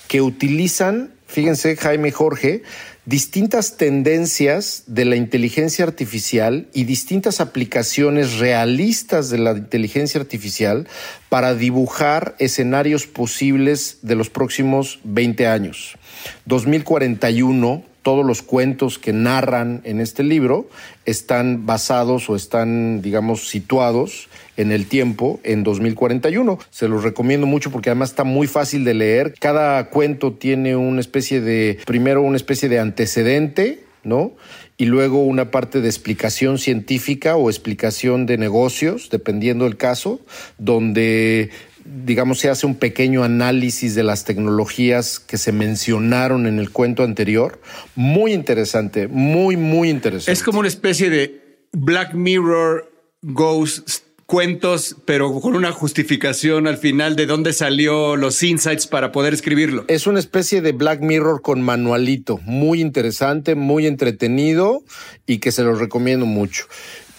que 0.07 0.21
utilizan, 0.21 1.13
fíjense 1.25 1.77
Jaime 1.77 2.11
Jorge, 2.11 2.63
distintas 3.05 3.77
tendencias 3.77 4.83
de 4.87 5.05
la 5.05 5.15
inteligencia 5.15 5.85
artificial 5.85 6.67
y 6.73 6.85
distintas 6.85 7.39
aplicaciones 7.39 8.39
realistas 8.39 9.29
de 9.29 9.37
la 9.37 9.51
inteligencia 9.51 10.19
artificial 10.19 10.87
para 11.29 11.53
dibujar 11.53 12.35
escenarios 12.39 13.05
posibles 13.05 13.99
de 14.01 14.15
los 14.15 14.29
próximos 14.29 14.99
20 15.03 15.47
años. 15.47 15.97
2041 16.45 17.94
todos 18.05 18.23
los 18.23 18.43
cuentos 18.43 18.99
que 18.99 19.13
narran 19.13 19.81
en 19.83 19.99
este 19.99 20.21
libro 20.21 20.69
están 21.05 21.65
basados 21.65 22.29
o 22.29 22.35
están, 22.35 23.01
digamos, 23.01 23.49
situados 23.49 24.29
en 24.57 24.71
el 24.71 24.85
tiempo 24.85 25.39
en 25.41 25.63
2041. 25.63 26.59
Se 26.69 26.87
los 26.87 27.03
recomiendo 27.03 27.47
mucho 27.47 27.71
porque 27.71 27.89
además 27.89 28.11
está 28.11 28.23
muy 28.23 28.45
fácil 28.45 28.85
de 28.85 28.93
leer. 28.93 29.33
Cada 29.39 29.89
cuento 29.89 30.33
tiene 30.33 30.75
una 30.75 31.01
especie 31.01 31.41
de, 31.41 31.79
primero 31.87 32.21
una 32.21 32.37
especie 32.37 32.69
de 32.69 32.77
antecedente, 32.77 33.79
¿no? 34.03 34.33
y 34.77 34.85
luego 34.85 35.23
una 35.23 35.49
parte 35.49 35.81
de 35.81 35.87
explicación 35.87 36.59
científica 36.59 37.37
o 37.37 37.49
explicación 37.49 38.27
de 38.27 38.37
negocios, 38.37 39.09
dependiendo 39.09 39.65
del 39.65 39.77
caso, 39.77 40.19
donde 40.59 41.49
digamos, 41.85 42.39
se 42.39 42.49
hace 42.49 42.65
un 42.65 42.75
pequeño 42.75 43.23
análisis 43.23 43.95
de 43.95 44.03
las 44.03 44.25
tecnologías 44.25 45.19
que 45.19 45.37
se 45.37 45.51
mencionaron 45.51 46.47
en 46.47 46.59
el 46.59 46.71
cuento 46.71 47.03
anterior. 47.03 47.61
Muy 47.95 48.33
interesante, 48.33 49.07
muy, 49.07 49.55
muy 49.55 49.89
interesante. 49.89 50.31
Es 50.31 50.43
como 50.43 50.59
una 50.59 50.67
especie 50.67 51.09
de 51.09 51.67
Black 51.71 52.13
Mirror 52.13 52.91
Ghost 53.21 54.05
cuentos, 54.25 54.95
pero 55.05 55.39
con 55.39 55.55
una 55.55 55.71
justificación 55.71 56.67
al 56.67 56.77
final 56.77 57.15
de 57.15 57.27
dónde 57.27 57.53
salió 57.53 58.15
los 58.15 58.41
insights 58.41 58.87
para 58.87 59.11
poder 59.11 59.33
escribirlo. 59.33 59.85
Es 59.87 60.07
una 60.07 60.19
especie 60.19 60.61
de 60.61 60.71
Black 60.71 61.01
Mirror 61.01 61.41
con 61.41 61.61
manualito, 61.61 62.39
muy 62.43 62.81
interesante, 62.81 63.55
muy 63.55 63.85
entretenido 63.85 64.83
y 65.27 65.37
que 65.37 65.51
se 65.51 65.63
los 65.63 65.79
recomiendo 65.79 66.25
mucho. 66.25 66.65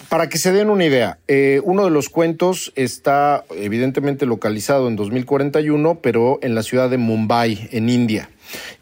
Para 0.08 0.28
que 0.28 0.38
se 0.38 0.52
den 0.52 0.70
una 0.70 0.84
idea, 0.84 1.18
eh, 1.26 1.60
uno 1.64 1.84
de 1.84 1.90
los 1.90 2.08
cuentos 2.08 2.72
está 2.76 3.44
evidentemente 3.50 4.24
localizado 4.24 4.86
en 4.86 4.94
2041, 4.94 5.98
pero 6.00 6.38
en 6.42 6.54
la 6.54 6.62
ciudad 6.62 6.88
de 6.88 6.96
Mumbai, 6.96 7.68
en 7.72 7.88
India. 7.88 8.30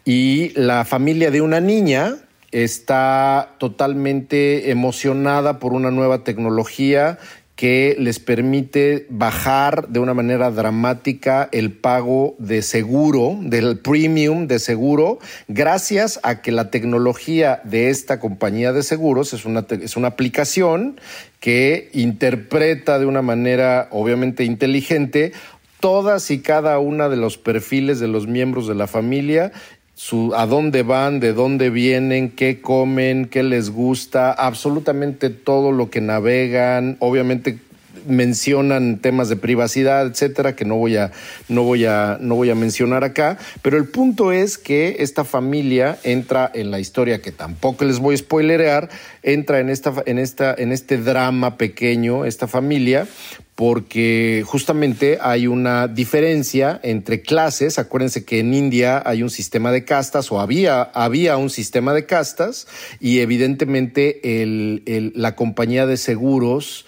Y 0.03 0.49
la 0.49 0.85
familia 0.85 1.31
de 1.31 1.41
una 1.41 1.59
niña 1.61 2.17
está 2.51 3.55
totalmente 3.57 4.69
emocionada 4.69 5.59
por 5.59 5.73
una 5.73 5.89
nueva 5.89 6.23
tecnología 6.23 7.17
que 7.55 7.95
les 7.97 8.19
permite 8.19 9.05
bajar 9.09 9.87
de 9.87 9.99
una 9.99 10.13
manera 10.13 10.51
dramática 10.51 11.47
el 11.53 11.71
pago 11.71 12.35
de 12.37 12.61
seguro, 12.61 13.37
del 13.41 13.79
premium 13.79 14.47
de 14.47 14.59
seguro, 14.59 15.19
gracias 15.47 16.19
a 16.23 16.41
que 16.41 16.51
la 16.51 16.69
tecnología 16.69 17.61
de 17.63 17.89
esta 17.89 18.19
compañía 18.19 18.73
de 18.73 18.83
seguros 18.83 19.33
es 19.33 19.45
una, 19.45 19.65
es 19.69 19.95
una 19.95 20.09
aplicación 20.09 20.99
que 21.39 21.89
interpreta 21.93 22.99
de 22.99 23.05
una 23.05 23.21
manera 23.21 23.87
obviamente 23.91 24.43
inteligente 24.43 25.31
todas 25.79 26.31
y 26.31 26.39
cada 26.39 26.79
una 26.79 27.09
de 27.09 27.15
los 27.15 27.37
perfiles 27.37 27.99
de 27.99 28.07
los 28.07 28.27
miembros 28.27 28.67
de 28.67 28.75
la 28.75 28.87
familia 28.87 29.51
su, 29.95 30.35
a 30.35 30.45
dónde 30.45 30.83
van, 30.83 31.19
de 31.21 31.33
dónde 31.33 31.69
vienen, 31.69 32.29
qué 32.29 32.61
comen, 32.61 33.25
qué 33.25 33.43
les 33.43 33.69
gusta, 33.69 34.31
absolutamente 34.31 35.29
todo 35.29 35.71
lo 35.71 35.89
que 35.89 36.01
navegan, 36.01 36.97
obviamente 36.99 37.59
mencionan 38.07 38.99
temas 38.99 39.29
de 39.29 39.35
privacidad, 39.35 40.07
etcétera, 40.07 40.55
que 40.55 40.65
no 40.65 40.75
voy 40.75 40.97
a, 40.97 41.11
no 41.47 41.63
voy 41.63 41.85
a, 41.85 42.17
no 42.19 42.35
voy 42.35 42.49
a 42.49 42.55
mencionar 42.55 43.03
acá. 43.03 43.37
Pero 43.61 43.77
el 43.77 43.85
punto 43.85 44.31
es 44.31 44.57
que 44.57 44.97
esta 44.99 45.23
familia 45.23 45.97
entra 46.03 46.49
en 46.53 46.71
la 46.71 46.79
historia 46.79 47.21
que 47.21 47.31
tampoco 47.31 47.85
les 47.85 47.99
voy 47.99 48.15
a 48.15 48.17
spoilerear, 48.17 48.89
entra 49.23 49.59
en 49.59 49.69
esta, 49.69 49.93
en 50.05 50.19
esta, 50.19 50.53
en 50.57 50.71
este 50.71 50.97
drama 50.97 51.57
pequeño, 51.57 52.25
esta 52.25 52.47
familia, 52.47 53.07
porque 53.55 54.43
justamente 54.45 55.17
hay 55.21 55.47
una 55.47 55.87
diferencia 55.87 56.79
entre 56.83 57.21
clases. 57.21 57.79
Acuérdense 57.79 58.25
que 58.25 58.39
en 58.39 58.53
India 58.53 59.01
hay 59.05 59.23
un 59.23 59.29
sistema 59.29 59.71
de 59.71 59.85
castas 59.85 60.31
o 60.31 60.41
había, 60.41 60.81
había 60.81 61.37
un 61.37 61.49
sistema 61.49 61.93
de 61.93 62.05
castas 62.05 62.67
y 62.99 63.19
evidentemente 63.19 64.41
el, 64.43 65.13
la 65.15 65.35
compañía 65.35 65.85
de 65.85 65.95
seguros 65.95 66.85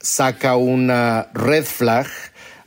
saca 0.00 0.56
una 0.56 1.28
red 1.34 1.64
flag 1.64 2.06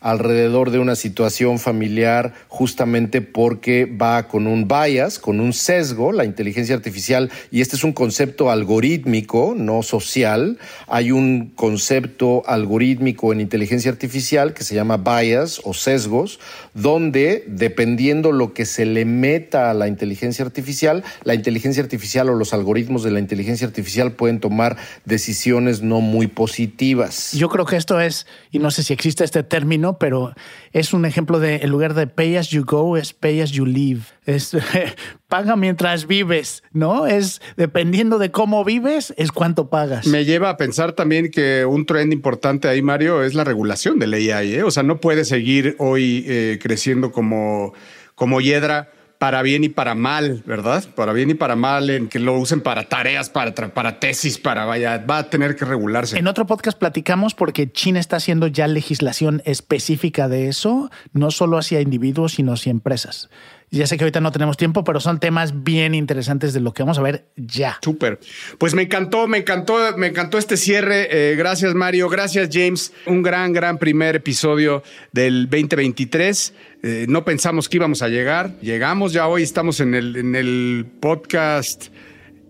alrededor 0.04 0.70
de 0.70 0.80
una 0.80 0.96
situación 0.96 1.58
familiar 1.58 2.34
justamente 2.50 3.22
porque 3.22 3.86
va 3.86 4.28
con 4.28 4.46
un 4.46 4.68
bias, 4.68 5.18
con 5.18 5.40
un 5.40 5.54
sesgo, 5.54 6.12
la 6.12 6.26
inteligencia 6.26 6.76
artificial, 6.76 7.32
y 7.50 7.62
este 7.62 7.78
es 7.78 7.84
un 7.84 7.94
concepto 7.94 8.52
algorítmico, 8.52 9.56
no 9.58 9.82
social. 9.82 10.60
Hay 10.88 11.12
un 11.12 11.54
concepto 11.56 12.44
algorítmico 12.46 13.32
en 13.32 13.40
inteligencia 13.40 13.90
artificial 13.90 14.54
que 14.54 14.64
se 14.64 14.76
llama 14.76 14.98
bias 14.98 15.62
o 15.64 15.74
sesgos, 15.74 16.40
donde 16.74 17.46
dependiendo 17.48 18.34
lo 18.34 18.54
que 18.54 18.66
se 18.66 18.86
le 18.86 19.06
meta 19.06 19.72
a 19.72 19.74
la 19.74 19.88
inteligencia 19.88 20.44
artificial, 20.44 21.04
la 21.24 21.34
inteligencia 21.34 21.82
artificial 21.82 22.30
o 22.30 22.36
los 22.36 22.54
algoritmos 22.54 23.04
de 23.04 23.12
la 23.12 23.20
inteligencia 23.20 23.66
artificial 23.66 24.12
pueden 24.12 24.42
tomar 24.42 24.76
decisiones 25.06 25.82
no 25.82 26.02
muy 26.02 26.28
positivas. 26.28 27.32
Yo 27.32 27.48
creo 27.48 27.66
que 27.66 27.78
esto 27.78 28.02
es, 28.02 28.28
y 28.52 28.60
no 28.60 28.70
sé 28.70 28.84
si 28.84 28.92
existe 28.92 29.24
este 29.24 29.44
término, 29.44 29.93
pero 29.98 30.34
es 30.72 30.94
un 30.94 31.06
ejemplo 31.06 31.40
de, 31.40 31.58
en 31.58 31.70
lugar 31.70 31.94
de 31.94 32.08
pay 32.08 32.36
as 32.36 32.50
you 32.50 32.64
go, 32.66 32.98
es 32.98 33.14
pay 33.14 33.42
as 33.42 33.52
you 33.52 33.66
live. 33.66 34.02
Es 34.26 34.56
paga 35.28 35.56
mientras 35.56 36.08
vives, 36.08 36.64
¿no? 36.72 37.08
Es 37.08 37.42
dependiendo 37.58 38.20
de 38.20 38.32
cómo 38.32 38.64
vives, 38.64 39.14
es 39.18 39.32
cuánto 39.32 39.70
pagas. 39.70 40.08
Me 40.08 40.26
lleva 40.26 40.50
a 40.50 40.58
pensar 40.58 40.94
también 40.94 41.32
que 41.32 41.66
un 41.66 41.86
trend 41.86 42.14
importante 42.14 42.68
ahí, 42.68 42.82
Mario, 42.82 43.24
es 43.24 43.34
la 43.34 43.44
regulación 43.44 44.00
de 44.00 44.08
la 44.08 44.18
AI. 44.18 44.56
¿eh? 44.56 44.64
O 44.64 44.72
sea, 44.72 44.84
no 44.84 45.00
puede 45.00 45.26
seguir 45.26 45.76
hoy 45.80 46.26
eh, 46.28 46.60
creciendo 46.62 47.12
como, 47.12 47.74
como 48.16 48.42
hiedra 48.42 48.92
para 49.24 49.42
bien 49.42 49.64
y 49.64 49.70
para 49.70 49.96
mal, 49.96 50.44
¿verdad? 50.46 50.84
Para 50.96 51.14
bien 51.14 51.30
y 51.30 51.34
para 51.34 51.56
mal, 51.56 51.90
en 51.90 52.10
que 52.10 52.20
lo 52.20 52.38
usen 52.38 52.60
para 52.60 52.90
tareas, 52.90 53.30
para, 53.30 53.54
para 53.54 53.98
tesis, 53.98 54.38
para 54.38 54.66
vaya, 54.66 54.98
va 54.98 55.20
a 55.20 55.30
tener 55.30 55.56
que 55.56 55.64
regularse. 55.64 56.20
En 56.20 56.28
otro 56.28 56.46
podcast 56.46 56.78
platicamos 56.78 57.34
porque 57.34 57.72
China 57.72 58.02
está 58.02 58.18
haciendo 58.18 58.48
ya 58.48 58.68
legislación 58.68 59.42
específica 59.46 60.28
de 60.28 60.50
eso, 60.50 60.92
no 61.14 61.32
solo 61.32 61.58
hacia 61.58 61.80
individuos, 61.80 62.34
sino 62.34 62.52
hacia 62.52 62.72
empresas. 62.72 63.30
Ya 63.74 63.88
sé 63.88 63.98
que 63.98 64.04
ahorita 64.04 64.22
no 64.22 64.32
tenemos 64.32 64.56
tiempo, 64.56 64.84
pero 64.84 65.00
son 65.00 65.20
temas 65.20 65.64
bien 65.64 65.96
interesantes 65.96 66.54
de 66.54 66.60
lo 66.60 66.74
que 66.74 66.84
vamos 66.84 67.00
a 67.00 67.02
ver 67.02 67.26
ya. 67.36 67.80
Súper. 67.82 68.20
Pues 68.60 68.76
me 68.76 68.84
encantó, 68.84 69.28
me 69.28 69.40
encantó, 69.40 69.98
me 69.98 70.08
encantó 70.08 70.38
este 70.38 70.58
cierre. 70.58 71.08
Eh, 71.10 71.36
gracias, 71.36 71.74
Mario. 71.74 72.08
Gracias, 72.08 72.50
James. 72.52 72.94
Un 73.08 73.24
gran, 73.24 73.52
gran 73.52 73.80
primer 73.80 74.16
episodio 74.16 74.84
del 75.12 75.50
2023. 75.50 76.54
Eh, 76.84 77.06
no 77.10 77.26
pensamos 77.26 77.68
que 77.68 77.78
íbamos 77.78 78.04
a 78.04 78.10
llegar. 78.10 78.52
Llegamos 78.62 79.12
ya 79.12 79.28
hoy, 79.28 79.42
estamos 79.42 79.80
en 79.80 79.96
el, 79.96 80.18
en 80.18 80.36
el 80.36 80.86
podcast 81.00 81.88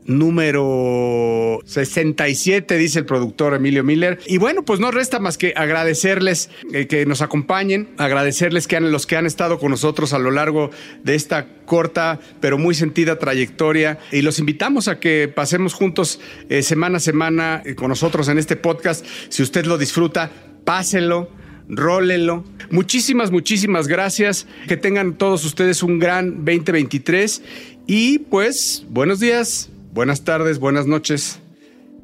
número 0.06 1.60
67, 1.66 2.78
dice 2.78 3.00
el 3.00 3.06
productor 3.06 3.54
Emilio 3.54 3.84
Miller. 3.84 4.20
Y 4.26 4.38
bueno, 4.38 4.64
pues 4.64 4.80
no 4.80 4.92
resta 4.92 5.20
más 5.20 5.38
que 5.38 5.54
agradecerles 5.56 6.50
eh, 6.74 6.88
que 6.88 7.06
nos 7.06 7.22
acompañen, 7.22 7.90
agradecerles 7.98 8.68
que 8.68 8.78
han, 8.78 8.92
los 8.92 9.08
que 9.08 9.18
han 9.18 9.26
estado 9.26 9.60
con 9.60 9.72
nosotros 9.72 10.14
a 10.14 10.20
lo 10.20 10.32
largo 10.32 10.72
de 11.04 11.16
esta 11.16 11.48
corta 11.66 12.20
pero 12.40 12.58
muy 12.58 12.76
sentida 12.76 13.18
trayectoria 13.18 14.00
y 14.12 14.22
los 14.22 14.40
invitamos 14.40 14.88
a 14.88 15.00
que 15.00 15.32
pasemos 15.34 15.74
juntos 15.74 16.20
eh, 16.50 16.62
semana 16.62 16.98
a 16.98 17.00
semana 17.00 17.62
eh, 17.66 17.76
con 17.76 17.90
nosotros 17.90 18.28
en 18.28 18.38
este 18.38 18.56
podcast. 18.56 19.06
Si 19.30 19.44
usted 19.44 19.66
lo 19.66 19.78
disfruta, 19.78 20.32
pásenlo 20.64 21.30
rólelo. 21.70 22.44
Muchísimas, 22.72 23.32
muchísimas 23.32 23.88
gracias. 23.88 24.48
Que 24.68 24.78
tengan 24.78 25.18
todos 25.18 25.46
ustedes 25.46 25.84
un 25.84 26.00
gran 26.00 26.46
2023 26.46 27.42
y 27.88 28.20
pues 28.20 28.86
buenos 28.90 29.20
días, 29.20 29.70
buenas 29.94 30.24
tardes, 30.24 30.60
buenas 30.60 30.88
noches 30.88 31.40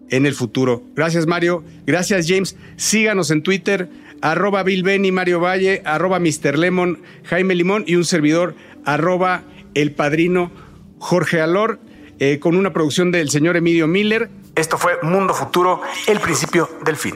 en 0.10 0.26
el 0.26 0.34
futuro. 0.34 0.84
Gracias 0.96 1.28
Mario, 1.28 1.64
gracias 1.86 2.28
James. 2.28 2.56
Síganos 2.78 3.32
en 3.32 3.44
Twitter, 3.44 3.90
arroba 4.22 4.64
Bill 4.64 4.84
Benny, 4.84 5.12
Mario 5.12 5.40
Valle, 5.40 5.82
arroba 5.86 6.20
Mr. 6.20 6.58
Lemon, 6.58 7.02
Jaime 7.26 7.56
Limón 7.56 7.84
y 7.88 7.96
un 7.96 8.06
servidor, 8.06 8.56
arroba 8.86 9.44
El 9.74 9.92
Padrino 9.92 10.52
Jorge 11.00 11.42
Alor, 11.42 11.80
eh, 12.20 12.40
con 12.40 12.56
una 12.56 12.74
producción 12.74 13.12
del 13.12 13.30
señor 13.30 13.58
Emilio 13.58 13.88
Miller. 13.88 14.30
Esto 14.56 14.78
fue 14.78 14.94
Mundo 15.02 15.34
Futuro, 15.34 15.82
el 16.08 16.20
principio 16.20 16.70
del 16.86 16.96
fin. 16.98 17.16